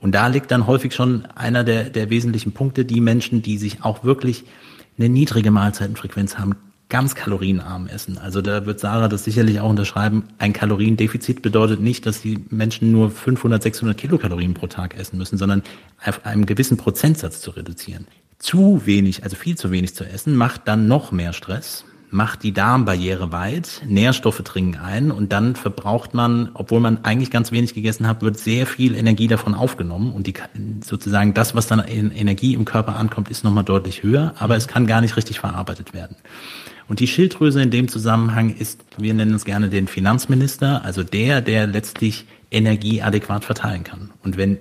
Und 0.00 0.14
da 0.14 0.28
liegt 0.28 0.50
dann 0.50 0.66
häufig 0.66 0.94
schon 0.94 1.26
einer 1.26 1.62
der, 1.62 1.90
der 1.90 2.10
wesentlichen 2.10 2.52
Punkte, 2.52 2.84
die 2.84 3.00
Menschen, 3.00 3.42
die 3.42 3.58
sich 3.58 3.84
auch 3.84 4.02
wirklich 4.02 4.44
eine 4.98 5.08
niedrige 5.08 5.50
Mahlzeitenfrequenz 5.50 6.38
haben, 6.38 6.56
ganz 6.90 7.14
kalorienarm 7.14 7.86
essen. 7.86 8.18
Also 8.18 8.42
da 8.42 8.66
wird 8.66 8.80
Sarah 8.80 9.08
das 9.08 9.24
sicherlich 9.24 9.60
auch 9.60 9.70
unterschreiben. 9.70 10.24
Ein 10.38 10.52
Kaloriendefizit 10.52 11.40
bedeutet 11.40 11.80
nicht, 11.80 12.04
dass 12.04 12.20
die 12.20 12.44
Menschen 12.50 12.92
nur 12.92 13.10
500, 13.10 13.62
600 13.62 13.96
Kilokalorien 13.96 14.52
pro 14.52 14.66
Tag 14.66 14.96
essen 14.98 15.16
müssen, 15.16 15.38
sondern 15.38 15.62
auf 16.04 16.26
einem 16.26 16.44
gewissen 16.44 16.76
Prozentsatz 16.76 17.40
zu 17.40 17.52
reduzieren. 17.52 18.06
Zu 18.38 18.82
wenig, 18.84 19.22
also 19.22 19.36
viel 19.36 19.56
zu 19.56 19.70
wenig 19.70 19.94
zu 19.94 20.04
essen, 20.04 20.34
macht 20.34 20.66
dann 20.66 20.88
noch 20.88 21.12
mehr 21.12 21.32
Stress, 21.32 21.84
macht 22.10 22.42
die 22.42 22.52
Darmbarriere 22.52 23.32
weit, 23.32 23.82
Nährstoffe 23.86 24.42
dringen 24.42 24.76
ein 24.76 25.10
und 25.10 25.32
dann 25.32 25.54
verbraucht 25.54 26.14
man, 26.14 26.50
obwohl 26.54 26.80
man 26.80 27.04
eigentlich 27.04 27.30
ganz 27.30 27.52
wenig 27.52 27.74
gegessen 27.74 28.08
hat, 28.08 28.22
wird 28.22 28.38
sehr 28.38 28.66
viel 28.66 28.94
Energie 28.94 29.28
davon 29.28 29.54
aufgenommen 29.54 30.12
und 30.12 30.26
die, 30.26 30.34
sozusagen 30.84 31.34
das, 31.34 31.54
was 31.54 31.66
dann 31.66 31.80
in 31.80 32.10
Energie 32.10 32.54
im 32.54 32.64
Körper 32.64 32.96
ankommt, 32.96 33.30
ist 33.30 33.44
nochmal 33.44 33.64
deutlich 33.64 34.02
höher, 34.02 34.34
aber 34.38 34.56
es 34.56 34.66
kann 34.66 34.86
gar 34.86 35.00
nicht 35.00 35.16
richtig 35.16 35.38
verarbeitet 35.38 35.94
werden. 35.94 36.16
Und 36.90 36.98
die 36.98 37.06
Schilddrüse 37.06 37.62
in 37.62 37.70
dem 37.70 37.86
Zusammenhang 37.86 38.52
ist, 38.56 38.84
wir 38.98 39.14
nennen 39.14 39.34
es 39.34 39.44
gerne 39.44 39.68
den 39.68 39.86
Finanzminister, 39.86 40.84
also 40.84 41.04
der, 41.04 41.40
der 41.40 41.68
letztlich 41.68 42.26
Energie 42.50 43.00
adäquat 43.00 43.44
verteilen 43.44 43.84
kann. 43.84 44.10
Und 44.24 44.36
wenn 44.36 44.58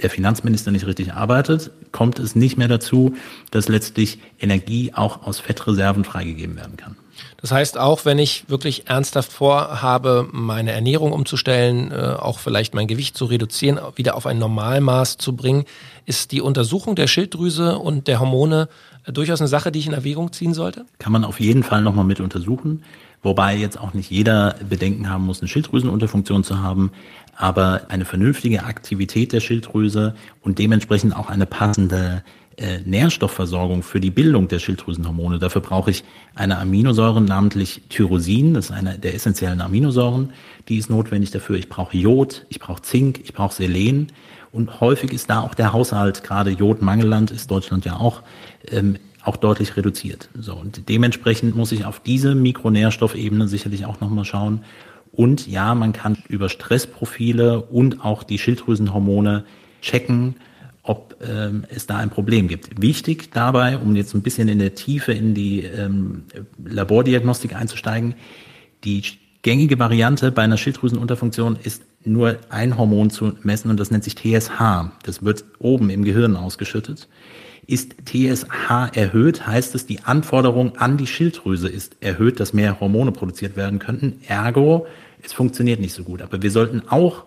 der 0.00 0.08
Finanzminister 0.08 0.70
nicht 0.70 0.86
richtig 0.86 1.14
arbeitet, 1.14 1.72
kommt 1.90 2.20
es 2.20 2.36
nicht 2.36 2.56
mehr 2.56 2.68
dazu, 2.68 3.16
dass 3.50 3.66
letztlich 3.66 4.20
Energie 4.38 4.92
auch 4.94 5.26
aus 5.26 5.40
Fettreserven 5.40 6.04
freigegeben 6.04 6.54
werden 6.54 6.76
kann. 6.76 6.94
Das 7.40 7.52
heißt, 7.52 7.78
auch 7.78 8.04
wenn 8.04 8.18
ich 8.18 8.48
wirklich 8.48 8.88
ernsthaft 8.88 9.32
vorhabe, 9.32 10.28
meine 10.32 10.72
Ernährung 10.72 11.12
umzustellen, 11.12 11.90
äh, 11.92 12.16
auch 12.18 12.38
vielleicht 12.38 12.74
mein 12.74 12.86
Gewicht 12.86 13.16
zu 13.16 13.26
reduzieren, 13.26 13.78
wieder 13.94 14.16
auf 14.16 14.26
ein 14.26 14.38
Normalmaß 14.38 15.18
zu 15.18 15.36
bringen, 15.36 15.64
ist 16.04 16.32
die 16.32 16.40
Untersuchung 16.40 16.96
der 16.96 17.06
Schilddrüse 17.06 17.78
und 17.78 18.08
der 18.08 18.20
Hormone 18.20 18.68
durchaus 19.06 19.40
eine 19.40 19.48
Sache, 19.48 19.72
die 19.72 19.78
ich 19.78 19.86
in 19.86 19.92
Erwägung 19.92 20.32
ziehen 20.32 20.54
sollte? 20.54 20.84
Kann 20.98 21.12
man 21.12 21.24
auf 21.24 21.40
jeden 21.40 21.62
Fall 21.62 21.82
nochmal 21.82 22.04
mit 22.04 22.20
untersuchen. 22.20 22.82
Wobei 23.22 23.56
jetzt 23.56 23.78
auch 23.80 23.92
nicht 23.92 24.10
jeder 24.10 24.54
Bedenken 24.68 25.10
haben 25.10 25.24
muss, 25.24 25.40
eine 25.40 25.48
Schilddrüsenunterfunktion 25.48 26.44
zu 26.44 26.60
haben. 26.60 26.92
Aber 27.36 27.82
eine 27.88 28.04
vernünftige 28.04 28.64
Aktivität 28.64 29.32
der 29.32 29.40
Schilddrüse 29.40 30.14
und 30.42 30.58
dementsprechend 30.58 31.14
auch 31.14 31.28
eine 31.28 31.44
passende 31.44 32.22
äh, 32.56 32.80
Nährstoffversorgung 32.84 33.82
für 33.82 34.00
die 34.00 34.10
Bildung 34.10 34.48
der 34.48 34.58
Schilddrüsenhormone. 34.58 35.38
Dafür 35.38 35.60
brauche 35.60 35.90
ich 35.90 36.04
eine 36.34 36.58
Aminosäure, 36.58 37.20
namentlich 37.20 37.82
Tyrosin, 37.88 38.54
das 38.54 38.66
ist 38.66 38.70
eine 38.72 38.98
der 38.98 39.14
essentiellen 39.14 39.60
Aminosäuren, 39.60 40.32
die 40.68 40.78
ist 40.78 40.88
notwendig 40.88 41.30
dafür. 41.30 41.56
Ich 41.56 41.68
brauche 41.68 41.96
Jod, 41.96 42.46
ich 42.48 42.58
brauche 42.58 42.82
Zink, 42.82 43.20
ich 43.22 43.34
brauche 43.34 43.54
Selen. 43.54 44.12
Und 44.52 44.80
häufig 44.80 45.12
ist 45.12 45.28
da 45.28 45.40
auch 45.40 45.54
der 45.54 45.74
Haushalt, 45.74 46.22
gerade 46.22 46.50
Jodmangelland 46.50 47.30
ist 47.30 47.50
Deutschland 47.50 47.84
ja 47.84 47.96
auch, 47.96 48.22
ähm, 48.70 48.96
auch 49.22 49.36
deutlich 49.36 49.76
reduziert. 49.76 50.30
So, 50.38 50.54
und 50.54 50.88
dementsprechend 50.88 51.56
muss 51.56 51.72
ich 51.72 51.84
auf 51.84 52.00
diese 52.00 52.34
Mikronährstoffebene 52.34 53.48
sicherlich 53.48 53.84
auch 53.84 54.00
nochmal 54.00 54.24
schauen. 54.24 54.64
Und 55.12 55.46
ja, 55.46 55.74
man 55.74 55.92
kann 55.92 56.16
über 56.28 56.48
Stressprofile 56.48 57.60
und 57.60 58.02
auch 58.02 58.22
die 58.22 58.38
Schilddrüsenhormone 58.38 59.44
checken, 59.82 60.36
ob 60.86 61.16
ähm, 61.26 61.64
es 61.68 61.86
da 61.86 61.96
ein 61.96 62.10
Problem 62.10 62.48
gibt. 62.48 62.80
Wichtig 62.80 63.30
dabei, 63.32 63.76
um 63.76 63.96
jetzt 63.96 64.14
ein 64.14 64.22
bisschen 64.22 64.48
in 64.48 64.58
der 64.58 64.74
Tiefe 64.74 65.12
in 65.12 65.34
die 65.34 65.62
ähm, 65.62 66.24
Labordiagnostik 66.64 67.54
einzusteigen, 67.54 68.14
die 68.84 69.02
gängige 69.42 69.78
Variante 69.78 70.32
bei 70.32 70.42
einer 70.42 70.56
Schilddrüsenunterfunktion 70.56 71.56
ist 71.62 71.82
nur 72.04 72.38
ein 72.48 72.78
Hormon 72.78 73.10
zu 73.10 73.34
messen 73.42 73.70
und 73.70 73.80
das 73.80 73.90
nennt 73.90 74.04
sich 74.04 74.14
TSH. 74.14 74.90
Das 75.02 75.24
wird 75.24 75.44
oben 75.58 75.90
im 75.90 76.04
Gehirn 76.04 76.36
ausgeschüttet. 76.36 77.08
Ist 77.66 77.96
TSH 78.06 78.94
erhöht, 78.94 79.46
heißt 79.46 79.74
es, 79.74 79.86
die 79.86 80.04
Anforderung 80.04 80.76
an 80.76 80.96
die 80.96 81.08
Schilddrüse 81.08 81.68
ist 81.68 81.96
erhöht, 82.00 82.38
dass 82.38 82.52
mehr 82.52 82.78
Hormone 82.78 83.10
produziert 83.10 83.56
werden 83.56 83.80
könnten. 83.80 84.20
Ergo, 84.28 84.86
es 85.22 85.32
funktioniert 85.32 85.80
nicht 85.80 85.94
so 85.94 86.04
gut. 86.04 86.22
Aber 86.22 86.42
wir 86.42 86.50
sollten 86.52 86.82
auch 86.88 87.24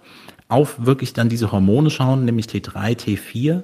auf 0.49 0.85
wirklich 0.85 1.13
dann 1.13 1.29
diese 1.29 1.51
Hormone 1.51 1.89
schauen, 1.89 2.25
nämlich 2.25 2.47
T3, 2.47 2.97
T4. 2.97 3.63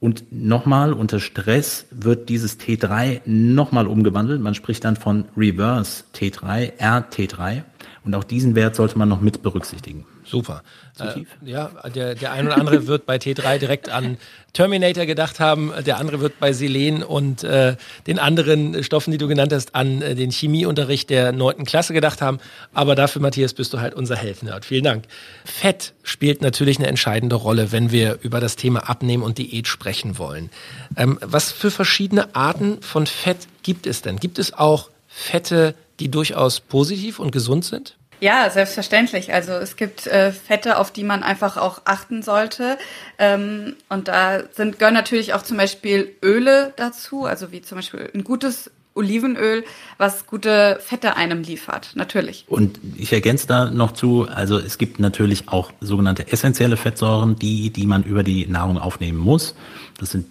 Und 0.00 0.32
nochmal, 0.32 0.92
unter 0.92 1.18
Stress 1.18 1.86
wird 1.90 2.28
dieses 2.28 2.58
T3 2.60 3.20
nochmal 3.26 3.88
umgewandelt. 3.88 4.40
Man 4.40 4.54
spricht 4.54 4.84
dann 4.84 4.94
von 4.94 5.24
Reverse 5.36 6.04
T3, 6.14 6.78
RT3. 6.78 7.64
Und 8.04 8.14
auch 8.14 8.24
diesen 8.24 8.54
Wert 8.54 8.76
sollte 8.76 8.96
man 8.96 9.08
noch 9.08 9.20
mit 9.20 9.42
berücksichtigen. 9.42 10.06
Super. 10.28 10.62
Äh, 11.00 11.24
ja, 11.44 11.70
der, 11.94 12.14
der 12.14 12.32
ein 12.32 12.46
oder 12.46 12.56
andere 12.56 12.86
wird 12.86 13.06
bei 13.06 13.16
T3 13.16 13.58
direkt 13.58 13.88
an 13.88 14.18
Terminator 14.52 15.06
gedacht 15.06 15.40
haben, 15.40 15.72
der 15.86 15.98
andere 15.98 16.20
wird 16.20 16.40
bei 16.40 16.52
Selen 16.52 17.02
und 17.02 17.44
äh, 17.44 17.76
den 18.06 18.18
anderen 18.18 18.82
Stoffen, 18.82 19.10
die 19.10 19.18
du 19.18 19.28
genannt 19.28 19.52
hast, 19.52 19.74
an 19.74 20.02
äh, 20.02 20.14
den 20.14 20.30
Chemieunterricht 20.30 21.10
der 21.10 21.32
neunten 21.32 21.64
Klasse 21.64 21.92
gedacht 21.92 22.20
haben. 22.22 22.38
Aber 22.72 22.94
dafür, 22.94 23.22
Matthias, 23.22 23.54
bist 23.54 23.72
du 23.72 23.80
halt 23.80 23.94
unser 23.94 24.16
Health-Nerd. 24.16 24.64
Vielen 24.64 24.84
Dank. 24.84 25.04
Fett 25.44 25.92
spielt 26.02 26.42
natürlich 26.42 26.78
eine 26.78 26.88
entscheidende 26.88 27.36
Rolle, 27.36 27.72
wenn 27.72 27.92
wir 27.92 28.18
über 28.22 28.40
das 28.40 28.56
Thema 28.56 28.88
Abnehmen 28.88 29.22
und 29.22 29.38
Diät 29.38 29.66
sprechen 29.66 30.18
wollen. 30.18 30.50
Ähm, 30.96 31.18
was 31.22 31.52
für 31.52 31.70
verschiedene 31.70 32.34
Arten 32.34 32.82
von 32.82 33.06
Fett 33.06 33.46
gibt 33.62 33.86
es 33.86 34.02
denn? 34.02 34.16
Gibt 34.16 34.38
es 34.38 34.54
auch 34.54 34.90
Fette, 35.06 35.74
die 36.00 36.10
durchaus 36.10 36.60
positiv 36.60 37.18
und 37.18 37.32
gesund 37.32 37.64
sind? 37.64 37.97
Ja, 38.20 38.50
selbstverständlich. 38.50 39.32
Also 39.32 39.52
es 39.52 39.76
gibt 39.76 40.06
äh, 40.06 40.32
Fette, 40.32 40.78
auf 40.78 40.90
die 40.90 41.04
man 41.04 41.22
einfach 41.22 41.56
auch 41.56 41.82
achten 41.84 42.22
sollte. 42.22 42.78
Ähm, 43.18 43.76
und 43.88 44.08
da 44.08 44.42
sind 44.52 44.78
gehören 44.78 44.94
natürlich 44.94 45.34
auch 45.34 45.42
zum 45.42 45.56
Beispiel 45.56 46.14
Öle 46.22 46.72
dazu, 46.76 47.24
also 47.24 47.52
wie 47.52 47.62
zum 47.62 47.78
Beispiel 47.78 48.10
ein 48.12 48.24
gutes 48.24 48.70
Olivenöl, 48.94 49.64
was 49.96 50.26
gute 50.26 50.78
Fette 50.80 51.16
einem 51.16 51.42
liefert, 51.42 51.92
natürlich. 51.94 52.44
Und 52.48 52.80
ich 52.96 53.12
ergänze 53.12 53.46
da 53.46 53.70
noch 53.70 53.92
zu, 53.92 54.26
also 54.28 54.58
es 54.58 54.76
gibt 54.76 54.98
natürlich 54.98 55.48
auch 55.48 55.70
sogenannte 55.80 56.32
essentielle 56.32 56.76
Fettsäuren, 56.76 57.36
die, 57.36 57.70
die 57.70 57.86
man 57.86 58.02
über 58.02 58.24
die 58.24 58.46
Nahrung 58.46 58.76
aufnehmen 58.76 59.18
muss. 59.18 59.54
Das 59.98 60.10
sind 60.10 60.26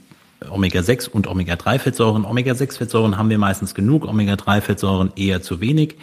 Omega-6 0.50 1.10
und 1.10 1.28
Omega-3-Fettsäuren. 1.28 2.26
Omega-6-Fettsäuren 2.26 3.18
haben 3.18 3.30
wir 3.30 3.38
meistens 3.38 3.74
genug, 3.74 4.06
Omega-3-Fettsäuren 4.06 5.14
eher 5.16 5.42
zu 5.42 5.62
wenig. 5.62 5.96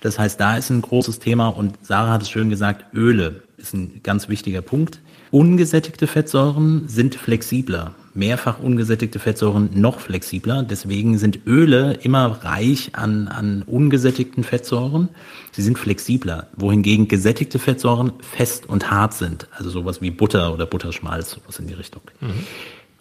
Das 0.00 0.18
heißt, 0.18 0.38
da 0.40 0.56
ist 0.56 0.70
ein 0.70 0.82
großes 0.82 1.18
Thema 1.18 1.48
und 1.48 1.74
Sarah 1.82 2.12
hat 2.12 2.22
es 2.22 2.30
schön 2.30 2.50
gesagt, 2.50 2.94
Öle 2.94 3.42
ist 3.56 3.74
ein 3.74 4.00
ganz 4.02 4.28
wichtiger 4.28 4.62
Punkt. 4.62 5.00
Ungesättigte 5.30 6.06
Fettsäuren 6.06 6.88
sind 6.88 7.14
flexibler. 7.14 7.94
Mehrfach 8.14 8.58
ungesättigte 8.58 9.18
Fettsäuren 9.18 9.70
noch 9.74 10.00
flexibler. 10.00 10.62
Deswegen 10.62 11.18
sind 11.18 11.46
Öle 11.46 11.94
immer 12.02 12.42
reich 12.42 12.90
an, 12.94 13.28
an 13.28 13.62
ungesättigten 13.66 14.42
Fettsäuren. 14.42 15.08
Sie 15.52 15.62
sind 15.62 15.78
flexibler. 15.78 16.48
Wohingegen 16.56 17.08
gesättigte 17.08 17.58
Fettsäuren 17.58 18.12
fest 18.20 18.66
und 18.68 18.90
hart 18.90 19.14
sind. 19.14 19.48
Also 19.52 19.70
sowas 19.70 20.00
wie 20.00 20.10
Butter 20.10 20.52
oder 20.54 20.66
Butterschmalz, 20.66 21.32
sowas 21.32 21.58
in 21.58 21.66
die 21.66 21.74
Richtung. 21.74 22.02
Mhm. 22.20 22.46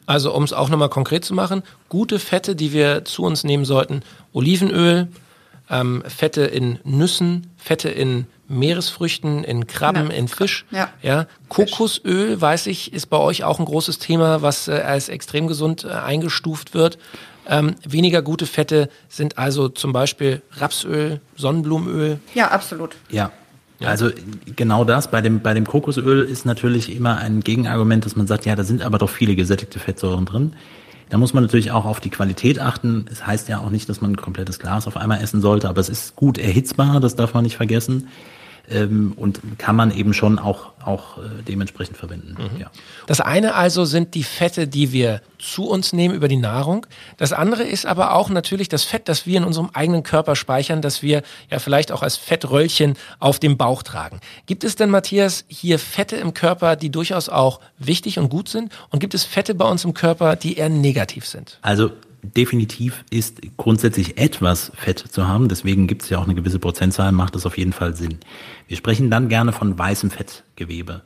Also 0.06 0.34
um 0.34 0.44
es 0.44 0.54
auch 0.54 0.70
nochmal 0.70 0.90
konkret 0.90 1.26
zu 1.26 1.34
machen, 1.34 1.64
gute 1.90 2.20
Fette, 2.20 2.56
die 2.56 2.72
wir 2.72 3.04
zu 3.06 3.24
uns 3.24 3.44
nehmen 3.44 3.66
sollten, 3.66 4.02
Olivenöl, 4.34 5.10
ähm, 5.70 6.04
Fette 6.08 6.42
in 6.42 6.80
Nüssen, 6.84 7.48
Fette 7.58 7.90
in 7.90 8.28
Meeresfrüchten, 8.48 9.44
in 9.44 9.68
Krabben, 9.68 10.10
ja. 10.10 10.18
in 10.18 10.28
Fisch. 10.28 10.66
Ja. 10.72 10.90
ja. 11.02 11.28
Kokosöl, 11.50 12.40
weiß 12.40 12.68
ich, 12.68 12.94
ist 12.94 13.08
bei 13.08 13.18
euch 13.18 13.44
auch 13.44 13.60
ein 13.60 13.66
großes 13.66 14.00
Thema, 14.00 14.42
was 14.42 14.68
äh, 14.68 14.74
als 14.74 15.10
extrem 15.10 15.48
gesund 15.48 15.84
äh, 15.84 15.90
eingestuft 15.90 16.74
wird. 16.74 16.98
Ähm, 17.50 17.76
weniger 17.86 18.22
gute 18.22 18.46
Fette 18.46 18.90
sind 19.10 19.38
also 19.38 19.70
zum 19.70 19.94
Beispiel 19.94 20.42
Rapsöl, 20.52 21.22
Sonnenblumenöl. 21.36 22.20
Ja, 22.34 22.50
absolut. 22.52 22.96
Ja. 23.10 23.32
Ja. 23.80 23.90
Also 23.90 24.10
genau 24.56 24.84
das, 24.86 25.12
bei 25.12 25.22
dem, 25.22 25.42
bei 25.42 25.54
dem 25.54 25.68
Kokosöl 25.68 26.24
ist 26.24 26.46
natürlich 26.46 26.96
immer 26.96 27.18
ein 27.18 27.42
Gegenargument, 27.42 28.06
dass 28.06 28.15
man 28.15 28.26
sagt, 28.26 28.46
ja, 28.48 28.56
da 28.56 28.63
sind 28.63 28.82
aber 28.82 28.98
doch 28.98 29.10
viele 29.10 29.36
gesättigte 29.36 29.78
Fettsäuren 29.78 30.26
drin. 30.26 30.54
Da 31.10 31.18
muss 31.18 31.34
man 31.34 31.44
natürlich 31.44 31.72
auch 31.72 31.86
auf 31.86 32.00
die 32.00 32.10
Qualität 32.10 32.60
achten. 32.60 33.06
Es 33.12 33.26
heißt 33.26 33.48
ja 33.48 33.60
auch 33.60 33.70
nicht, 33.70 33.88
dass 33.88 34.02
man 34.02 34.12
ein 34.12 34.18
komplettes 34.18 34.60
Glas 34.60 34.88
auf 34.88 34.98
einmal 34.98 35.22
essen 35.22 35.42
sollte, 35.42 35.70
aber 35.70 35.80
es 35.80 35.90
ist 35.90 36.16
gut 36.16 36.38
erhitzbar, 36.38 37.00
das 37.00 37.16
darf 37.16 37.34
man 37.34 37.44
nicht 37.44 37.58
vergessen. 37.58 38.10
Ähm, 38.70 39.13
und 39.15 39.42
kann 39.58 39.76
man 39.76 39.92
eben 39.96 40.13
schon 40.13 40.40
auch, 40.40 40.72
auch 40.84 41.18
äh, 41.18 41.44
dementsprechend 41.48 41.98
verwenden. 41.98 42.36
Mhm. 42.38 42.60
Ja. 42.60 42.72
Das 43.06 43.22
eine 43.22 43.56
also 43.56 43.86
sind 43.86 44.13
die 44.13 44.24
Fette, 44.24 44.68
die 44.68 44.92
wir 44.92 45.22
zu 45.40 45.70
uns 45.70 45.94
nehmen 45.94 46.13
über 46.13 46.28
die 46.28 46.38
Nahrung. 46.38 46.86
Das 47.18 47.32
andere 47.32 47.63
ist 47.63 47.86
aber 47.86 48.13
auch 48.13 48.30
natürlich 48.30 48.70
das 48.70 48.84
Fett, 48.84 49.08
das 49.08 49.26
wir 49.26 49.38
in 49.38 49.44
unserem 49.44 49.70
eigenen 49.74 50.04
Körper 50.04 50.36
speichern, 50.36 50.82
das 50.82 51.02
wir 51.02 51.24
ja 51.50 51.60
vielleicht 51.60 51.92
auch 51.92 52.04
als 52.04 52.18
Fettröllchen 52.18 52.96
auf 53.20 53.40
dem 53.40 53.58
Bauch 53.58 53.84
tragen. 53.84 54.20
Gibt 54.46 54.63
es 54.63 54.76
denn, 54.76 54.90
Matthias, 54.90 55.46
hier 55.48 55.80
Fette 55.80 56.18
im 56.18 56.34
Körper, 56.34 56.76
die 56.76 56.90
durchaus 56.90 57.30
auch 57.30 57.60
wichtig 57.78 58.20
und 58.20 58.30
gut 58.30 58.50
sind? 58.50 58.72
Und 58.90 59.00
gibt 59.00 59.13
es 59.13 59.24
Fette 59.24 59.56
bei 59.56 59.65
uns 59.65 59.86
im 59.86 59.94
Körper, 59.94 60.36
die 60.36 60.58
eher 60.58 60.70
negativ 60.70 61.26
sind? 61.26 61.60
Also 61.62 61.92
definitiv 62.22 63.04
ist 63.10 63.42
grundsätzlich 63.58 64.18
etwas 64.18 64.72
Fett 64.76 65.00
zu 65.00 65.28
haben. 65.28 65.50
Deswegen 65.50 65.88
gibt 65.88 66.04
es 66.04 66.10
ja 66.10 66.18
auch 66.18 66.26
eine 66.26 66.36
gewisse 66.36 66.60
Prozentzahl, 66.60 67.12
macht 67.12 67.36
das 67.36 67.46
auf 67.46 67.58
jeden 67.58 67.74
Fall 67.74 67.96
Sinn. 67.96 68.20
Wir 68.68 68.78
sprechen 68.78 69.10
dann 69.10 69.30
gerne 69.30 69.54
von 69.54 69.78
weißem 69.78 70.12
Fettgewebe. 70.12 71.02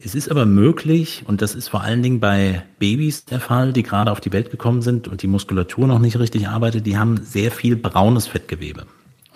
Es 0.00 0.14
ist 0.14 0.30
aber 0.30 0.46
möglich, 0.46 1.24
und 1.26 1.42
das 1.42 1.56
ist 1.56 1.68
vor 1.68 1.82
allen 1.82 2.04
Dingen 2.04 2.20
bei 2.20 2.62
Babys 2.78 3.24
der 3.24 3.40
Fall, 3.40 3.72
die 3.72 3.82
gerade 3.82 4.12
auf 4.12 4.20
die 4.20 4.32
Welt 4.32 4.50
gekommen 4.50 4.80
sind 4.80 5.08
und 5.08 5.22
die 5.22 5.26
Muskulatur 5.26 5.88
noch 5.88 5.98
nicht 5.98 6.18
richtig 6.18 6.46
arbeitet, 6.46 6.86
die 6.86 6.96
haben 6.96 7.16
sehr 7.24 7.50
viel 7.50 7.74
braunes 7.74 8.28
Fettgewebe. 8.28 8.86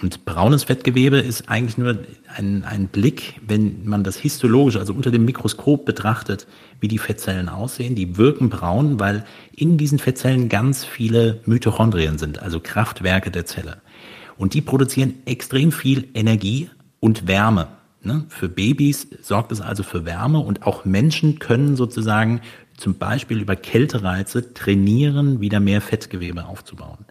Und 0.02 0.24
braunes 0.24 0.64
Fettgewebe 0.64 1.18
ist 1.18 1.48
eigentlich 1.48 1.78
nur 1.78 1.96
ein, 2.36 2.64
ein 2.64 2.88
Blick, 2.88 3.40
wenn 3.46 3.84
man 3.86 4.02
das 4.02 4.16
histologisch, 4.16 4.76
also 4.76 4.92
unter 4.92 5.12
dem 5.12 5.24
Mikroskop 5.24 5.84
betrachtet, 5.84 6.48
wie 6.80 6.88
die 6.88 6.98
Fettzellen 6.98 7.48
aussehen. 7.48 7.94
Die 7.94 8.16
wirken 8.16 8.50
braun, 8.50 8.98
weil 8.98 9.24
in 9.54 9.78
diesen 9.78 10.00
Fettzellen 10.00 10.48
ganz 10.48 10.84
viele 10.84 11.40
Mitochondrien 11.46 12.18
sind, 12.18 12.42
also 12.42 12.58
Kraftwerke 12.58 13.30
der 13.30 13.46
Zelle. 13.46 13.80
Und 14.36 14.54
die 14.54 14.60
produzieren 14.60 15.14
extrem 15.24 15.70
viel 15.70 16.08
Energie 16.14 16.68
und 16.98 17.28
Wärme. 17.28 17.68
Ne? 18.02 18.24
Für 18.28 18.48
Babys 18.48 19.06
sorgt 19.22 19.52
es 19.52 19.60
also 19.60 19.84
für 19.84 20.04
Wärme 20.04 20.40
und 20.40 20.66
auch 20.66 20.84
Menschen 20.84 21.38
können 21.38 21.76
sozusagen 21.76 22.40
zum 22.76 22.94
Beispiel 22.94 23.40
über 23.40 23.54
Kältereize 23.54 24.52
trainieren, 24.52 25.40
wieder 25.40 25.60
mehr 25.60 25.80
Fettgewebe 25.80 26.46
aufzubauen. 26.46 27.04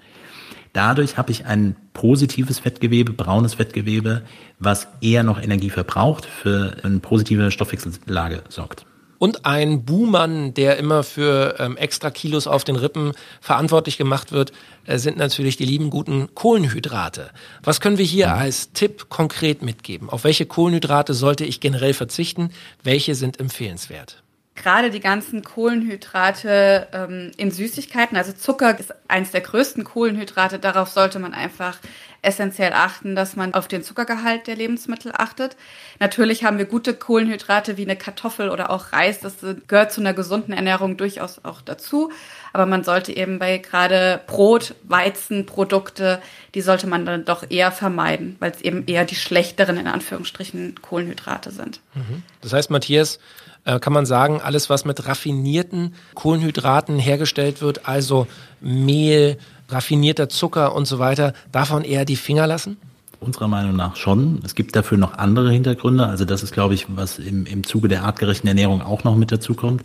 Dadurch 0.73 1.17
habe 1.17 1.31
ich 1.31 1.45
ein 1.45 1.75
positives 1.93 2.59
Fettgewebe, 2.59 3.11
braunes 3.11 3.55
Fettgewebe, 3.55 4.23
was 4.59 4.87
eher 5.01 5.23
noch 5.23 5.41
Energie 5.41 5.69
verbraucht, 5.69 6.25
für 6.25 6.77
eine 6.83 6.99
positive 6.99 7.51
Stoffwechsellage 7.51 8.43
sorgt. 8.49 8.85
Und 9.21 9.45
ein 9.45 9.85
Buhmann, 9.85 10.55
der 10.55 10.77
immer 10.77 11.03
für 11.03 11.55
ähm, 11.59 11.77
extra 11.77 12.09
Kilos 12.09 12.47
auf 12.47 12.63
den 12.63 12.75
Rippen 12.75 13.11
verantwortlich 13.39 13.99
gemacht 13.99 14.31
wird, 14.31 14.51
äh, 14.87 14.97
sind 14.97 15.15
natürlich 15.15 15.57
die 15.57 15.65
lieben 15.65 15.91
guten 15.91 16.33
Kohlenhydrate. 16.33 17.29
Was 17.61 17.81
können 17.81 17.99
wir 17.99 18.05
hier 18.05 18.29
mhm. 18.29 18.33
als 18.33 18.71
Tipp 18.71 19.09
konkret 19.09 19.61
mitgeben? 19.61 20.09
Auf 20.09 20.23
welche 20.23 20.47
Kohlenhydrate 20.47 21.13
sollte 21.13 21.45
ich 21.45 21.59
generell 21.59 21.93
verzichten? 21.93 22.49
Welche 22.81 23.13
sind 23.13 23.39
empfehlenswert? 23.39 24.20
Gerade 24.55 24.91
die 24.91 24.99
ganzen 24.99 25.43
Kohlenhydrate 25.43 26.87
ähm, 26.93 27.31
in 27.37 27.51
Süßigkeiten, 27.51 28.17
also 28.17 28.33
Zucker 28.33 28.77
ist 28.77 28.93
eines 29.07 29.31
der 29.31 29.41
größten 29.41 29.83
Kohlenhydrate, 29.83 30.59
darauf 30.59 30.89
sollte 30.89 31.19
man 31.19 31.33
einfach 31.33 31.77
essentiell 32.21 32.73
achten, 32.73 33.15
dass 33.15 33.35
man 33.35 33.53
auf 33.53 33.67
den 33.67 33.83
Zuckergehalt 33.83 34.45
der 34.45 34.55
Lebensmittel 34.55 35.11
achtet. 35.15 35.55
Natürlich 35.99 36.43
haben 36.43 36.59
wir 36.59 36.65
gute 36.65 36.93
Kohlenhydrate 36.93 37.77
wie 37.77 37.83
eine 37.83 37.95
Kartoffel 37.95 38.49
oder 38.49 38.69
auch 38.69 38.93
Reis, 38.93 39.19
das 39.19 39.37
gehört 39.67 39.91
zu 39.91 40.01
einer 40.01 40.13
gesunden 40.13 40.53
Ernährung 40.53 40.97
durchaus 40.97 41.43
auch 41.43 41.61
dazu, 41.61 42.11
aber 42.53 42.65
man 42.65 42.83
sollte 42.83 43.15
eben 43.15 43.39
bei 43.39 43.57
gerade 43.57 44.21
Brot, 44.27 44.75
Weizen, 44.83 45.45
Produkte, 45.45 46.21
die 46.53 46.61
sollte 46.61 46.85
man 46.85 47.05
dann 47.05 47.25
doch 47.25 47.49
eher 47.49 47.71
vermeiden, 47.71 48.35
weil 48.39 48.51
es 48.51 48.61
eben 48.61 48.85
eher 48.85 49.05
die 49.05 49.15
schlechteren 49.15 49.77
in 49.77 49.87
Anführungsstrichen 49.87 50.75
Kohlenhydrate 50.81 51.49
sind. 51.49 51.79
Mhm. 51.95 52.21
Das 52.41 52.53
heißt, 52.53 52.69
Matthias, 52.69 53.19
äh, 53.65 53.79
kann 53.79 53.93
man 53.93 54.05
sagen, 54.05 54.41
alles, 54.41 54.69
was 54.69 54.85
mit 54.85 55.07
raffinierten 55.07 55.93
Kohlenhydraten 56.15 56.97
hergestellt 56.97 57.61
wird, 57.61 57.87
also 57.87 58.27
Mehl, 58.59 59.37
raffinierter 59.69 60.29
Zucker 60.29 60.75
und 60.75 60.85
so 60.85 60.99
weiter, 60.99 61.33
davon 61.51 61.83
eher 61.83 62.05
die 62.05 62.15
Finger 62.15 62.47
lassen? 62.47 62.77
Unserer 63.19 63.47
Meinung 63.47 63.75
nach 63.75 63.95
schon. 63.95 64.41
Es 64.43 64.55
gibt 64.55 64.75
dafür 64.75 64.97
noch 64.97 65.13
andere 65.13 65.51
Hintergründe. 65.51 66.07
Also 66.07 66.25
das 66.25 66.41
ist, 66.41 66.53
glaube 66.53 66.73
ich, 66.73 66.87
was 66.89 67.19
im, 67.19 67.45
im 67.45 67.63
Zuge 67.63 67.87
der 67.87 68.03
artgerechten 68.03 68.47
Ernährung 68.47 68.81
auch 68.81 69.03
noch 69.03 69.15
mit 69.15 69.31
dazu 69.31 69.53
kommt. 69.53 69.83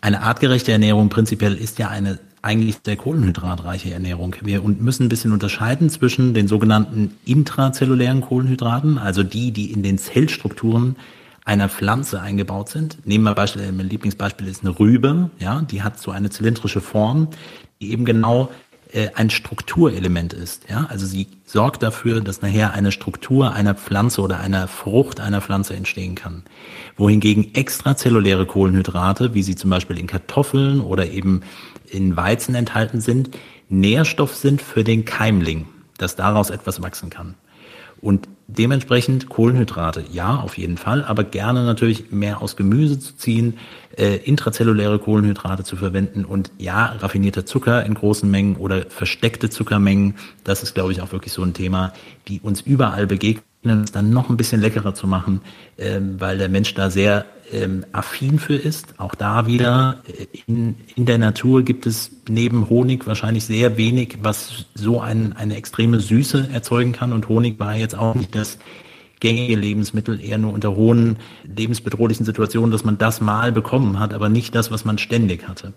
Eine 0.00 0.22
artgerechte 0.22 0.70
Ernährung 0.70 1.08
prinzipiell 1.08 1.56
ist 1.56 1.80
ja 1.80 1.88
eine 1.88 2.20
eigentlich 2.42 2.76
sehr 2.84 2.96
kohlenhydratreiche 2.96 3.92
Ernährung. 3.92 4.36
Wir 4.40 4.62
müssen 4.62 5.06
ein 5.06 5.08
bisschen 5.08 5.32
unterscheiden 5.32 5.90
zwischen 5.90 6.32
den 6.32 6.46
sogenannten 6.46 7.16
intrazellulären 7.24 8.20
Kohlenhydraten, 8.20 8.98
also 8.98 9.24
die, 9.24 9.50
die 9.50 9.72
in 9.72 9.82
den 9.82 9.98
Zellstrukturen 9.98 10.94
einer 11.46 11.68
Pflanze 11.68 12.20
eingebaut 12.20 12.68
sind. 12.68 13.06
Nehmen 13.06 13.24
wir 13.24 13.34
Beispiel, 13.34 13.70
mein 13.72 13.88
Lieblingsbeispiel 13.88 14.48
ist 14.48 14.62
eine 14.62 14.78
Rübe, 14.78 15.30
ja, 15.38 15.62
die 15.62 15.82
hat 15.82 15.98
so 15.98 16.10
eine 16.10 16.28
zylindrische 16.28 16.80
Form, 16.80 17.28
die 17.80 17.92
eben 17.92 18.04
genau 18.04 18.50
äh, 18.92 19.10
ein 19.14 19.30
Strukturelement 19.30 20.32
ist, 20.32 20.68
ja. 20.68 20.86
Also 20.90 21.06
sie 21.06 21.28
sorgt 21.44 21.84
dafür, 21.84 22.20
dass 22.20 22.42
nachher 22.42 22.72
eine 22.74 22.90
Struktur 22.90 23.52
einer 23.52 23.76
Pflanze 23.76 24.22
oder 24.22 24.40
einer 24.40 24.66
Frucht 24.66 25.20
einer 25.20 25.40
Pflanze 25.40 25.74
entstehen 25.74 26.16
kann. 26.16 26.42
Wohingegen 26.96 27.54
extrazelluläre 27.54 28.44
Kohlenhydrate, 28.44 29.32
wie 29.32 29.44
sie 29.44 29.54
zum 29.54 29.70
Beispiel 29.70 29.98
in 29.98 30.08
Kartoffeln 30.08 30.80
oder 30.80 31.08
eben 31.08 31.42
in 31.88 32.16
Weizen 32.16 32.56
enthalten 32.56 33.00
sind, 33.00 33.30
Nährstoff 33.68 34.34
sind 34.34 34.60
für 34.62 34.82
den 34.82 35.04
Keimling, 35.04 35.66
dass 35.96 36.16
daraus 36.16 36.50
etwas 36.50 36.82
wachsen 36.82 37.08
kann. 37.08 37.36
Und 38.06 38.28
dementsprechend 38.46 39.28
Kohlenhydrate, 39.28 40.04
ja, 40.12 40.36
auf 40.36 40.58
jeden 40.58 40.76
Fall, 40.76 41.04
aber 41.04 41.24
gerne 41.24 41.64
natürlich 41.64 42.12
mehr 42.12 42.40
aus 42.40 42.54
Gemüse 42.54 43.00
zu 43.00 43.16
ziehen, 43.16 43.58
äh, 43.96 44.18
intrazelluläre 44.18 45.00
Kohlenhydrate 45.00 45.64
zu 45.64 45.74
verwenden 45.74 46.24
und 46.24 46.52
ja, 46.56 46.86
raffinierter 47.00 47.46
Zucker 47.46 47.84
in 47.84 47.94
großen 47.94 48.30
Mengen 48.30 48.54
oder 48.58 48.82
versteckte 48.88 49.50
Zuckermengen, 49.50 50.14
das 50.44 50.62
ist, 50.62 50.74
glaube 50.74 50.92
ich, 50.92 51.02
auch 51.02 51.10
wirklich 51.10 51.32
so 51.32 51.42
ein 51.42 51.52
Thema, 51.52 51.92
die 52.28 52.40
uns 52.40 52.60
überall 52.60 53.08
begegnen 53.08 53.42
es 53.70 53.92
dann 53.92 54.10
noch 54.10 54.28
ein 54.30 54.36
bisschen 54.36 54.60
leckerer 54.60 54.94
zu 54.94 55.06
machen, 55.06 55.40
ähm, 55.78 56.20
weil 56.20 56.38
der 56.38 56.48
Mensch 56.48 56.74
da 56.74 56.90
sehr 56.90 57.26
ähm, 57.52 57.84
affin 57.92 58.38
für 58.38 58.56
ist. 58.56 58.94
Auch 58.98 59.14
da 59.14 59.46
wieder 59.46 60.02
äh, 60.06 60.26
in, 60.46 60.76
in 60.94 61.06
der 61.06 61.18
Natur 61.18 61.62
gibt 61.62 61.86
es 61.86 62.10
neben 62.28 62.68
Honig 62.68 63.06
wahrscheinlich 63.06 63.44
sehr 63.44 63.76
wenig, 63.76 64.18
was 64.22 64.66
so 64.74 65.00
ein, 65.00 65.32
eine 65.34 65.56
extreme 65.56 66.00
Süße 66.00 66.48
erzeugen 66.52 66.92
kann. 66.92 67.12
Und 67.12 67.28
Honig 67.28 67.58
war 67.58 67.76
jetzt 67.76 67.96
auch 67.96 68.14
nicht 68.14 68.34
das 68.34 68.58
gängige 69.20 69.56
Lebensmittel, 69.56 70.20
eher 70.20 70.38
nur 70.38 70.52
unter 70.52 70.76
hohen 70.76 71.16
lebensbedrohlichen 71.44 72.26
Situationen, 72.26 72.70
dass 72.70 72.84
man 72.84 72.98
das 72.98 73.20
mal 73.20 73.50
bekommen 73.50 73.98
hat, 73.98 74.12
aber 74.12 74.28
nicht 74.28 74.54
das, 74.54 74.70
was 74.70 74.84
man 74.84 74.98
ständig 74.98 75.48
hatte. 75.48 75.68
Mhm. 75.68 75.74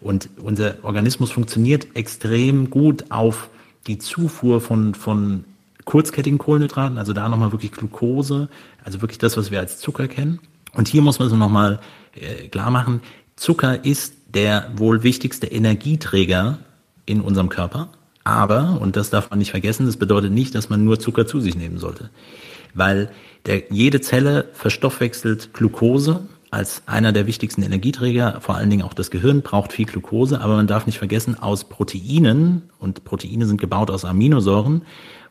Und 0.00 0.28
unser 0.40 0.76
Organismus 0.82 1.30
funktioniert 1.30 1.88
extrem 1.94 2.70
gut 2.70 3.10
auf 3.10 3.50
die 3.86 3.98
Zufuhr 3.98 4.60
von, 4.60 4.94
von 4.94 5.44
kurzkettigen 5.88 6.36
Kohlenhydraten, 6.36 6.98
also 6.98 7.14
da 7.14 7.30
nochmal 7.30 7.50
wirklich 7.50 7.72
Glucose, 7.72 8.50
also 8.84 9.00
wirklich 9.00 9.16
das, 9.16 9.38
was 9.38 9.50
wir 9.50 9.58
als 9.58 9.78
Zucker 9.78 10.06
kennen. 10.06 10.38
Und 10.74 10.86
hier 10.86 11.00
muss 11.00 11.18
man 11.18 11.30
so 11.30 11.36
nochmal 11.36 11.80
äh, 12.14 12.48
klar 12.48 12.70
machen, 12.70 13.00
Zucker 13.36 13.86
ist 13.86 14.14
der 14.34 14.70
wohl 14.76 15.02
wichtigste 15.02 15.46
Energieträger 15.46 16.58
in 17.06 17.22
unserem 17.22 17.48
Körper. 17.48 17.88
Aber, 18.22 18.78
und 18.82 18.96
das 18.96 19.08
darf 19.08 19.30
man 19.30 19.38
nicht 19.38 19.50
vergessen, 19.50 19.86
das 19.86 19.96
bedeutet 19.96 20.30
nicht, 20.30 20.54
dass 20.54 20.68
man 20.68 20.84
nur 20.84 21.00
Zucker 21.00 21.26
zu 21.26 21.40
sich 21.40 21.56
nehmen 21.56 21.78
sollte. 21.78 22.10
Weil 22.74 23.10
der, 23.46 23.62
jede 23.70 24.02
Zelle 24.02 24.50
verstoffwechselt 24.52 25.54
Glucose 25.54 26.20
als 26.50 26.82
einer 26.84 27.12
der 27.12 27.26
wichtigsten 27.26 27.62
Energieträger, 27.62 28.42
vor 28.42 28.56
allen 28.56 28.68
Dingen 28.68 28.82
auch 28.82 28.92
das 28.92 29.10
Gehirn 29.10 29.40
braucht 29.40 29.72
viel 29.72 29.86
Glucose, 29.86 30.38
aber 30.38 30.56
man 30.56 30.66
darf 30.66 30.84
nicht 30.84 30.98
vergessen, 30.98 31.38
aus 31.38 31.64
Proteinen, 31.64 32.68
und 32.78 33.04
Proteine 33.04 33.46
sind 33.46 33.58
gebaut 33.58 33.90
aus 33.90 34.04
Aminosäuren, 34.04 34.82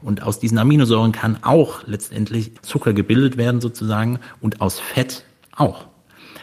und 0.01 0.23
aus 0.23 0.39
diesen 0.39 0.57
Aminosäuren 0.57 1.11
kann 1.11 1.43
auch 1.43 1.83
letztendlich 1.85 2.51
Zucker 2.61 2.93
gebildet 2.93 3.37
werden 3.37 3.61
sozusagen 3.61 4.19
und 4.41 4.61
aus 4.61 4.79
Fett 4.79 5.23
auch. 5.55 5.85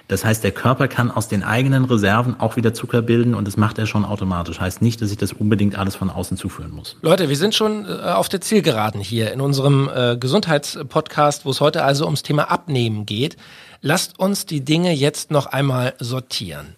Das 0.06 0.22
heißt, 0.22 0.44
der 0.44 0.52
Körper 0.52 0.86
kann 0.86 1.10
aus 1.10 1.28
den 1.28 1.42
eigenen 1.42 1.86
Reserven 1.86 2.38
auch 2.38 2.56
wieder 2.56 2.74
Zucker 2.74 3.00
bilden 3.00 3.34
und 3.34 3.46
das 3.46 3.56
macht 3.56 3.78
er 3.78 3.86
schon 3.86 4.04
automatisch. 4.04 4.60
Heißt 4.60 4.82
nicht, 4.82 5.00
dass 5.00 5.10
ich 5.10 5.16
das 5.16 5.32
unbedingt 5.32 5.78
alles 5.78 5.96
von 5.96 6.10
außen 6.10 6.36
zuführen 6.36 6.72
muss. 6.72 6.96
Leute, 7.00 7.30
wir 7.30 7.36
sind 7.36 7.54
schon 7.54 7.86
äh, 7.86 8.02
auf 8.02 8.28
der 8.28 8.42
Zielgeraden 8.42 9.00
hier 9.00 9.32
in 9.32 9.40
unserem 9.40 9.88
äh, 9.94 10.18
Gesundheitspodcast, 10.18 11.46
wo 11.46 11.50
es 11.50 11.60
heute 11.62 11.84
also 11.84 12.04
ums 12.04 12.22
Thema 12.22 12.50
Abnehmen 12.50 13.06
geht. 13.06 13.38
Lasst 13.80 14.18
uns 14.18 14.44
die 14.44 14.62
Dinge 14.62 14.92
jetzt 14.92 15.30
noch 15.30 15.46
einmal 15.46 15.94
sortieren. 15.98 16.74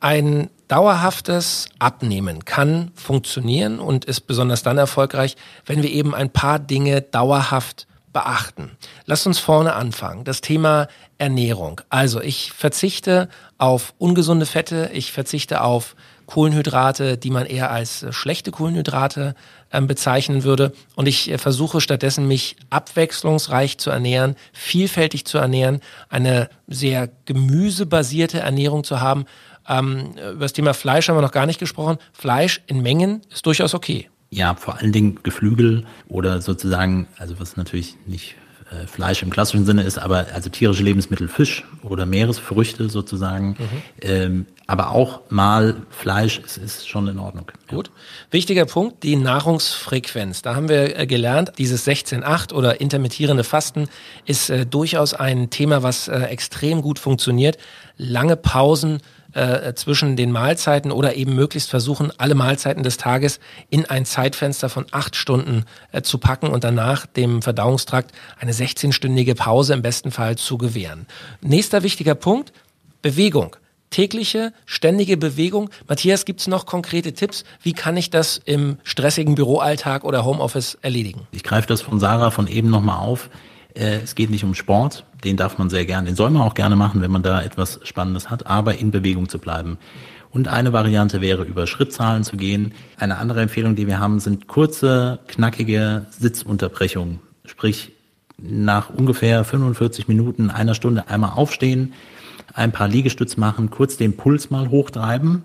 Ein 0.00 0.50
dauerhaftes 0.68 1.68
Abnehmen 1.78 2.44
kann 2.44 2.90
funktionieren 2.94 3.80
und 3.80 4.04
ist 4.04 4.22
besonders 4.22 4.62
dann 4.62 4.78
erfolgreich, 4.78 5.36
wenn 5.66 5.82
wir 5.82 5.90
eben 5.90 6.14
ein 6.14 6.30
paar 6.30 6.58
Dinge 6.58 7.02
dauerhaft 7.02 7.86
beachten. 8.12 8.72
Lasst 9.06 9.26
uns 9.26 9.38
vorne 9.38 9.74
anfangen. 9.74 10.24
Das 10.24 10.40
Thema 10.40 10.88
Ernährung. 11.18 11.80
Also 11.88 12.20
ich 12.20 12.52
verzichte 12.52 13.28
auf 13.58 13.94
ungesunde 13.98 14.46
Fette, 14.46 14.90
ich 14.92 15.12
verzichte 15.12 15.62
auf 15.62 15.94
Kohlenhydrate, 16.28 17.16
die 17.16 17.30
man 17.30 17.46
eher 17.46 17.70
als 17.70 18.02
äh, 18.02 18.12
schlechte 18.12 18.50
Kohlenhydrate 18.50 19.34
ähm, 19.72 19.86
bezeichnen 19.86 20.44
würde. 20.44 20.72
Und 20.94 21.08
ich 21.08 21.30
äh, 21.30 21.38
versuche 21.38 21.80
stattdessen, 21.80 22.28
mich 22.28 22.56
abwechslungsreich 22.68 23.78
zu 23.78 23.88
ernähren, 23.88 24.36
vielfältig 24.52 25.24
zu 25.24 25.38
ernähren, 25.38 25.80
eine 26.10 26.50
sehr 26.66 27.08
gemüsebasierte 27.24 28.40
Ernährung 28.40 28.84
zu 28.84 29.00
haben. 29.00 29.24
Ähm, 29.68 30.14
über 30.16 30.40
das 30.40 30.52
Thema 30.52 30.74
Fleisch 30.74 31.08
haben 31.08 31.16
wir 31.16 31.22
noch 31.22 31.32
gar 31.32 31.46
nicht 31.46 31.60
gesprochen. 31.60 31.98
Fleisch 32.12 32.62
in 32.66 32.82
Mengen 32.82 33.22
ist 33.30 33.46
durchaus 33.46 33.74
okay. 33.74 34.08
Ja, 34.30 34.54
vor 34.54 34.78
allen 34.78 34.92
Dingen 34.92 35.20
Geflügel 35.22 35.84
oder 36.08 36.42
sozusagen, 36.42 37.06
also 37.16 37.40
was 37.40 37.56
natürlich 37.56 37.96
nicht 38.06 38.34
äh, 38.70 38.86
Fleisch 38.86 39.22
im 39.22 39.30
klassischen 39.30 39.64
Sinne 39.64 39.82
ist, 39.82 39.98
aber 39.98 40.26
also 40.34 40.50
tierische 40.50 40.82
Lebensmittel, 40.82 41.28
Fisch 41.28 41.64
oder 41.82 42.04
Meeresfrüchte 42.04 42.90
sozusagen, 42.90 43.56
mhm. 43.58 43.82
ähm, 44.02 44.46
aber 44.66 44.90
auch 44.90 45.22
mal 45.30 45.76
Fleisch 45.88 46.38
ist, 46.40 46.58
ist 46.58 46.86
schon 46.86 47.08
in 47.08 47.18
Ordnung. 47.18 47.50
Gut. 47.68 47.90
Wichtiger 48.30 48.66
Punkt, 48.66 49.02
die 49.04 49.16
Nahrungsfrequenz. 49.16 50.42
Da 50.42 50.54
haben 50.54 50.68
wir 50.68 50.98
äh, 50.98 51.06
gelernt, 51.06 51.52
dieses 51.56 51.86
16-8 51.86 52.52
oder 52.52 52.82
intermittierende 52.82 53.44
Fasten 53.44 53.88
ist 54.26 54.50
äh, 54.50 54.66
durchaus 54.66 55.14
ein 55.14 55.48
Thema, 55.48 55.82
was 55.82 56.08
äh, 56.08 56.18
extrem 56.24 56.82
gut 56.82 56.98
funktioniert. 56.98 57.56
Lange 57.96 58.36
Pausen 58.36 59.00
äh, 59.32 59.74
zwischen 59.74 60.16
den 60.16 60.32
Mahlzeiten 60.32 60.90
oder 60.90 61.14
eben 61.14 61.34
möglichst 61.34 61.70
versuchen, 61.70 62.12
alle 62.18 62.34
Mahlzeiten 62.34 62.82
des 62.82 62.96
Tages 62.96 63.40
in 63.70 63.84
ein 63.84 64.04
Zeitfenster 64.04 64.68
von 64.68 64.86
acht 64.90 65.16
Stunden 65.16 65.64
äh, 65.92 66.02
zu 66.02 66.18
packen 66.18 66.48
und 66.48 66.64
danach 66.64 67.06
dem 67.06 67.42
Verdauungstrakt 67.42 68.12
eine 68.40 68.52
16-stündige 68.52 69.34
Pause 69.34 69.74
im 69.74 69.82
besten 69.82 70.10
Fall 70.10 70.36
zu 70.36 70.58
gewähren. 70.58 71.06
Nächster 71.40 71.82
wichtiger 71.82 72.14
Punkt, 72.14 72.52
Bewegung 73.02 73.56
tägliche, 73.90 74.52
ständige 74.66 75.16
Bewegung. 75.16 75.70
Matthias, 75.86 76.24
gibt 76.24 76.40
es 76.40 76.46
noch 76.46 76.66
konkrete 76.66 77.12
Tipps? 77.12 77.44
Wie 77.62 77.72
kann 77.72 77.96
ich 77.96 78.10
das 78.10 78.40
im 78.44 78.78
stressigen 78.84 79.34
Büroalltag 79.34 80.04
oder 80.04 80.24
Homeoffice 80.24 80.78
erledigen? 80.82 81.26
Ich 81.32 81.42
greife 81.42 81.68
das 81.68 81.80
von 81.80 81.98
Sarah 82.00 82.30
von 82.30 82.46
eben 82.46 82.70
nochmal 82.70 82.98
auf. 82.98 83.30
Äh, 83.74 84.00
es 84.02 84.14
geht 84.14 84.30
nicht 84.30 84.44
um 84.44 84.54
Sport, 84.54 85.04
den 85.24 85.36
darf 85.36 85.58
man 85.58 85.70
sehr 85.70 85.84
gerne, 85.84 86.06
den 86.06 86.16
soll 86.16 86.30
man 86.30 86.42
auch 86.42 86.54
gerne 86.54 86.76
machen, 86.76 87.00
wenn 87.02 87.10
man 87.10 87.22
da 87.22 87.42
etwas 87.42 87.80
Spannendes 87.82 88.30
hat, 88.30 88.46
aber 88.46 88.76
in 88.76 88.90
Bewegung 88.90 89.28
zu 89.28 89.38
bleiben. 89.38 89.78
Und 90.30 90.48
eine 90.48 90.72
Variante 90.72 91.20
wäre, 91.20 91.44
über 91.44 91.66
Schrittzahlen 91.66 92.22
zu 92.22 92.36
gehen. 92.36 92.74
Eine 92.98 93.16
andere 93.16 93.40
Empfehlung, 93.40 93.76
die 93.76 93.86
wir 93.86 93.98
haben, 93.98 94.20
sind 94.20 94.46
kurze, 94.46 95.20
knackige 95.26 96.06
Sitzunterbrechungen. 96.10 97.20
Sprich, 97.46 97.92
nach 98.36 98.90
ungefähr 98.90 99.42
45 99.44 100.06
Minuten, 100.06 100.50
einer 100.50 100.74
Stunde 100.74 101.08
einmal 101.08 101.32
aufstehen, 101.32 101.94
ein 102.54 102.72
paar 102.72 102.88
Liegestütz 102.88 103.36
machen, 103.36 103.70
kurz 103.70 103.96
den 103.96 104.16
Puls 104.16 104.50
mal 104.50 104.68
hochtreiben. 104.68 105.44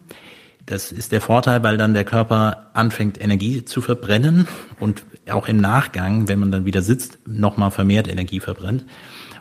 Das 0.66 0.91
ist 0.91 1.11
der 1.11 1.20
Vorteil, 1.20 1.61
weil 1.64 1.78
dann 1.78 1.93
der 1.93 2.05
Körper 2.05 2.68
anfängt, 2.74 3.22
Energie 3.22 3.66
zu 3.66 3.82
verbrennen 3.82 4.47
und 4.80 5.03
auch 5.30 5.47
im 5.47 5.57
Nachgang, 5.57 6.30
wenn 6.30 6.39
man 6.39 6.51
dann 6.51 6.66
wieder 6.66 6.82
sitzt, 6.82 7.20
nochmal 7.28 7.72
vermehrt 7.72 8.07
Energie 8.07 8.39
verbrennt. 8.39 8.86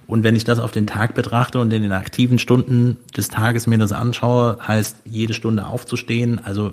Und 0.09 0.25
wenn 0.25 0.35
ich 0.35 0.45
das 0.45 0.59
auf 0.59 0.73
den 0.73 0.87
Tag 0.87 1.15
betrachte 1.15 1.61
und 1.61 1.73
in 1.73 1.83
den 1.83 1.93
aktiven 1.93 2.39
Stunden 2.39 2.99
des 3.17 3.29
Tages 3.29 3.67
mir 3.67 3.79
das 3.79 3.93
anschaue, 3.93 4.59
heißt 4.67 4.99
jede 5.05 5.33
Stunde 5.33 5.67
aufzustehen, 5.67 6.41
also 6.45 6.73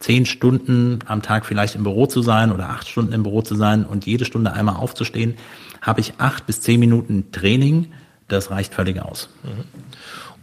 zehn 0.00 0.26
Stunden 0.26 0.98
am 1.06 1.22
Tag 1.22 1.46
vielleicht 1.46 1.74
im 1.74 1.84
Büro 1.84 2.06
zu 2.06 2.22
sein 2.22 2.50
oder 2.50 2.70
acht 2.70 2.88
Stunden 2.88 3.12
im 3.12 3.22
Büro 3.22 3.42
zu 3.42 3.54
sein 3.54 3.84
und 3.84 4.06
jede 4.06 4.24
Stunde 4.24 4.52
einmal 4.52 4.76
aufzustehen, 4.76 5.36
habe 5.80 6.00
ich 6.00 6.14
acht 6.18 6.46
bis 6.46 6.60
zehn 6.60 6.80
Minuten 6.80 7.30
Training. 7.30 7.92
Das 8.26 8.50
reicht 8.50 8.74
völlig 8.74 9.00
aus. 9.00 9.28
Mhm. 9.42 9.64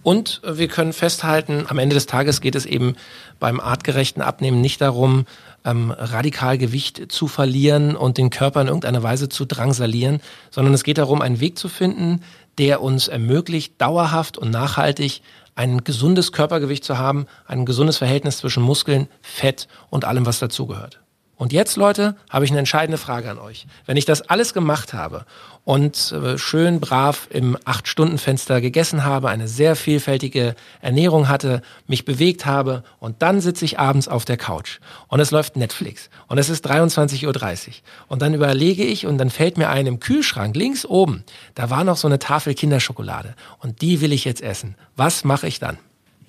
Und 0.02 0.42
wir 0.44 0.68
können 0.68 0.94
festhalten, 0.94 1.66
am 1.68 1.78
Ende 1.78 1.94
des 1.94 2.06
Tages 2.06 2.42
geht 2.42 2.56
es 2.56 2.66
eben 2.66 2.96
beim 3.40 3.60
artgerechten 3.60 4.22
Abnehmen 4.22 4.62
nicht 4.62 4.82
darum, 4.82 5.26
ähm, 5.66 5.92
radikal 5.92 6.58
Gewicht 6.58 7.12
zu 7.12 7.28
verlieren 7.28 7.96
und 7.96 8.18
den 8.18 8.30
Körper 8.30 8.62
in 8.62 8.68
irgendeiner 8.68 9.04
Weise 9.04 9.28
zu 9.28 9.46
drangsalieren, 9.46 10.22
sondern 10.52 10.74
es 10.74 10.84
geht 10.84 10.98
darum, 10.98 11.22
einen 11.22 11.42
Weg 11.42 11.58
zu 11.58 11.68
finden, 11.68 12.22
der 12.58 12.82
uns 12.82 13.08
ermöglicht, 13.08 13.82
dauerhaft 13.82 14.38
und 14.38 14.52
nachhaltig 14.52 15.22
ein 15.56 15.84
gesundes 15.84 16.32
Körpergewicht 16.32 16.86
zu 16.86 16.98
haben, 16.98 17.26
ein 17.46 17.66
gesundes 17.66 17.98
Verhältnis 17.98 18.38
zwischen 18.38 18.64
Muskeln, 18.64 19.10
Fett 19.22 19.68
und 19.90 20.06
allem, 20.06 20.26
was 20.26 20.40
dazugehört. 20.40 21.02
Und 21.40 21.54
jetzt, 21.54 21.78
Leute, 21.78 22.18
habe 22.30 22.44
ich 22.44 22.52
eine 22.52 22.60
entscheidende 22.60 22.98
Frage 22.98 23.32
an 23.32 23.40
euch. 23.40 23.66
Wenn 23.86 23.96
ich 23.96 24.04
das 24.04 24.24
alles 24.24 24.54
gemacht 24.54 24.94
habe 24.94 25.26
und 25.64 26.12
äh, 26.12 26.38
schön 26.38 26.82
brav 26.82 27.30
im 27.30 27.58
Acht-Stunden-Fenster 27.64 28.60
gegessen 28.60 29.06
habe, 29.06 29.30
eine 29.30 29.48
sehr 29.48 29.78
vielfältige 29.78 30.54
Ernährung 30.82 31.30
hatte, 31.30 31.62
mich 31.88 32.04
bewegt 32.04 32.46
habe 32.46 32.84
und 33.00 33.22
dann 33.22 33.40
sitze 33.40 33.64
ich 33.64 33.80
abends 33.80 34.10
auf 34.10 34.26
der 34.26 34.36
Couch 34.36 34.80
und 35.08 35.22
es 35.22 35.32
läuft 35.32 35.56
Netflix 35.56 36.10
und 36.28 36.40
es 36.40 36.50
ist 36.50 36.70
23.30 36.70 37.26
Uhr 37.26 37.74
und 38.10 38.22
dann 38.22 38.34
überlege 38.34 38.84
ich 38.84 39.06
und 39.06 39.18
dann 39.18 39.30
fällt 39.30 39.58
mir 39.58 39.70
ein 39.70 39.88
im 39.88 40.02
Kühlschrank 40.02 40.58
links 40.58 40.86
oben, 40.86 41.24
da 41.56 41.70
war 41.70 41.86
noch 41.86 41.96
so 41.96 42.10
eine 42.10 42.20
Tafel 42.20 42.54
Kinderschokolade 42.54 43.34
und 43.60 43.82
die 43.82 44.02
will 44.02 44.12
ich 44.12 44.26
jetzt 44.26 44.42
essen. 44.42 44.76
Was 44.98 45.24
mache 45.24 45.48
ich 45.48 45.60
dann? 45.60 45.78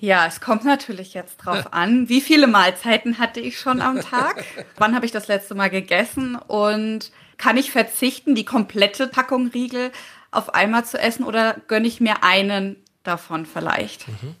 Ja, 0.01 0.25
es 0.25 0.41
kommt 0.41 0.65
natürlich 0.65 1.13
jetzt 1.13 1.37
drauf 1.37 1.67
an, 1.71 2.09
wie 2.09 2.21
viele 2.21 2.47
Mahlzeiten 2.47 3.19
hatte 3.19 3.39
ich 3.39 3.59
schon 3.59 3.81
am 3.81 4.01
Tag? 4.11 4.43
Wann 4.77 4.95
habe 4.95 5.05
ich 5.05 5.11
das 5.11 5.27
letzte 5.27 5.55
Mal 5.55 5.69
gegessen? 5.69 6.35
Und 6.35 7.11
kann 7.37 7.55
ich 7.55 7.71
verzichten, 7.71 8.35
die 8.35 8.43
komplette 8.43 9.07
Packung 9.07 9.47
Riegel 9.47 9.91
auf 10.31 10.53
einmal 10.53 10.85
zu 10.85 10.99
essen 10.99 11.23
oder 11.23 11.55
gönne 11.67 11.87
ich 11.87 12.01
mir 12.01 12.23
einen 12.23 12.77
davon 13.03 13.45
vielleicht? 13.45 14.07
Mhm. 14.07 14.35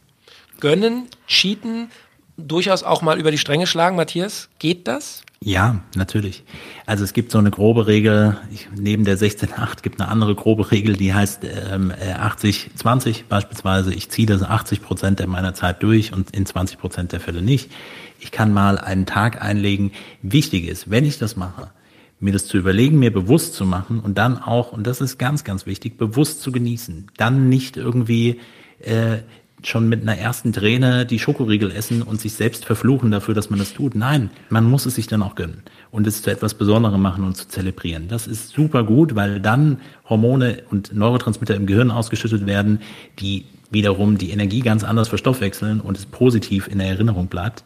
Gönnen, 0.59 1.07
cheaten, 1.27 1.91
durchaus 2.37 2.83
auch 2.83 3.01
mal 3.03 3.19
über 3.19 3.31
die 3.31 3.37
Stränge 3.37 3.67
schlagen, 3.67 3.95
Matthias. 3.95 4.49
Geht 4.57 4.87
das? 4.87 5.23
Ja, 5.43 5.81
natürlich. 5.95 6.43
Also 6.85 7.03
es 7.03 7.13
gibt 7.13 7.31
so 7.31 7.39
eine 7.39 7.49
grobe 7.49 7.87
Regel, 7.87 8.37
ich, 8.53 8.69
neben 8.77 9.05
der 9.05 9.17
16.8 9.17 9.81
gibt 9.81 9.99
eine 9.99 10.07
andere 10.07 10.35
grobe 10.35 10.69
Regel, 10.69 10.95
die 10.95 11.15
heißt 11.15 11.43
ähm, 11.71 11.91
80-20 11.91 13.09
äh, 13.09 13.23
beispielsweise. 13.27 13.91
Ich 13.91 14.11
ziehe 14.11 14.27
das 14.27 14.43
80 14.43 14.83
Prozent 14.83 15.25
meiner 15.27 15.55
Zeit 15.55 15.81
durch 15.81 16.13
und 16.13 16.29
in 16.35 16.45
20 16.45 16.77
Prozent 16.77 17.11
der 17.11 17.19
Fälle 17.19 17.41
nicht. 17.41 17.71
Ich 18.19 18.29
kann 18.29 18.53
mal 18.53 18.77
einen 18.77 19.07
Tag 19.07 19.41
einlegen. 19.41 19.93
Wichtig 20.21 20.67
ist, 20.67 20.91
wenn 20.91 21.05
ich 21.05 21.17
das 21.17 21.35
mache, 21.35 21.71
mir 22.19 22.33
das 22.33 22.45
zu 22.45 22.59
überlegen, 22.59 22.99
mir 22.99 23.11
bewusst 23.11 23.55
zu 23.55 23.65
machen 23.65 23.99
und 23.99 24.19
dann 24.19 24.37
auch, 24.37 24.71
und 24.71 24.85
das 24.85 25.01
ist 25.01 25.17
ganz, 25.17 25.43
ganz 25.43 25.65
wichtig, 25.65 25.97
bewusst 25.97 26.43
zu 26.43 26.51
genießen. 26.51 27.07
Dann 27.17 27.49
nicht 27.49 27.77
irgendwie 27.77 28.39
äh, 28.77 29.17
schon 29.63 29.89
mit 29.89 30.01
einer 30.01 30.17
ersten 30.17 30.53
Träne 30.53 31.05
die 31.05 31.19
Schokoriegel 31.19 31.71
essen 31.71 32.01
und 32.01 32.19
sich 32.19 32.33
selbst 32.33 32.65
verfluchen 32.65 33.11
dafür, 33.11 33.33
dass 33.33 33.49
man 33.49 33.59
das 33.59 33.73
tut. 33.73 33.95
Nein, 33.95 34.29
man 34.49 34.65
muss 34.65 34.85
es 34.85 34.95
sich 34.95 35.07
dann 35.07 35.21
auch 35.21 35.35
gönnen 35.35 35.63
und 35.91 36.07
es 36.07 36.21
zu 36.21 36.31
etwas 36.31 36.53
Besonderem 36.53 37.01
machen 37.01 37.23
und 37.23 37.35
zu 37.35 37.47
zelebrieren. 37.47 38.07
Das 38.07 38.27
ist 38.27 38.49
super 38.49 38.83
gut, 38.83 39.15
weil 39.15 39.39
dann 39.39 39.79
Hormone 40.09 40.63
und 40.69 40.95
Neurotransmitter 40.95 41.55
im 41.55 41.65
Gehirn 41.65 41.91
ausgeschüttet 41.91 42.45
werden, 42.45 42.81
die 43.19 43.45
wiederum 43.69 44.17
die 44.17 44.31
Energie 44.31 44.59
ganz 44.59 44.83
anders 44.83 45.07
verstoffwechseln 45.07 45.79
und 45.79 45.97
es 45.97 46.05
positiv 46.05 46.67
in 46.67 46.79
der 46.79 46.87
Erinnerung 46.87 47.27
bleibt. 47.27 47.63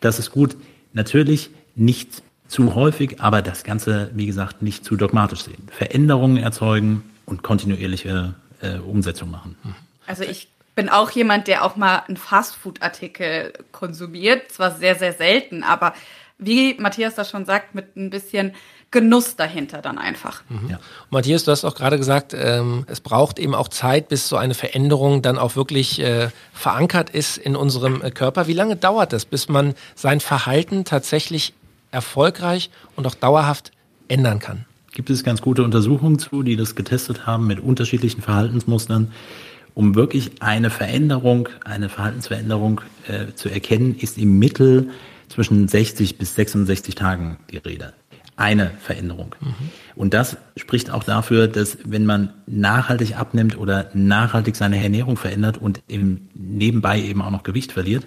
Das 0.00 0.18
ist 0.18 0.30
gut. 0.30 0.56
Natürlich 0.92 1.50
nicht 1.74 2.22
zu 2.48 2.74
häufig, 2.74 3.20
aber 3.20 3.42
das 3.42 3.64
Ganze, 3.64 4.10
wie 4.14 4.26
gesagt, 4.26 4.62
nicht 4.62 4.84
zu 4.84 4.96
dogmatisch 4.96 5.44
sehen. 5.44 5.68
Veränderungen 5.70 6.36
erzeugen 6.36 7.02
und 7.24 7.42
kontinuierliche 7.42 8.34
äh, 8.60 8.78
Umsetzung 8.78 9.30
machen. 9.30 9.56
Also 10.06 10.24
ich 10.24 10.48
bin 10.74 10.88
auch 10.88 11.10
jemand, 11.10 11.48
der 11.48 11.64
auch 11.64 11.76
mal 11.76 12.02
einen 12.06 12.16
Fastfood-Artikel 12.16 13.52
konsumiert. 13.72 14.50
Zwar 14.50 14.72
sehr, 14.72 14.94
sehr 14.94 15.12
selten, 15.12 15.62
aber 15.62 15.94
wie 16.38 16.74
Matthias 16.74 17.14
das 17.14 17.30
schon 17.30 17.44
sagt, 17.44 17.74
mit 17.74 17.96
ein 17.96 18.10
bisschen 18.10 18.52
Genuss 18.90 19.36
dahinter 19.36 19.80
dann 19.80 19.98
einfach. 19.98 20.42
Mhm. 20.48 20.70
Ja. 20.70 20.80
Matthias, 21.08 21.44
du 21.44 21.50
hast 21.50 21.64
auch 21.64 21.74
gerade 21.74 21.96
gesagt, 21.96 22.34
ähm, 22.34 22.84
es 22.88 23.00
braucht 23.00 23.38
eben 23.38 23.54
auch 23.54 23.68
Zeit, 23.68 24.08
bis 24.08 24.28
so 24.28 24.36
eine 24.36 24.54
Veränderung 24.54 25.22
dann 25.22 25.38
auch 25.38 25.56
wirklich 25.56 25.98
äh, 26.00 26.28
verankert 26.52 27.08
ist 27.08 27.38
in 27.38 27.56
unserem 27.56 28.02
äh, 28.02 28.10
Körper. 28.10 28.46
Wie 28.48 28.52
lange 28.52 28.76
dauert 28.76 29.14
das, 29.14 29.24
bis 29.24 29.48
man 29.48 29.74
sein 29.94 30.20
Verhalten 30.20 30.84
tatsächlich 30.84 31.54
erfolgreich 31.90 32.70
und 32.94 33.06
auch 33.06 33.14
dauerhaft 33.14 33.72
ändern 34.08 34.40
kann? 34.40 34.66
Gibt 34.92 35.08
es 35.08 35.24
ganz 35.24 35.40
gute 35.40 35.62
Untersuchungen 35.62 36.18
zu, 36.18 36.42
die 36.42 36.56
das 36.56 36.74
getestet 36.74 37.26
haben 37.26 37.46
mit 37.46 37.60
unterschiedlichen 37.60 38.20
Verhaltensmustern 38.20 39.10
um 39.74 39.94
wirklich 39.94 40.42
eine 40.42 40.70
Veränderung, 40.70 41.48
eine 41.64 41.88
Verhaltensveränderung 41.88 42.80
äh, 43.08 43.34
zu 43.34 43.48
erkennen, 43.48 43.96
ist 43.98 44.18
im 44.18 44.38
Mittel 44.38 44.90
zwischen 45.28 45.66
60 45.66 46.18
bis 46.18 46.34
66 46.34 46.94
Tagen 46.94 47.38
die 47.50 47.56
Rede. 47.56 47.94
Eine 48.36 48.70
Veränderung. 48.80 49.34
Mhm. 49.40 49.54
Und 49.94 50.14
das 50.14 50.36
spricht 50.56 50.90
auch 50.90 51.04
dafür, 51.04 51.48
dass 51.48 51.78
wenn 51.84 52.06
man 52.06 52.32
nachhaltig 52.46 53.16
abnimmt 53.16 53.58
oder 53.58 53.90
nachhaltig 53.94 54.56
seine 54.56 54.82
Ernährung 54.82 55.16
verändert 55.16 55.58
und 55.58 55.82
im, 55.86 56.28
nebenbei 56.34 57.00
eben 57.00 57.22
auch 57.22 57.30
noch 57.30 57.42
Gewicht 57.42 57.72
verliert, 57.72 58.04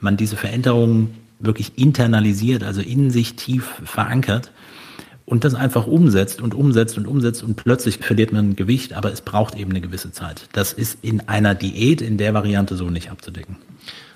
man 0.00 0.16
diese 0.16 0.36
Veränderungen 0.36 1.14
wirklich 1.40 1.78
internalisiert, 1.78 2.64
also 2.64 2.80
in 2.80 3.10
sich 3.10 3.36
tief 3.36 3.80
verankert 3.84 4.52
und 5.28 5.44
das 5.44 5.54
einfach 5.54 5.86
umsetzt 5.86 6.40
und 6.40 6.54
umsetzt 6.54 6.96
und 6.96 7.06
umsetzt 7.06 7.42
und 7.42 7.54
plötzlich 7.54 7.98
verliert 7.98 8.32
man 8.32 8.56
Gewicht, 8.56 8.94
aber 8.94 9.12
es 9.12 9.20
braucht 9.20 9.56
eben 9.56 9.70
eine 9.70 9.80
gewisse 9.80 10.10
Zeit. 10.10 10.48
Das 10.52 10.72
ist 10.72 10.98
in 11.02 11.28
einer 11.28 11.54
Diät 11.54 12.00
in 12.00 12.16
der 12.16 12.32
Variante 12.32 12.76
so 12.76 12.88
nicht 12.88 13.10
abzudecken. 13.10 13.56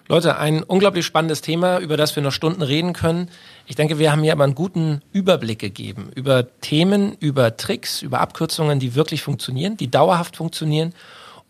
Leute, 0.08 0.36
ein 0.36 0.62
unglaublich 0.62 1.06
spannendes 1.06 1.42
Thema, 1.42 1.78
über 1.78 1.96
das 1.96 2.16
wir 2.16 2.22
noch 2.22 2.32
Stunden 2.32 2.62
reden 2.62 2.92
können. 2.92 3.28
Ich 3.66 3.76
denke, 3.76 3.98
wir 3.98 4.10
haben 4.10 4.22
hier 4.22 4.32
aber 4.32 4.44
einen 4.44 4.54
guten 4.54 5.00
Überblick 5.12 5.58
gegeben 5.58 6.10
über 6.14 6.46
Themen, 6.60 7.16
über 7.20 7.56
Tricks, 7.56 8.02
über 8.02 8.20
Abkürzungen, 8.20 8.80
die 8.80 8.94
wirklich 8.94 9.22
funktionieren, 9.22 9.76
die 9.76 9.90
dauerhaft 9.90 10.36
funktionieren 10.36 10.92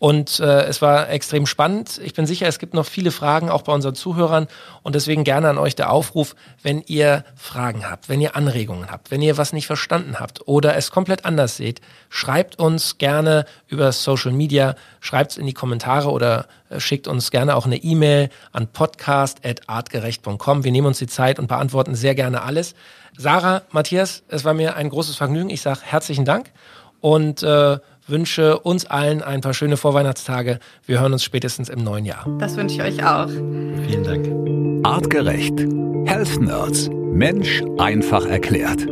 und 0.03 0.41
äh, 0.41 0.63
es 0.65 0.81
war 0.81 1.07
extrem 1.07 1.45
spannend. 1.45 2.01
Ich 2.03 2.13
bin 2.13 2.25
sicher, 2.25 2.45
es 2.45 2.59
gibt 2.59 2.73
noch 2.73 2.85
viele 2.85 3.09
Fragen, 3.09 3.49
auch 3.49 3.61
bei 3.61 3.71
unseren 3.71 3.95
Zuhörern. 3.95 4.47
Und 4.81 4.95
deswegen 4.95 5.23
gerne 5.23 5.47
an 5.47 5.57
euch 5.57 5.75
der 5.75 5.93
Aufruf, 5.93 6.35
wenn 6.61 6.83
ihr 6.87 7.23
Fragen 7.37 7.89
habt, 7.89 8.09
wenn 8.09 8.19
ihr 8.19 8.35
Anregungen 8.35 8.91
habt, 8.91 9.11
wenn 9.11 9.21
ihr 9.21 9.37
was 9.37 9.53
nicht 9.53 9.65
verstanden 9.65 10.19
habt 10.19 10.45
oder 10.45 10.75
es 10.75 10.91
komplett 10.91 11.23
anders 11.23 11.55
seht, 11.55 11.79
schreibt 12.09 12.59
uns 12.59 12.97
gerne 12.97 13.45
über 13.69 13.93
Social 13.93 14.33
Media, 14.33 14.75
schreibt 14.99 15.31
es 15.31 15.37
in 15.37 15.45
die 15.45 15.53
Kommentare 15.53 16.11
oder 16.11 16.47
äh, 16.67 16.81
schickt 16.81 17.07
uns 17.07 17.31
gerne 17.31 17.55
auch 17.55 17.65
eine 17.65 17.77
E-Mail 17.77 18.29
an 18.51 18.67
podcast.artgerecht.com. 18.67 20.65
Wir 20.65 20.71
nehmen 20.73 20.87
uns 20.87 20.99
die 20.99 21.07
Zeit 21.07 21.39
und 21.39 21.47
beantworten 21.47 21.95
sehr 21.95 22.13
gerne 22.13 22.41
alles. 22.41 22.75
Sarah, 23.17 23.61
Matthias, 23.71 24.23
es 24.27 24.43
war 24.43 24.53
mir 24.53 24.75
ein 24.75 24.89
großes 24.89 25.15
Vergnügen. 25.15 25.49
Ich 25.49 25.61
sage 25.61 25.79
herzlichen 25.81 26.25
Dank 26.25 26.51
und 26.99 27.41
äh, 27.43 27.79
wünsche 28.07 28.59
uns 28.59 28.85
allen 28.85 29.21
ein 29.21 29.41
paar 29.41 29.53
schöne 29.53 29.77
Vorweihnachtstage. 29.77 30.59
Wir 30.85 30.99
hören 31.01 31.13
uns 31.13 31.23
spätestens 31.23 31.69
im 31.69 31.83
neuen 31.83 32.05
Jahr. 32.05 32.25
Das 32.39 32.55
wünsche 32.55 32.75
ich 32.75 32.81
euch 32.81 33.05
auch. 33.05 33.27
Vielen 33.27 34.03
Dank. 34.03 34.85
Artgerecht. 34.85 35.59
Health 36.05 36.41
Nerds. 36.41 36.89
Mensch 36.91 37.61
einfach 37.77 38.25
erklärt. 38.25 38.87